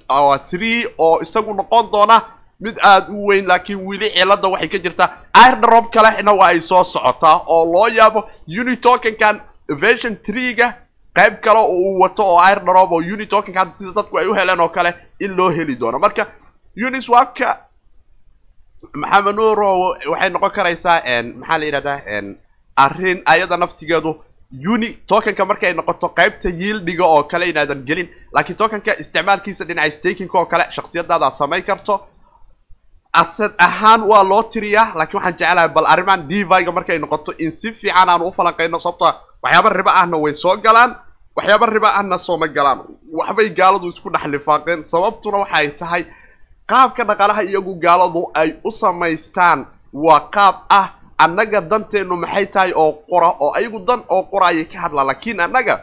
three 0.51 0.87
oo 0.99 1.21
isagu 1.23 1.55
noqon 1.55 1.91
doona 1.93 2.23
mid 2.61 2.77
aada 2.83 3.13
u 3.13 3.27
weyn 3.29 3.47
laakiin 3.47 3.81
weli 3.89 4.11
cilada 4.11 4.49
waxay 4.49 4.69
ka 4.69 4.79
jirtaa. 4.79 5.09
Airdrop 5.35 5.91
kalena 5.93 6.33
waa 6.33 6.47
ay 6.49 6.61
soo 6.61 6.85
socotaa 6.85 7.37
oo 7.47 7.65
loo 7.73 7.89
yaabo 7.89 8.29
unitokenkan 8.61 9.41
version 9.81 10.17
three-ga. 10.17 10.73
Qayb 11.17 11.41
kale 11.41 11.59
oo 11.59 11.73
uu 11.79 12.01
wato 12.03 12.23
oo 12.25 12.39
airdrop 12.39 12.93
oo 12.93 12.99
unitokenka 13.15 13.61
hadda 13.61 13.73
sida 13.79 13.93
dadku 13.93 14.19
ay 14.19 14.27
u 14.27 14.35
heleen 14.35 14.61
oo 14.61 14.69
kale 14.69 14.95
in 15.21 15.37
loo 15.37 15.51
heli 15.51 15.77
doono. 15.81 15.99
Marka 15.99 16.27
uniswapka 16.87 17.49
maxamed 18.95 19.35
nuuro 19.37 19.69
waxay 20.13 20.31
noqon 20.31 20.51
karaysaa 20.51 21.03
maxaa 21.41 21.59
la 21.59 21.65
yidhahdaa 21.65 22.01
arrin 22.77 23.23
ayada 23.27 23.57
naftigeedu 23.57 24.11
uni 24.73 24.89
tokenka 25.07 25.45
markay 25.45 25.73
noqoto 25.75 26.09
qaybta 26.19 26.49
yiildiga 26.61 27.05
oo 27.05 27.23
kale 27.23 27.49
inaadan 27.51 27.83
gelin. 27.89 28.09
Laakiin 28.33 28.57
tokenka 28.57 28.93
isticmaalkiisa 29.03 29.65
dhinaca 29.69 29.91
stakinka 29.91 30.39
oo 30.39 30.47
kale 30.47 30.65
shaksiyadaada 30.71 31.31
samayn 31.31 31.63
karto 31.63 31.95
asad 33.13 33.53
ahaan 33.59 34.03
waa 34.07 34.23
loo 34.23 34.43
tiriyaa 34.43 34.95
laakiin 34.95 35.19
waxaan 35.19 35.37
jeclahay 35.39 35.69
bal 35.69 35.87
arrimahan 35.87 36.29
diviga 36.29 36.73
markay 36.73 36.99
noqoto 36.99 37.33
in 37.39 37.51
si 37.53 37.73
fiican 37.73 38.09
aanu 38.09 38.29
u 38.31 38.33
falanqayno 38.33 38.79
sababto 38.81 39.07
waxyaaba 39.43 39.69
riba 39.71 39.93
ahna 40.01 40.17
way 40.17 40.35
soo 40.35 40.57
galaan 40.57 40.95
waxyaaba 41.37 41.67
riba 41.67 41.89
ahna 41.99 42.19
sooma 42.19 42.47
galaan. 42.49 42.79
Waxbay 43.13 43.49
gaaladu 43.59 43.89
isku 43.91 44.11
dhex 44.15 44.25
lifaaqeen 44.35 44.81
sababtuna 44.87 45.39
waxay 45.43 45.69
tahay 45.81 46.03
qaabka 46.71 47.03
dhaqaalaha 47.05 47.43
iyagu 47.51 47.75
gaaladu 47.85 48.31
ay 48.35 48.55
u 48.65 48.71
samaystaan 48.73 49.67
waa 49.93 50.21
qaab 50.35 50.57
ah 50.71 50.87
annaga 51.19 51.61
danteennu 51.61 52.15
maxay 52.17 52.47
tahay 52.47 52.73
oo 52.77 52.93
qora 53.11 53.29
oo 53.43 53.51
ayagu 53.59 53.79
dan 53.89 54.01
oo 54.09 54.23
qora 54.31 54.47
ayay 54.55 54.65
ka 54.71 54.79
hadlaan 54.87 55.07
laakiin 55.11 55.41
annaga 55.41 55.75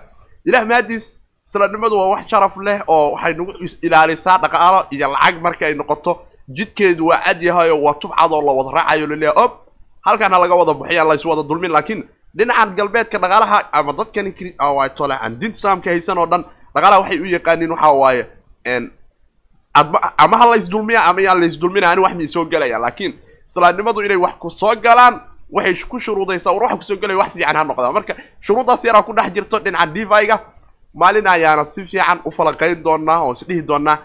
ilah 0.48 0.64
maadiis 0.66 1.20
islanimadu 1.48 1.96
waa 2.00 2.10
wax 2.16 2.28
sharaf 2.32 2.56
leh 2.58 2.80
oo 2.88 3.12
waxay 3.20 3.34
nagu 3.36 3.52
ilaalisaa 3.84 4.38
dhaqaalo 4.44 4.80
iyo 4.96 5.12
lacag 5.12 5.36
marka 5.44 5.66
ay 5.68 5.74
noqoto 5.76 6.12
jidkeedu 6.48 7.06
waa 7.08 7.20
cad 7.26 7.42
yahay 7.44 7.70
oo 7.72 7.82
waa 7.84 7.94
tubcad 7.94 8.32
oo 8.32 8.42
la 8.42 8.52
wada 8.52 8.72
raacayo 8.78 9.08
la 9.08 9.16
leeyahay 9.16 9.44
ob 9.44 9.52
halkaana 10.02 10.38
laga 10.40 10.56
wada 10.56 10.74
buxiyaan 10.74 11.08
lays 11.08 11.26
wada 11.26 11.44
dulmin 11.44 11.72
laakiin 11.72 12.04
dhinacan 12.36 12.76
galbeedka 12.76 13.18
dhaqaalaha 13.20 13.70
ama 13.74 13.94
dadkani 13.94 14.32
tole 14.96 15.14
aan 15.16 15.40
diinta 15.40 15.58
islaamka 15.58 15.90
haysan 15.90 16.18
oo 16.18 16.26
dhan 16.26 16.44
dhaqaalaha 16.76 17.00
waxay 17.02 17.20
u 17.22 17.26
yaqaaniin 17.26 17.72
waxa 17.72 17.92
waaye 17.92 18.24
ama 20.18 20.38
ha 20.38 20.46
laysdulmiya 20.52 21.06
ama 21.06 21.22
yaan 21.22 21.40
laysdulmina 21.42 21.92
ani 21.92 22.02
wax 22.02 22.14
mii 22.16 22.28
soo 22.28 22.46
gelaya 22.46 22.80
laakiin 22.80 23.14
islaamnimadu 23.48 24.02
inay 24.02 24.18
wax 24.18 24.34
ku 24.40 24.50
soo 24.50 24.76
galaan 24.76 25.22
waxay 25.52 25.74
ku 25.90 26.00
shuruudaysaa 26.00 26.52
war 26.54 26.64
waxa 26.64 26.78
ku 26.78 26.84
soo 26.84 26.96
gelaya 26.96 27.18
wax 27.20 27.32
fiican 27.34 27.56
ha 27.56 27.64
noqdaa 27.64 27.92
marka 27.92 28.16
shuruuddaas 28.42 28.84
yaraa 28.86 29.04
ku 29.04 29.14
dhex 29.14 29.32
jirto 29.34 29.60
dhinaca 29.60 29.86
diviga 29.86 30.40
maalin 30.94 31.28
ayaana 31.28 31.66
si 31.66 31.86
fiican 31.86 32.20
u 32.26 32.32
falanqayn 32.32 32.84
doonaa 32.84 33.20
oo 33.24 33.32
is 33.32 33.46
dhihi 33.48 33.62
doonaa 33.62 33.98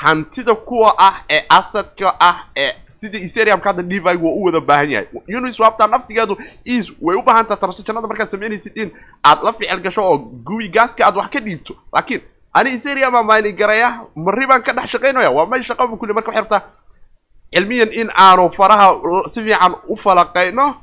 hantida 0.00 0.54
kuwa 0.54 0.94
ah 0.98 1.14
ee 1.30 1.42
asadka 1.48 2.14
ah 2.20 2.36
ee 2.56 2.72
sida 2.86 3.18
ethereumka 3.18 3.68
hadda 3.68 3.82
diviga 3.82 4.10
waa 4.10 4.32
u 4.32 4.42
wada 4.44 4.60
baahan 4.60 4.90
yahay. 4.90 5.06
Uniswapta 5.38 5.86
naftigeedu 5.86 6.36
is 6.64 6.92
way 7.00 7.16
u 7.16 7.22
baahan 7.22 7.46
taha 7.46 7.56
transactionada 7.60 8.06
markaad 8.08 8.28
samaynaysid 8.28 8.76
in 8.78 8.90
aad 9.24 9.38
la 9.44 9.52
ficil 9.52 9.80
gasho 9.80 10.02
oo 10.02 10.18
guwi 10.18 10.68
gaaska 10.68 11.06
aad 11.06 11.16
wax 11.16 11.28
ka 11.30 11.40
dhiibto. 11.40 11.76
Laakiin 11.92 12.20
ani 12.52 12.70
ethereum 12.70 13.14
aa 13.16 13.22
maani 13.22 13.52
garaya 13.52 14.00
marri 14.16 14.46
baan 14.46 14.62
ka 14.62 14.72
dhex 14.72 14.90
shaqaynaya? 14.90 15.30
Waa 15.30 15.46
may 15.46 15.62
shaqaba 15.62 15.96
kulli 15.96 16.12
marka 16.14 16.28
waxay 16.30 16.40
rabtaa 16.42 16.62
cilmiyan 17.54 17.92
in 17.92 18.10
aanu 18.16 18.50
faraha 18.50 18.88
si 19.28 19.42
fiican 19.42 19.74
u 19.88 19.96
falaqayno 19.96 20.74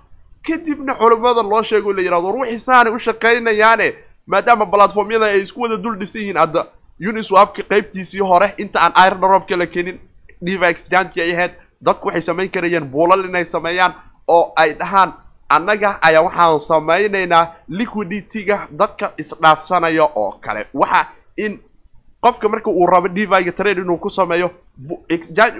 kadibna 0.48 0.96
culimmada 0.96 1.42
loo 1.44 1.64
sheego 1.64 1.94
la 1.94 2.02
yiraahdo 2.02 2.28
war 2.28 2.36
wixii 2.42 2.60
saanay 2.60 2.94
u 2.94 3.00
shaqaynayaane 3.00 3.94
maadaama 4.28 4.66
platformyada 4.66 5.26
ay 5.26 5.42
isku 5.42 5.62
wada 5.62 5.78
dul 5.78 5.98
dhisan 5.98 6.22
yihiin 6.22 6.38
hadda 6.38 6.66
uniswapka 7.08 7.64
qaybtiisii 7.64 8.20
hore 8.20 8.54
inta 8.58 8.80
aan 8.82 8.92
airdropka 8.96 9.56
la 9.58 9.66
kenin 9.66 10.00
diva 10.42 10.70
exchange 10.70 11.22
ay 11.22 11.32
ahayd 11.34 11.52
dadku 11.82 12.08
waxay 12.08 12.22
samayn 12.22 12.50
karayeen 12.52 12.86
buulal 12.92 13.26
inay 13.26 13.46
sameeyaan 13.46 13.94
oo 14.28 14.54
ay 14.56 14.74
dhahaan 14.80 15.14
annaga 15.50 15.98
ayaa 16.02 16.22
waxaan 16.24 16.60
samaynaynaa 16.60 17.46
liquidityga 17.70 18.68
dadka 18.72 19.12
isdhaafsanaya 19.18 20.04
oo 20.16 20.32
kale. 20.42 20.68
Waxa 20.74 21.08
in 21.38 21.60
qofka 22.22 22.50
marka 22.50 22.70
uu 22.70 22.86
rabo 22.88 23.08
diviga 23.08 23.52
trade 23.52 23.82
inuu 23.82 23.98
ku 23.98 24.10
sameeyo 24.10 24.52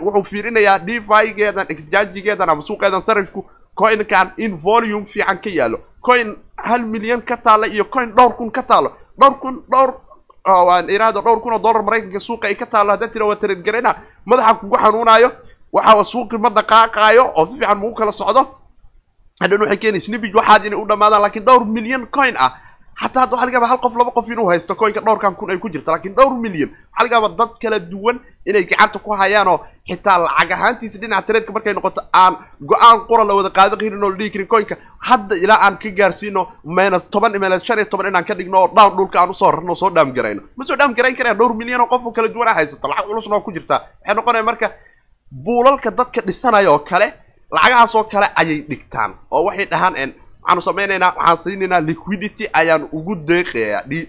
wuxuu 0.02 0.24
fiirinayaa 0.24 0.80
divigeedan 0.80 1.66
exchangegeedan 1.70 2.50
ama 2.50 2.62
suuqeedan 2.62 3.02
sarifku 3.02 3.46
coinkan 3.76 4.32
in 4.38 4.58
volume 4.58 5.06
fiican 5.06 5.38
ka 5.42 5.50
yaalo 5.50 5.80
coin 6.02 6.36
hal 6.58 6.82
milyan 6.86 7.22
ka 7.22 7.38
taalla 7.38 7.68
iyo 7.68 7.86
coin 7.86 8.12
dhowr 8.16 8.36
kun 8.36 8.52
ka 8.52 8.64
taalo 8.64 8.92
dhowr 9.20 9.40
kun 9.40 9.64
dhowr 9.72 9.94
waan 10.46 10.90
iraado 10.90 11.22
dhowr 11.22 11.42
kun 11.42 11.54
oo 11.54 11.60
dollar 11.60 11.84
maraykanka 11.84 12.20
suuqa 12.20 12.48
ay 12.48 12.56
ka 12.56 12.66
taalo 12.66 12.92
haddaad 12.92 13.12
tira 13.12 13.26
waa 13.26 13.36
trade 13.36 13.62
garayna 13.64 13.96
madaxa 14.26 14.54
kugu 14.60 14.78
xanuunayo 14.78 15.32
waxa 15.74 16.04
suuqi 16.04 16.38
ma 16.38 16.50
dhaqaaqaayo 16.50 17.24
oo 17.38 17.46
si 17.46 17.58
fiican 17.58 17.78
mugu 17.78 17.96
kala 17.96 18.12
socdo. 18.12 18.42
Hadhan 19.42 19.62
waxay 19.62 19.78
keenay 19.78 20.00
snibig 20.02 20.36
waxaad 20.36 20.66
inay 20.66 20.80
u 20.80 20.86
dhamaadaan 20.88 21.22
laakiin 21.22 21.46
dhowr 21.46 21.66
milyan 21.66 22.08
coin 22.08 22.36
ah 22.38 22.52
xataa 23.02 23.22
hadda 23.24 23.36
waxa 23.36 23.46
laga 23.46 23.56
yaaba 23.58 23.68
hal 23.72 23.80
qof 23.84 23.94
laba 24.00 24.12
qof 24.18 24.28
inuu 24.34 24.48
haysto 24.52 24.76
coinka 24.76 25.00
dhowrkan 25.06 25.36
kun 25.40 25.52
ay 25.52 25.58
ku 25.58 25.70
jirta 25.70 25.92
laakiin 25.92 26.16
dhowr 26.18 26.34
milyan. 26.44 26.70
Waxaa 26.70 27.04
laga 27.04 27.16
yaaba 27.16 27.30
dad 27.40 27.52
kala 27.62 27.80
duwan 27.80 28.18
inay 28.46 28.64
gacanta 28.70 29.00
ku 29.00 29.10
hayaan 29.22 29.48
oo 29.48 29.60
xitaa 29.88 30.18
lacag 30.24 30.52
ahaantiisa 30.52 30.98
dhinaca 31.02 31.26
tareedka 31.28 31.52
markay 31.56 31.74
noqoto 31.74 32.02
aan 32.14 32.34
go'aan 32.70 32.98
qura 33.08 33.24
la 33.30 33.34
wada 33.38 33.50
qaado 33.58 33.76
qirin 33.82 34.04
oo 34.04 34.10
la 34.10 34.18
dhihi 34.20 34.32
karin 34.34 34.48
coinka 34.48 34.76
hadda 35.10 35.36
ilaa 35.44 35.60
aan 35.66 35.78
ka 35.82 35.90
gaarsiino 36.00 36.42
minus 36.64 37.06
toban 37.14 37.32
minus 37.44 37.64
shan 37.68 37.78
iyo 37.80 37.86
toban 37.92 38.08
inaan 38.12 38.26
ka 38.26 38.34
dhigno 38.36 38.58
oo 38.64 38.68
down 38.78 38.92
dhulka 38.98 39.18
aan 39.22 39.30
u 39.30 39.34
soo 39.34 39.52
rarno 39.52 39.76
soo 39.76 39.90
dhaam 39.96 40.12
garayno 40.14 40.42
ma 40.58 40.66
soo 40.66 40.76
dhaam 40.76 40.94
garayn 40.98 41.16
karayaan 41.16 41.38
dhowr 41.40 41.54
milyan 41.56 41.82
oo 41.82 41.88
qof 41.88 42.02
oo 42.06 42.12
kala 42.12 42.28
duwan 42.28 42.48
a 42.52 42.54
haysato 42.60 42.88
lacag 42.88 43.06
culusna 43.08 43.36
oo 43.36 43.42
ku 43.48 43.52
jirtaa 43.56 43.80
waxay 44.02 44.16
noqonaya 44.16 44.44
marka 44.44 44.68
buulalka 45.32 45.90
dadka 45.92 46.22
dhisanaya 46.28 46.72
oo 46.72 46.80
kale 46.90 47.08
lacagahaas 47.52 47.96
oo 47.96 48.04
kale 48.04 48.28
ayay 48.36 48.62
dhigtaan 48.70 49.12
oo 49.32 49.44
waxay 49.48 49.66
dhahaan 49.72 49.96
waxaanu 50.50 50.62
samaynaynaa 50.62 51.14
waxaan 51.18 51.38
siinaynaa 51.38 51.82
liquidity 51.82 52.48
ayaan 52.54 52.90
ugu 52.92 53.16
deeqayaa 53.16 53.84
d 53.88 54.08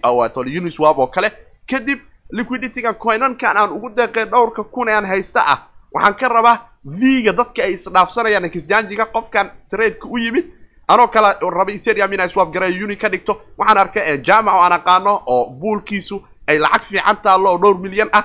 uniswap 0.59 0.99
oo 0.99 1.07
kale 1.07 1.31
kadib 1.71 1.99
liquiditygan 2.33 2.95
coinankan 2.95 3.57
aan 3.57 3.73
ugu 3.73 3.91
deeqay 3.97 4.25
dhowrka 4.25 4.65
kun 4.65 4.89
ee 4.89 4.95
aan 4.95 5.07
haysta 5.07 5.41
ah. 5.47 5.67
Waxaan 5.95 6.15
ka 6.15 6.29
rabaa 6.29 6.59
v-ga 6.85 7.33
dadka 7.33 7.63
ay 7.63 7.73
isdhaafsanayaan 7.75 8.45
exchangiga 8.45 9.05
qofkan 9.07 9.51
tradeka 9.71 10.09
u 10.09 10.19
yimid. 10.19 10.45
Anoo 10.89 11.07
kale 11.09 11.35
raba 11.51 11.73
ethereum 11.73 12.13
inaa 12.13 12.29
swap 12.29 12.53
garay 12.53 12.83
uni 12.85 12.97
ka 12.97 13.09
dhigto. 13.09 13.41
Waxaan 13.59 13.79
arkay 13.79 14.19
jaamac 14.23 14.55
oo 14.55 14.63
aan 14.63 14.73
aqaano 14.73 15.23
oo 15.27 15.51
buulkiisu 15.51 16.23
ay 16.49 16.59
lacag 16.59 16.83
fiican 16.83 17.17
taallo 17.23 17.51
oo 17.51 17.59
dhowr 17.59 17.79
milyan 17.79 18.09
ah. 18.13 18.25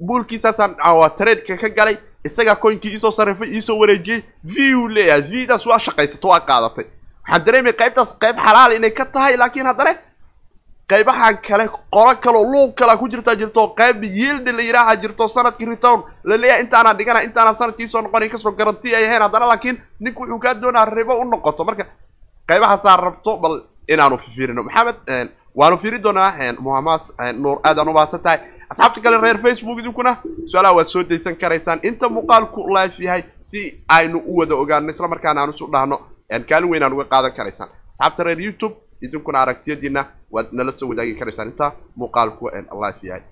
Buulkiisaasaan 0.00 0.76
tradeka 1.16 1.56
ka 1.56 1.68
galay. 1.68 1.96
Isagaa 2.24 2.56
coinkii 2.56 2.92
iisoo 2.92 3.10
sarrifay 3.10 3.48
iisoo 3.48 3.78
wareejiyey 3.78 4.22
v 4.44 4.74
uu 4.74 4.88
leeyahay 4.88 5.22
v-daas 5.22 5.66
waa 5.66 5.78
shaqaysato 5.78 6.28
waa 6.28 6.40
qaadatay 6.40 6.84
waxaan 7.24 7.44
dareemaya 7.46 7.72
qaybtaas 7.80 8.10
qayb 8.22 8.36
xalaal 8.46 8.72
inay 8.76 8.90
ka 8.90 9.04
tahay 9.04 9.36
laakiin 9.36 9.66
haddana 9.66 9.92
qaybahan 10.90 11.36
kale 11.46 11.68
qolo 11.94 12.14
kaleo 12.24 12.44
luuq 12.52 12.74
kalea 12.78 12.96
ku 12.96 13.08
jirtaa 13.08 13.34
jirto 13.36 13.68
qayb 13.78 14.02
yiildi 14.04 14.52
la 14.52 14.62
yidhaaha 14.62 14.96
jirto 15.02 15.28
sannadkii 15.28 15.66
return 15.66 16.02
la 16.24 16.36
leeyahay 16.36 16.62
intaanaan 16.64 16.96
dhigana 16.98 17.20
intaanaan 17.22 17.56
sannadkii 17.56 17.88
soo 17.88 18.02
noqon 18.02 18.22
inkastoo 18.22 18.52
garanti 18.52 18.94
ay 18.94 19.04
ahayn 19.06 19.22
haddana 19.22 19.46
laakiin 19.48 19.76
ninku 20.00 20.22
wuxuu 20.22 20.38
kaa 20.38 20.54
doonaa 20.62 20.84
ribo 20.84 21.14
u 21.20 21.24
noqoto. 21.24 21.64
Marka 21.64 21.84
qaybahaasaan 22.48 22.98
rabto 23.00 23.36
bal 23.36 23.60
inaanu 23.88 24.18
fiirino 24.18 24.62
maxamed 24.62 25.28
waanu 25.54 25.76
fiiri 25.78 25.98
doonaa 26.02 26.32
muhamaas 26.60 27.12
nuur 27.38 27.58
aadaan 27.64 27.88
u 27.88 27.92
mahadsan 27.92 28.20
tahay. 28.20 28.38
Asxaabta 28.70 29.00
kale 29.00 29.16
reer 29.20 29.38
facebook 29.38 29.78
idinkuna 29.78 30.16
su'aalaha 30.50 30.74
waad 30.76 30.86
soo 30.86 31.02
daysan 31.04 31.36
karaysaan. 31.36 31.80
Inta 31.82 32.08
muuqaalku 32.08 32.60
live 32.76 32.94
yahay 33.04 33.22
si 33.48 33.82
aynu 33.88 34.18
u 34.26 34.36
wada 34.38 34.54
ogaano 34.54 34.90
isla 34.90 35.08
markaana 35.08 35.40
aan 35.42 35.50
isu 35.54 35.66
dhahno 35.72 35.96
kaalin 36.50 36.70
weyn 36.70 36.82
aan 36.82 36.92
uga 36.96 37.04
qaadan 37.12 37.32
karaysaan 37.38 37.70
asxaabta 37.90 38.22
reer 38.26 38.40
youtube 38.46 38.74
idinkuna 39.04 39.38
aragtiyadiina 39.44 40.02
waad 40.34 40.46
nala 40.52 40.72
soo 40.72 40.88
wadaagi 40.88 41.14
karaysaan 41.20 41.48
inta 41.52 41.66
muuqaalku 41.96 42.44
live 42.82 43.00
yahay 43.08 43.22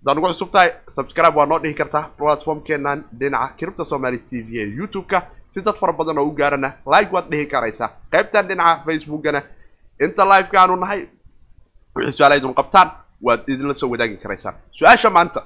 haddaad 0.00 0.18
ugu 0.18 0.26
cusub 0.28 0.50
tahay 0.54 0.70
subscribe 0.96 1.36
waa 1.38 1.46
noo 1.46 1.58
dhihi 1.62 1.74
kartaa 1.74 2.04
platformkeenan 2.18 3.04
dhinaca 3.20 3.54
kiribta 3.58 3.84
somali 3.84 4.18
t 4.18 4.30
v 4.46 4.48
ee 4.62 4.66
youtube-ka 4.78 5.18
si 5.46 5.60
dad 5.62 5.76
fara 5.80 5.92
badan 5.92 6.18
oo 6.18 6.26
u 6.30 6.34
gaarana 6.40 6.68
like 6.94 7.10
waad 7.14 7.26
dhihi 7.30 7.46
karaysaa 7.46 7.88
qaybtan 8.12 8.46
dhinaca 8.48 8.82
facebookana 8.86 9.42
inta 10.04 10.22
liveka 10.30 10.56
aanu 10.62 10.76
nahay 10.76 11.00
wixii 11.96 12.16
su'aala 12.18 12.36
idin 12.40 12.54
qabtaan 12.60 12.88
waad 13.26 13.40
idinla 13.52 13.74
soo 13.74 13.90
wadaagi 13.94 14.16
karaysaan 14.22 14.54
su'aasha 14.78 15.10
maanta 15.16 15.40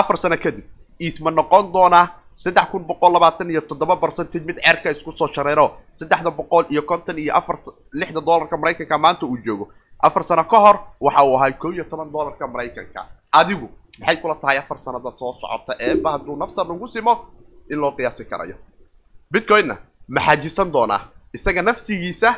afar 0.00 0.16
sano 0.22 0.36
kadib 0.44 0.64
isma 0.98 1.30
noqon 1.30 1.64
doonaa 1.74 2.04
saddex 2.36 2.66
kun 2.70 2.84
boqol 2.86 3.12
labaatan 3.12 3.50
iyo 3.50 3.60
toddoba 3.60 3.96
percentage 3.96 4.44
mid 4.44 4.58
ceerka 4.64 4.90
isku 4.90 5.12
soo 5.12 5.28
shareero. 5.34 5.66
Saddexda 5.98 6.30
boqol 6.30 6.64
iyo 6.70 6.82
konton 6.82 7.18
iyo 7.18 7.34
afar 7.36 7.58
lixda 7.92 8.20
dollarka 8.20 8.56
maraykanka 8.56 8.98
maanta 8.98 9.26
uu 9.26 9.38
joogo. 9.44 9.68
Afar 10.02 10.24
sano 10.24 10.44
ka 10.44 10.58
hor 10.60 10.76
waxa 11.00 11.24
uu 11.24 11.36
ahay 11.36 11.52
kow 11.52 11.72
iyo 11.72 11.84
toban 11.84 12.10
dollarka 12.12 12.46
maraykanka. 12.46 13.06
Adigu 13.32 13.68
maxay 13.98 14.16
kula 14.20 14.34
tahay 14.34 14.58
afar 14.58 14.78
sanadaad 14.78 15.16
soo 15.16 15.32
socota 15.40 15.72
eeba 15.80 16.10
hadduu 16.12 16.36
nafta 16.36 16.64
nagu 16.64 16.88
simo 16.88 17.12
in 17.70 17.78
loo 17.80 17.92
qiyaasi 17.92 18.24
karayo? 18.24 18.56
Bitcoinna 19.32 19.76
ma 20.08 20.20
xajisan 20.20 20.70
doonaa 20.72 21.00
isaga 21.34 21.62
naftigiisa 21.62 22.34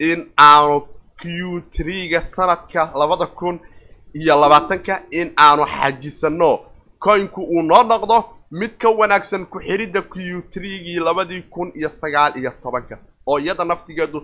in 0.00 0.30
aanu 0.38 0.80
q 1.20 1.24
tree-ga 1.70 2.20
sanadka 2.22 2.92
labada 2.94 3.26
kun 3.26 3.58
iyo 4.14 4.34
labaatanka 4.40 5.02
in 5.10 5.32
aanu 5.36 5.64
xajisano 5.66 6.50
coinku 6.98 7.40
uu 7.42 7.62
noo 7.62 7.82
noqdo 7.82 8.16
mid 8.60 8.72
ka 8.78 8.88
wanaagsan 9.00 9.46
ku-xidhidda 9.52 10.00
q 10.12 10.14
tree-gii 10.52 11.00
labadii 11.06 11.42
kun 11.54 11.72
iyo 11.78 11.88
sagaal 11.90 12.32
iyo 12.38 12.50
tobanka 12.62 12.98
oo 13.26 13.38
iyada 13.38 13.64
naftigeedu 13.64 14.18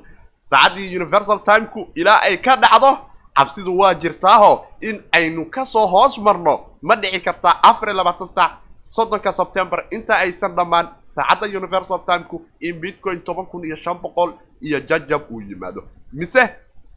saacaddii 0.50 0.96
universal 1.00 1.38
timeku 1.48 1.80
ilaa 1.94 2.20
ay 2.26 2.36
ka 2.36 2.56
dhacdo 2.56 2.90
cabsidu 3.36 3.78
waa 3.78 3.94
jirtaaho 3.94 4.52
in 4.80 5.02
aynu 5.12 5.44
ka 5.50 5.64
soo 5.64 5.86
hoos 5.86 6.18
marno. 6.18 6.54
Ma 6.82 6.94
dhici 6.96 7.20
kartaa 7.20 7.60
afar 7.62 7.88
iyo 7.88 7.96
labaatan 7.96 8.28
saac 8.28 8.52
soddonka 8.82 9.32
sebtembar 9.32 9.84
inta 9.90 10.14
aysan 10.16 10.54
dhammaan 10.56 10.88
saacadda 11.04 11.46
universal 11.58 12.00
timeku 12.06 12.42
in 12.60 12.80
bitcoin 12.80 13.20
toban 13.24 13.46
kun 13.46 13.64
iyo 13.64 13.76
shan 13.76 13.96
boqol 14.02 14.32
iyo 14.60 14.80
jajab 14.80 15.22
uu 15.30 15.40
yimaado. 15.40 15.82
Mise 16.12 16.42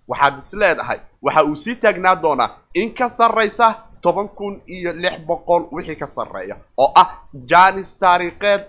waxaad 0.08 0.40
is 0.40 0.54
leedahay 0.54 1.00
waxa 1.22 1.44
uu 1.46 1.56
sii 1.56 1.76
taagnaa 1.76 2.16
doonaa 2.16 2.50
in 2.74 2.94
ka 2.94 3.10
sarraysa 3.10 3.68
toban 4.04 4.28
kun 4.38 4.56
iyo 4.76 4.92
lix 5.04 5.16
boqol 5.28 5.64
wixii 5.76 5.96
ka 6.02 6.08
sarreeya 6.08 6.56
oo 6.78 6.92
ah 7.02 7.10
janis 7.52 7.92
taariikheed. 8.00 8.62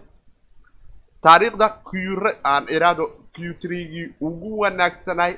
Taariikhda 1.25 1.69
qre 1.89 2.31
aan 2.45 2.65
iraado 2.77 3.05
q3gii 3.35 4.07
ugu 4.21 4.51
wanaagsanay 4.61 5.33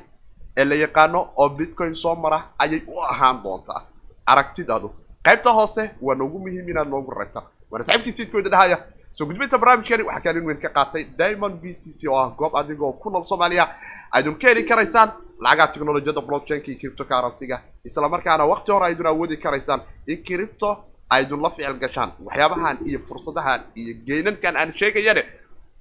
ee 0.59 0.65
la 0.65 0.75
yaqaano 0.75 1.21
oo 1.37 1.49
bitcoin 1.49 1.95
soo 2.03 2.15
mara 2.15 2.39
ayay 2.59 2.83
u 2.87 3.01
ahaan 3.01 3.43
doontaa. 3.45 3.83
Aragtidaadu 4.27 4.91
qaybta 5.27 5.51
hoose 5.59 5.83
waa 6.03 6.15
noogu 6.15 6.39
muhiim 6.39 6.69
inaad 6.71 6.89
noogu 6.89 7.11
ragta 7.11 7.43
waana 7.71 7.85
saxiibkii 7.85 8.13
siidkooda 8.17 8.51
dhahaya. 8.51 8.79
Soo 9.15 9.27
gudbinta 9.27 9.59
barnaamijkani 9.59 10.03
waxaa 10.09 10.21
kaalin 10.25 10.45
weyn 10.49 10.59
ka 10.65 10.69
qaatay 10.77 11.05
diamond 11.19 11.55
b 11.63 11.75
t 11.83 11.93
c 11.99 12.09
oo 12.09 12.19
ah 12.21 12.29
goob 12.39 12.57
adigoo 12.57 12.93
ku 12.93 13.11
nool 13.11 13.25
soomaaliya. 13.27 13.69
Aydun 14.13 14.35
ka 14.41 14.49
heli 14.49 14.65
karaysaan 14.71 15.11
lacagaha 15.41 15.73
teknolojiyadda 15.73 16.21
blockchainka 16.29 16.69
iyo 16.71 16.79
cryptocurrency-ga 16.81 17.57
isla 17.85 18.09
markaana 18.09 18.45
waqti 18.53 18.73
hore 18.73 18.85
aydun 18.87 19.07
awoodi 19.07 19.37
karaysaan 19.37 19.81
in 20.07 20.19
cripto 20.27 20.71
aydun 21.11 21.41
la 21.43 21.51
ficil 21.51 21.79
gashaan 21.83 22.11
waxyaabahan 22.27 22.77
iyo 22.89 22.99
fursadahan 23.09 23.61
iyo 23.81 23.93
geynankan 24.07 24.57
aan 24.57 24.73
sheegayane 24.79 25.23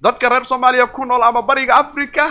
dadka 0.02 0.28
reer 0.28 0.44
soomaaliya 0.46 0.86
ku 0.86 1.04
nool 1.04 1.22
ama 1.22 1.42
bariga 1.42 1.74
africa 1.82 2.24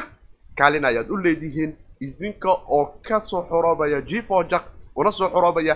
kaalin 0.58 0.86
ayaad 0.86 1.10
u 1.10 1.18
leedihiin 1.18 1.72
idinka 2.02 2.52
oo 2.76 2.86
ka 3.08 3.20
soo 3.20 3.42
xoroobaya 3.50 4.02
gfojak 4.02 4.64
una 4.96 5.12
soo 5.12 5.30
xoroobaya 5.30 5.76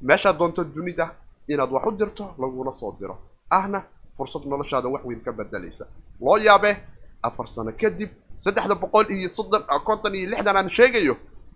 meeshaad 0.00 0.38
doonto 0.38 0.64
dunida 0.64 1.06
inaad 1.48 1.70
wax 1.72 1.84
u 1.86 1.90
dirto 1.98 2.24
laguna 2.38 2.72
soo 2.72 2.96
diro 3.00 3.18
ahna 3.50 3.82
fursad 4.16 4.42
noloshaada 4.46 4.88
wax 4.88 5.02
weyn 5.04 5.20
ka 5.20 5.32
bedelaysa 5.32 5.84
loo 6.20 6.38
yaabe 6.38 6.70
afar 7.22 7.48
sano 7.48 7.72
kadib 7.80 8.10
saddexda 8.44 8.74
boqol 8.82 9.06
iyo 9.10 9.28
soddon 9.28 9.62
konton 9.88 10.14
iyo 10.14 10.26
lixdan 10.30 10.56
aan 10.56 10.68
sheegayo 10.70 11.14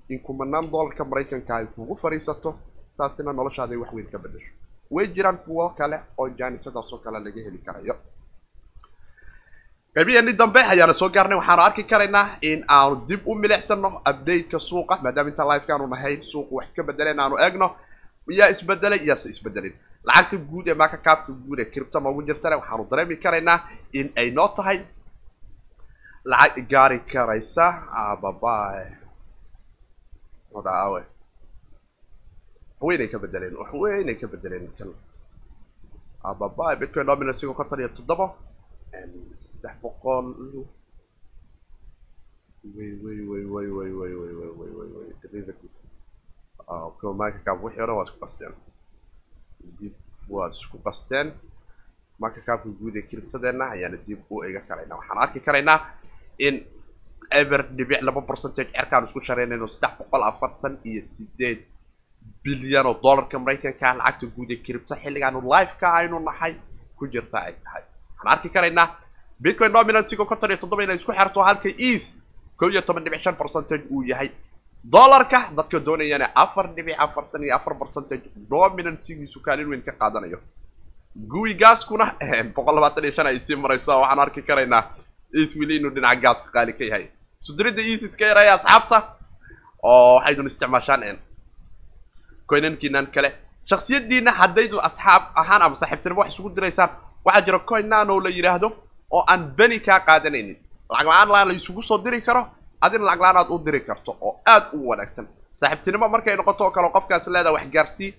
in 0.09 0.19
kumanaan 0.27 0.67
doolarka 0.73 1.05
maraykanka 1.05 1.53
ay 1.57 1.67
kugu 1.75 1.95
fadhiisato 2.03 2.51
taasina 2.99 3.33
noloshaada 3.33 3.73
ay 3.75 3.81
wax 3.83 3.91
weyn 3.97 4.09
ka 4.13 4.19
bedesho. 4.19 4.51
Way 4.91 5.07
jiraan 5.15 5.39
kuwo 5.45 5.71
kale 5.79 5.97
oo 6.19 6.29
jaanisadaas 6.39 6.93
oo 6.93 6.99
kale 7.05 7.19
laga 7.25 7.41
heli 7.47 7.59
karayo. 7.67 7.95
Qaybiyeenii 9.95 10.33
dambe 10.39 10.61
ayaana 10.73 10.95
soo 10.95 11.09
gaarnay 11.15 11.39
waxaanu 11.39 11.63
arki 11.63 11.83
karaynaa 11.85 12.27
in 12.43 12.65
aanu 12.69 12.97
dib 13.09 13.21
u 13.27 13.35
milicsano 13.35 13.89
update-ka 14.11 14.59
suuqa 14.59 14.99
maadaama 15.03 15.31
inta 15.31 15.45
live-kaanu 15.51 15.87
nahay 15.93 16.15
suuqu 16.31 16.55
wax 16.57 16.69
iska 16.69 16.83
bedeleen 16.83 17.21
aanu 17.21 17.37
eegno 17.45 17.69
yaa 18.39 18.49
isbedelay 18.55 19.01
yaase 19.09 19.29
isbedelin 19.35 19.75
lacagta 20.05 20.37
guud 20.51 20.69
ee 20.69 20.75
maaka 20.75 20.97
kaabka 21.07 21.33
guud 21.33 21.59
ee 21.61 21.65
cripto 21.73 22.01
noogu 22.01 22.23
jirtane 22.29 22.57
waxaanu 22.61 22.85
dareemi 22.91 23.17
karaynaa 23.25 23.59
in 23.93 24.07
ay 24.17 24.31
noo 24.31 24.49
tahay 24.57 24.79
lacag 26.25 26.67
gaari 26.71 26.99
karaysa? 27.13 27.67
Ababae 27.93 28.97
odaawe 30.53 31.03
waxweynay 32.81 33.09
ka 33.13 33.19
bedeleen 33.19 33.55
waxweynay 33.61 34.17
ka 34.21 34.27
bedeleen 34.33 34.69
kan. 34.79 34.91
Ababae 36.25 36.77
bitcoin 36.81 37.07
dominancygu 37.07 37.55
konton 37.55 37.81
iyo 37.81 37.89
toddoba 37.97 38.27
saddex 39.39 39.75
boqol. 39.83 40.27
Way 42.77 42.93
way 43.05 43.19
way 43.31 43.45
way 43.55 43.69
way 43.77 43.91
way 43.99 44.13
way 44.21 44.33
way 44.39 44.51
way 44.59 44.71
way 44.79 44.89
way 44.97 45.09
derivative 45.23 45.73
ko 47.01 47.07
marka 47.17 47.39
cap 47.45 47.57
wixii 47.65 47.81
hore 47.81 47.93
waa 47.97 48.05
isku 48.05 48.19
qasteen 48.21 48.53
dib 49.81 49.95
waa 50.29 50.49
isku 50.53 50.77
qasteen 50.85 51.33
marka 52.21 52.41
capka 52.47 52.69
guud 52.79 52.97
ee 52.97 53.03
criptadeenna 53.09 53.65
ayaana 53.75 53.97
dib 54.07 54.21
u 54.31 54.45
ega 54.45 54.61
karaynaa. 54.69 54.97
Waxaan 55.01 55.19
arki 55.25 55.41
karaynaa 55.41 55.79
in 56.47 56.65
ever 57.31 57.63
dhibic 57.77 58.01
laba 58.03 58.21
percentage 58.31 58.71
cerkaan 58.75 59.07
isku 59.07 59.21
shareynayno 59.29 59.67
saddex 59.69 59.93
boqol 59.99 60.23
afartan 60.31 60.75
iyo 60.91 61.03
sideed 61.13 61.61
bilyan 62.45 62.87
oo 62.87 62.99
dollarka 63.03 63.39
maraykanka 63.39 63.95
lacagta 63.99 64.27
guud 64.35 64.51
ee 64.51 64.61
cripto 64.67 64.95
xilligaanu 65.03 65.41
live-ka 65.53 65.87
aynu 66.01 66.17
nahay 66.29 66.55
ku 66.99 67.07
jirta 67.13 67.39
ay 67.47 67.55
tahay. 67.65 67.85
Waxaan 68.17 68.33
arki 68.35 68.49
karaynaa 68.49 68.89
bitcoin 69.43 69.73
dominancyga 69.73 70.25
konton 70.25 70.51
iyo 70.51 70.59
toddoba 70.63 70.83
inay 70.85 70.97
isku 70.97 71.13
xerto 71.13 71.41
halka 71.49 71.69
eth 71.69 72.09
kow 72.59 72.69
iyo 72.69 72.83
toban 72.83 73.05
dhibic 73.05 73.23
shan 73.23 73.37
percentage 73.37 73.85
uu 73.91 74.03
yahay. 74.11 74.31
Dollarka 74.85 75.53
dadka 75.57 75.79
doonayana 75.87 76.27
afar 76.35 76.67
dhibic 76.77 76.97
afartan 76.99 77.43
iyo 77.45 77.55
afar 77.55 77.75
percentage 77.83 78.27
dominancygiisu 78.51 79.39
kaalin 79.45 79.69
weyn 79.71 79.83
ka 79.83 79.93
qaadanayo. 79.93 80.39
Guwi 81.15 81.55
gaaskuna 81.55 82.07
boqol 82.57 82.75
labaatan 82.75 83.05
iyo 83.05 83.13
shan 83.13 83.27
ay 83.27 83.41
sii 83.41 83.57
marayso 83.57 83.93
waxaan 84.01 84.19
arki 84.19 84.43
karaynaa 84.43 85.00
eth 85.35 85.55
wili 85.59 85.77
inuu 85.77 85.91
dhinaca 85.95 86.21
gaaska 86.25 86.49
qaali 86.55 86.73
ka 86.79 86.85
yahay 86.85 87.07
sudirida 87.39 87.83
eth 87.83 88.03
iska 88.03 88.25
yaraya 88.31 88.55
asxaabta 88.59 88.99
oo 89.83 90.15
waxaydun 90.17 90.47
isticmaashaan 90.47 91.19
coinankiinan 92.51 93.07
kale 93.15 93.31
shaksiyadiina 93.71 94.31
haddaydu 94.41 94.77
asxaab 94.89 95.23
ahaan 95.41 95.63
ama 95.63 95.77
saaxiibtinimo 95.81 96.21
wax 96.21 96.31
isugu 96.33 96.51
diraysaan 96.57 96.91
waxaa 97.25 97.43
jira 97.47 97.59
coin 97.59 97.87
nano 97.89 98.21
la 98.21 98.31
yidhaahdo 98.37 98.69
oo 99.17 99.23
aan 99.33 99.43
beni 99.57 99.79
kaa 99.87 100.01
qaadanaynin 100.09 100.57
lacag 100.91 101.07
la'aan 101.09 101.29
laan 101.35 101.49
la 101.49 101.55
isugu 101.55 101.83
soo 101.83 101.99
diri 102.05 102.21
karo 102.23 102.43
adina 102.81 103.05
lacag 103.05 103.21
la'aan 103.23 103.37
aad 103.41 103.51
u 103.55 103.59
diri 103.67 103.81
karto 103.89 104.17
oo 104.21 104.41
aad 104.55 104.65
u 104.73 104.89
wanaagsan 104.89 105.27
saaxiibtinimo 105.61 106.09
markay 106.09 106.37
noqoto 106.37 106.65
oo 106.65 106.71
kale 106.71 106.89
qofkaas 106.95 107.27
leedaha 107.35 107.55
wax 107.57 107.67
gaarsii 107.75 108.15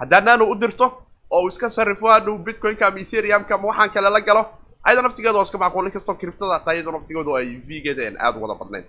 haddaa 0.00 0.20
nano 0.20 0.44
u 0.52 0.54
dirto 0.60 0.86
oo 1.30 1.48
iska 1.48 1.70
sarrifo 1.70 2.06
hadhow 2.08 2.38
bitcoinka 2.38 2.86
ama 2.86 2.98
ethereumka 3.00 3.54
ama 3.54 3.68
waxaan 3.68 3.90
kale 3.94 4.10
la 4.10 4.20
galo 4.20 4.42
ayada 4.86 5.02
naftigeeda 5.02 5.38
oo 5.38 5.42
iska 5.48 5.58
macquul 5.58 5.86
inkastoo 5.88 6.14
criptada 6.20 6.58
taa 6.64 6.74
iyada 6.76 6.90
naftigeedu 6.96 7.30
ay 7.38 7.48
v-geeda 7.68 8.02
aan 8.08 8.16
aada 8.24 8.38
wada 8.42 8.54
badnayn 8.60 8.84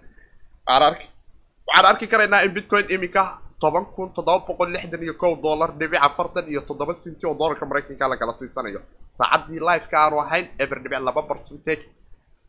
waxaan 1.68 1.86
arki 1.92 2.08
karaynaa 2.08 2.44
in 2.46 2.52
bitcoin 2.54 2.86
iminka 2.96 3.24
toban 3.62 3.86
kun 3.96 4.10
toddoba 4.16 4.46
boqol 4.48 4.70
lixdan 4.74 5.02
iyo 5.04 5.14
kow 5.22 5.34
dollar 5.42 5.70
dhibic 5.80 6.00
afartan 6.08 6.46
iyo 6.52 6.62
toddoba 6.62 6.94
sinti 7.00 7.26
oo 7.26 7.34
dollarka 7.40 7.66
maraykanka 7.66 8.08
lagala 8.12 8.34
siisanayo 8.34 8.82
saacaddii 9.18 9.60
live-ka 9.70 9.98
aanu 10.04 10.20
ahayn 10.24 10.46
eber 10.60 10.78
dhibic 10.84 11.00
laba 11.08 11.22
percentage. 11.24 11.84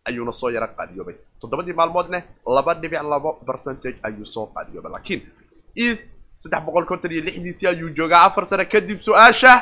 Ayuuna 0.09 0.33
soo 0.33 0.51
yaro 0.55 0.69
qaadiyoobay 0.77 1.15
toddobadii 1.41 1.73
maalmoodne 1.81 2.19
laba 2.57 2.75
dhibic 2.75 3.03
laba 3.03 3.31
percentage 3.47 3.99
ayuu 4.03 4.27
soo 4.27 4.47
qaadiyoobay 4.55 4.93
laakiin 4.93 5.21
eth 5.87 6.03
saddex 6.43 6.63
boqol 6.67 6.85
konton 6.91 7.11
iyo 7.13 7.23
lixdiisii 7.27 7.67
ayuu 7.73 7.91
joogaa 7.97 8.23
afar 8.29 8.47
sano 8.47 8.65
kadib 8.73 9.01
su'aasha 9.07 9.53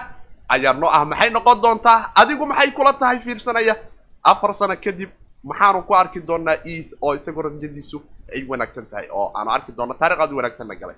ayaa 0.57 0.73
noo 0.81 0.91
ah 0.99 1.05
maxay 1.11 1.31
noqon 1.37 1.59
doontaa? 1.63 1.99
Adigu 2.21 2.45
maxay 2.47 2.71
kula 2.77 2.93
tahay 3.01 3.19
fiirsanaya? 3.25 3.75
Afar 4.31 4.55
sano 4.55 4.75
kadib 4.85 5.11
maxaanu 5.49 5.83
ku 5.87 5.93
arki 5.95 6.21
doonaa 6.29 6.57
eth 6.73 6.91
oo 7.05 7.13
isagoo 7.19 7.43
rajadiisu 7.47 7.99
ay 8.35 8.43
wanaagsan 8.51 8.87
tahay 8.91 9.09
oo 9.19 9.27
aanu 9.37 9.51
arki 9.57 9.73
doono 9.77 9.95
taariikh 10.01 10.21
aad 10.25 10.33
u 10.33 10.37
wanaagsanna 10.41 10.75
galay. 10.81 10.97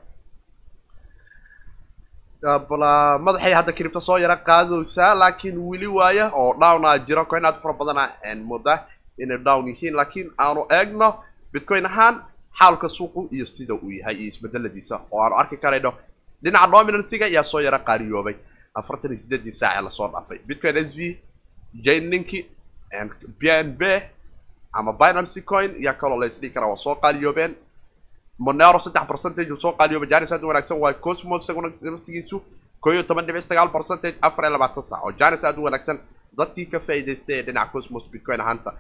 Madaxay 3.27 3.53
hadda 3.59 3.73
cripto 3.73 4.01
soo 4.01 4.19
yaro 4.19 4.37
qaadaysaa 4.49 5.15
laakiin 5.21 5.57
weli 5.69 5.87
waaya 5.87 6.31
oo 6.35 6.55
downa 6.61 6.99
jiro. 7.07 7.25
Coin 7.31 7.45
aad 7.45 7.59
fara 7.63 7.75
badana 7.75 8.05
mooda 8.45 8.75
inay 9.19 9.39
down 9.47 9.67
yihiin 9.69 9.95
laakiin 9.97 10.29
aanu 10.39 10.67
eegno 10.71 11.09
bitcoin 11.53 11.87
ahaan 11.87 12.15
xaalka 12.59 12.89
suuqu 12.89 13.29
iyo 13.35 13.47
sida 13.47 13.75
uu 13.75 13.91
yahay 13.91 14.15
iyo 14.17 14.29
isbedeladiisa 14.33 15.01
oo 15.11 15.21
aanu 15.25 15.35
arki 15.37 15.57
karayno. 15.57 15.93
Dhinaca 16.43 16.67
dominancyga 16.73 17.25
ayaa 17.27 17.43
soo 17.43 17.61
yaro 17.61 17.79
qaariyoobay 17.89 18.37
afartan 18.81 19.11
iyo 19.13 19.21
sideedii 19.25 19.53
saace 19.61 19.81
la 19.87 19.91
soo 19.99 20.09
dhaafay 20.13 20.39
bitcoin 20.49 20.77
s 20.77 20.91
v 20.99 21.01
jaininki 21.87 22.39
b 23.41 23.43
n 23.65 23.69
b 23.81 23.83
ama 24.79 24.93
binancy 25.01 25.41
coin 25.51 25.71
yaa 25.87 25.95
kaloo 26.01 26.19
la 26.21 26.27
isdhigi 26.27 26.55
karaa 26.55 26.69
waa 26.73 26.83
soo 26.85 26.95
qaaliyoobeen 27.03 27.53
monero 28.39 28.79
saddex 28.85 29.05
percentage 29.13 29.51
soo 29.65 29.73
qaaliyoobay 29.79 30.09
janis 30.13 30.33
aad 30.33 30.43
u 30.45 30.49
wanaagsan 30.51 30.79
waa 30.85 30.93
cosmo 31.07 31.37
isaguna 31.39 31.69
naftigiisu 31.81 32.37
koo 32.81 32.93
iyo 32.93 33.03
toban 33.03 33.27
dhibic 33.27 33.45
sagaal 33.49 33.71
percentage 33.77 34.17
afar 34.27 34.45
iyo 34.45 34.53
labaatan 34.57 34.83
sac 34.83 35.01
oo 35.05 35.13
janis 35.21 35.45
aad 35.45 35.59
u 35.59 35.63
wanaagsan 35.69 35.99
dadkii 36.39 36.67
ka 36.73 36.79
faa'iidaystay 36.87 37.37
ee 37.39 37.43
dhinaca 37.47 37.73
cosmos 37.73 38.05
bitcoin 38.13 38.41
ahaanta 38.41 38.71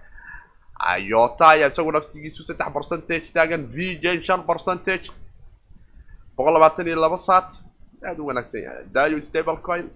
ayota 0.92 1.44
ayaa 1.48 1.68
isagu 1.72 1.92
naftigiisu 1.92 2.44
saddex 2.48 2.68
percentage 2.76 3.26
taagan 3.34 3.62
v 3.74 3.98
j 4.02 4.04
shan 4.26 4.42
percentage 4.50 5.06
boqol 6.36 6.52
labaatan 6.56 6.86
iyo 6.86 7.00
laba 7.00 7.18
saat 7.18 7.48
aad 8.08 8.18
u 8.20 8.26
wanaagsan 8.28 8.60
yahay 8.66 8.84
dayo 8.94 9.20
stable 9.28 9.56
coin 9.66 9.86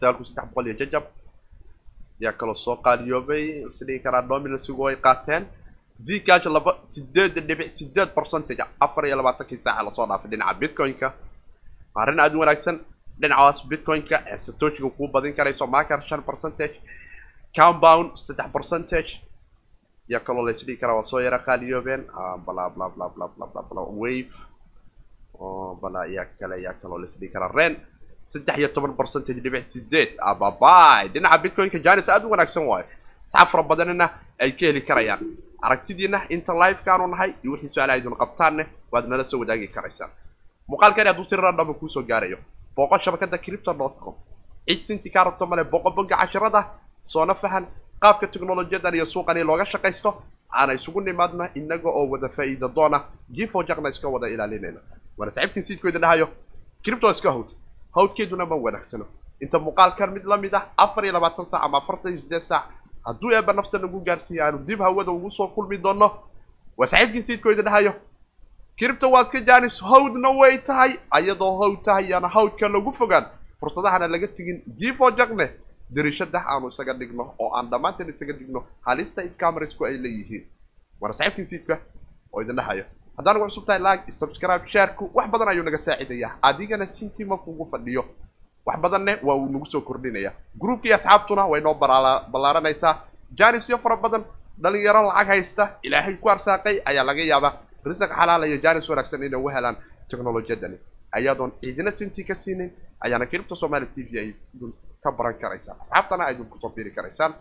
sagaalku 0.00 0.24
saddex 0.28 0.44
boqol 0.50 0.66
iyo 0.68 0.76
jajab 0.80 1.04
ayaa 2.20 2.32
kaloo 2.40 2.54
soo 2.64 2.76
qaaliyoobay 2.84 3.44
isdhigi 3.70 4.00
karaa 4.04 4.22
dominancygu 4.30 4.82
ay 4.88 4.96
qaateen 5.06 5.42
zcash 6.06 6.46
laba 6.56 6.72
sideed 6.94 7.34
dhibic 7.48 7.68
sideed 7.78 8.10
percentage 8.18 8.62
afar 8.84 9.04
iyo 9.06 9.16
labaatankii 9.20 9.60
saaca 9.64 9.82
la 9.86 9.90
soo 9.96 10.06
dhaafay 10.10 10.30
dhinaca 10.32 10.54
bitcoin-ka 10.60 11.08
arrin 12.00 12.20
aada 12.20 12.36
u 12.36 12.40
wanaagsan 12.42 12.76
dhinacaas 13.20 13.58
bitcoin-ka 13.70 14.16
ee 14.32 14.38
satoshiga 14.46 14.90
kuu 14.96 15.08
badin 15.14 15.34
karayso 15.38 15.66
marker 15.66 16.00
shan 16.08 16.22
percentage 16.30 16.76
compound 17.56 18.08
saddex 18.24 18.48
percentage 18.56 19.10
ayaa 20.08 20.20
kaloo 20.26 20.44
la 20.46 20.50
isdhigi 20.54 20.80
karaa 20.80 20.96
waa 21.00 21.08
soo 21.10 21.20
yara 21.26 21.38
qaaliyoobeen 21.46 22.02
bla 22.46 22.64
bla 22.74 22.86
bla 22.94 23.06
bla 23.14 23.26
bla 23.36 23.62
bla 23.70 23.80
oo 25.40 25.74
bala 25.82 26.00
ayaa 26.06 26.26
kale 26.38 26.54
ayaa 26.60 26.74
kaloo 26.82 26.98
la 26.98 27.06
isdhigi 27.06 27.32
karaa. 27.32 27.52
Ren 27.54 27.76
saddex 28.24 28.58
iyo 28.58 28.68
toban 28.68 28.94
percentage 28.96 29.40
dhibic 29.40 29.64
sideed 29.64 30.10
ababay 30.18 31.08
dhinaca 31.12 31.38
bitcoinka 31.42 31.78
janis 31.78 32.08
aada 32.08 32.26
u 32.26 32.30
wanaagsan 32.30 32.66
waayo. 32.66 32.86
Asxaab 33.26 33.48
fara 33.48 33.62
badanina 33.62 34.06
ay 34.38 34.52
ka 34.52 34.66
heli 34.66 34.80
karayaan. 34.82 35.20
Aragtidiina 35.62 36.18
inta 36.30 36.52
livekaanu 36.52 37.06
nahay 37.06 37.34
iyo 37.42 37.52
wixii 37.52 37.72
su'aalaha 37.74 37.98
idin 37.98 38.16
qabtaanne 38.16 38.64
waad 38.92 39.06
nala 39.08 39.24
soo 39.24 39.38
wadaagi 39.40 39.68
karaysaan. 39.68 40.10
Muuqaalkani 40.68 41.08
hadduu 41.08 41.24
si 41.28 41.36
randhama 41.36 41.74
kuusoo 41.74 42.02
gaarayo 42.02 42.38
booqo 42.76 42.98
shabakada 42.98 43.38
cripto 43.38 43.72
dot 43.74 43.96
com. 44.00 44.14
Cid 44.68 44.82
sinti 44.84 45.10
kaa 45.10 45.24
rabto 45.24 45.46
male 45.46 45.64
boqo 45.64 45.90
boga 45.90 46.16
casharada 46.16 46.64
soona 47.02 47.34
fahan 47.34 47.66
qaabka 48.02 48.26
teknolojiyadan 48.26 48.94
iyo 48.94 49.06
suuqani 49.06 49.42
looga 49.44 49.64
shaqaysto 49.66 50.22
aana 50.52 50.72
isugu 50.74 51.00
nimaadna 51.00 51.50
inaga 51.54 51.88
oo 51.88 52.06
wada 52.08 52.28
faa'iida 52.28 52.68
doona. 52.68 53.04
Gifo 53.32 53.62
jaqna 53.68 53.88
iska 53.90 54.08
wada 54.08 54.28
ilaalinayna 54.28 54.80
waana 55.18 55.32
saxiibkin 55.32 55.62
siidkooda 55.62 55.98
dhahayo 55.98 56.28
cripto 56.84 57.10
iska 57.10 57.30
hawd 57.32 57.48
hawdkeeduna 57.96 58.46
ma 58.46 58.56
wanaagsano 58.56 59.06
inta 59.40 59.58
muuqaalkan 59.58 60.10
mid 60.12 60.24
la 60.24 60.36
mid 60.36 60.54
ah 60.54 60.64
afar 60.76 61.04
iyo 61.04 61.12
labaatan 61.12 61.44
saac 61.44 61.64
ama 61.64 61.78
afartan 61.78 62.12
iyo 62.12 62.20
siddeed 62.22 62.42
saac 62.42 62.64
hadduu 63.06 63.30
eeba 63.32 63.52
nafta 63.52 63.78
nagu 63.78 64.00
gaarsiiya 64.00 64.46
aanu 64.46 64.58
dib 64.68 64.80
hawada 64.80 65.10
ugu 65.12 65.30
soo 65.30 65.48
kulmi 65.48 65.78
doono 65.78 66.08
waa 66.78 66.86
saxiibkin 66.86 67.22
siidkooda 67.22 67.62
dhahayo 67.62 67.92
cripto 68.78 69.10
waa 69.10 69.22
iska 69.22 69.40
jaanis 69.40 69.80
hawdna 69.82 70.28
way 70.40 70.58
tahay 70.58 70.92
ayadoo 71.10 71.52
hawd 71.62 71.82
tahay 71.84 72.04
yaana 72.10 72.28
hawdka 72.28 72.68
lagu 72.68 72.92
fogaan 72.92 73.24
fursadahana 73.60 74.08
laga 74.08 74.28
tegin 74.28 74.62
gifo 74.80 75.10
jaqne 75.10 75.46
dariishada 75.90 76.44
aanu 76.52 76.68
isaga 76.68 76.92
dhigno 76.94 77.34
oo 77.38 77.50
aan 77.56 77.70
dhammaanteen 77.70 78.08
isaga 78.08 78.32
dhigno 78.32 78.64
halista 78.86 79.28
scamarisku 79.28 79.84
ay 79.86 79.96
leeyihiin 80.04 80.44
waana 81.00 81.14
saxiibkii 81.14 81.44
siidka 81.52 81.74
oo 82.32 82.42
idin 82.42 82.56
dhahayo 82.56 82.84
haddaan 83.16 83.36
ugu 83.36 83.46
cusub 83.48 83.64
tahay 83.66 83.80
like 83.88 84.12
subscribe 84.12 84.64
shareku 84.66 85.10
wax 85.14 85.26
badan 85.32 85.48
ayuu 85.52 85.64
naga 85.64 85.78
saacidayaa 85.78 86.38
adigana 86.42 86.86
sintii 86.86 87.24
ma 87.24 87.36
kugu 87.36 87.64
fadhiyo. 87.72 88.04
Wax 88.66 88.76
badanne 88.84 89.12
waa 89.22 89.36
uu 89.36 89.48
nagu 89.48 89.66
soo 89.66 89.80
kordhinaya. 89.80 90.32
Groupkii 90.60 90.92
asxaabtuna 90.92 91.46
way 91.46 91.60
noo 91.60 91.74
ballaaranaysaa 92.32 92.94
janisyo 93.38 93.78
fara 93.78 93.96
badan 93.96 94.24
dhalinyaro 94.62 95.02
lacag 95.08 95.28
haysta 95.28 95.64
ilaahay 95.82 96.14
ku 96.16 96.28
arsaaqay 96.30 96.76
ayaa 96.84 97.04
laga 97.04 97.22
yaabaa. 97.32 97.52
Risaq 97.84 98.10
xalaal 98.18 98.44
iyo 98.48 98.58
janis 98.64 98.88
wanaagsan 98.88 99.22
inay 99.22 99.40
u 99.40 99.48
helaan 99.48 99.76
teknolojiyadani. 100.10 100.76
Ayadoon 101.12 101.52
ciidina 101.60 101.90
sintii 101.92 102.24
ka 102.24 102.34
siinin 102.34 102.70
ayaana 103.00 103.26
cripto 103.26 103.54
somali 103.56 103.86
t 103.86 104.02
v 104.02 104.18
ay 104.18 104.28
ka 105.02 105.10
baran 105.12 105.34
karaysaan. 105.40 105.76
Asxaabtana 105.80 106.24
ay 106.28 106.34
idin 106.34 106.46
ku 106.52 106.58
soo 106.60 106.70
fiiri 106.76 106.90
karaysaan. 106.92 107.32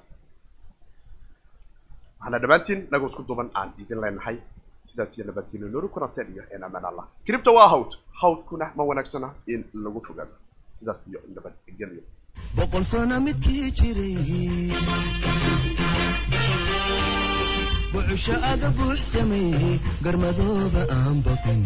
Waxaana 2.19 2.39
dhammaantiin 2.39 2.87
nagu 2.91 3.07
isku 3.11 3.23
duban 3.27 3.49
aan 3.53 3.73
idin 3.77 3.99
leenahay 4.01 4.37
sidaas 4.83 5.17
nabadgelyo 5.25 5.67
noori 5.69 5.87
kulanteen 5.87 6.27
iyo 6.33 6.43
in 6.55 6.63
amaan 6.63 6.85
allah. 6.85 7.05
Cripto 7.25 7.53
waa 7.53 7.67
hawd. 7.73 7.91
Hawdkuna 8.21 8.73
ma 8.75 8.83
wanaagsana 8.83 9.33
in 9.47 9.63
lagu 9.73 10.01
fogaado. 10.07 10.33
Sidaas 10.71 11.07
iyo 11.07 11.19
nabadgelyo 11.35 12.01
boqol 12.55 12.83
aga 18.51 18.69
buux 18.77 18.99
garmadooba 20.05 20.81
aan 20.97 21.17
baqin 21.25 21.61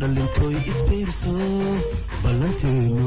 dhalintooy 0.00 0.56
isbiirso 0.72 1.32
ballanteenu 2.22 3.00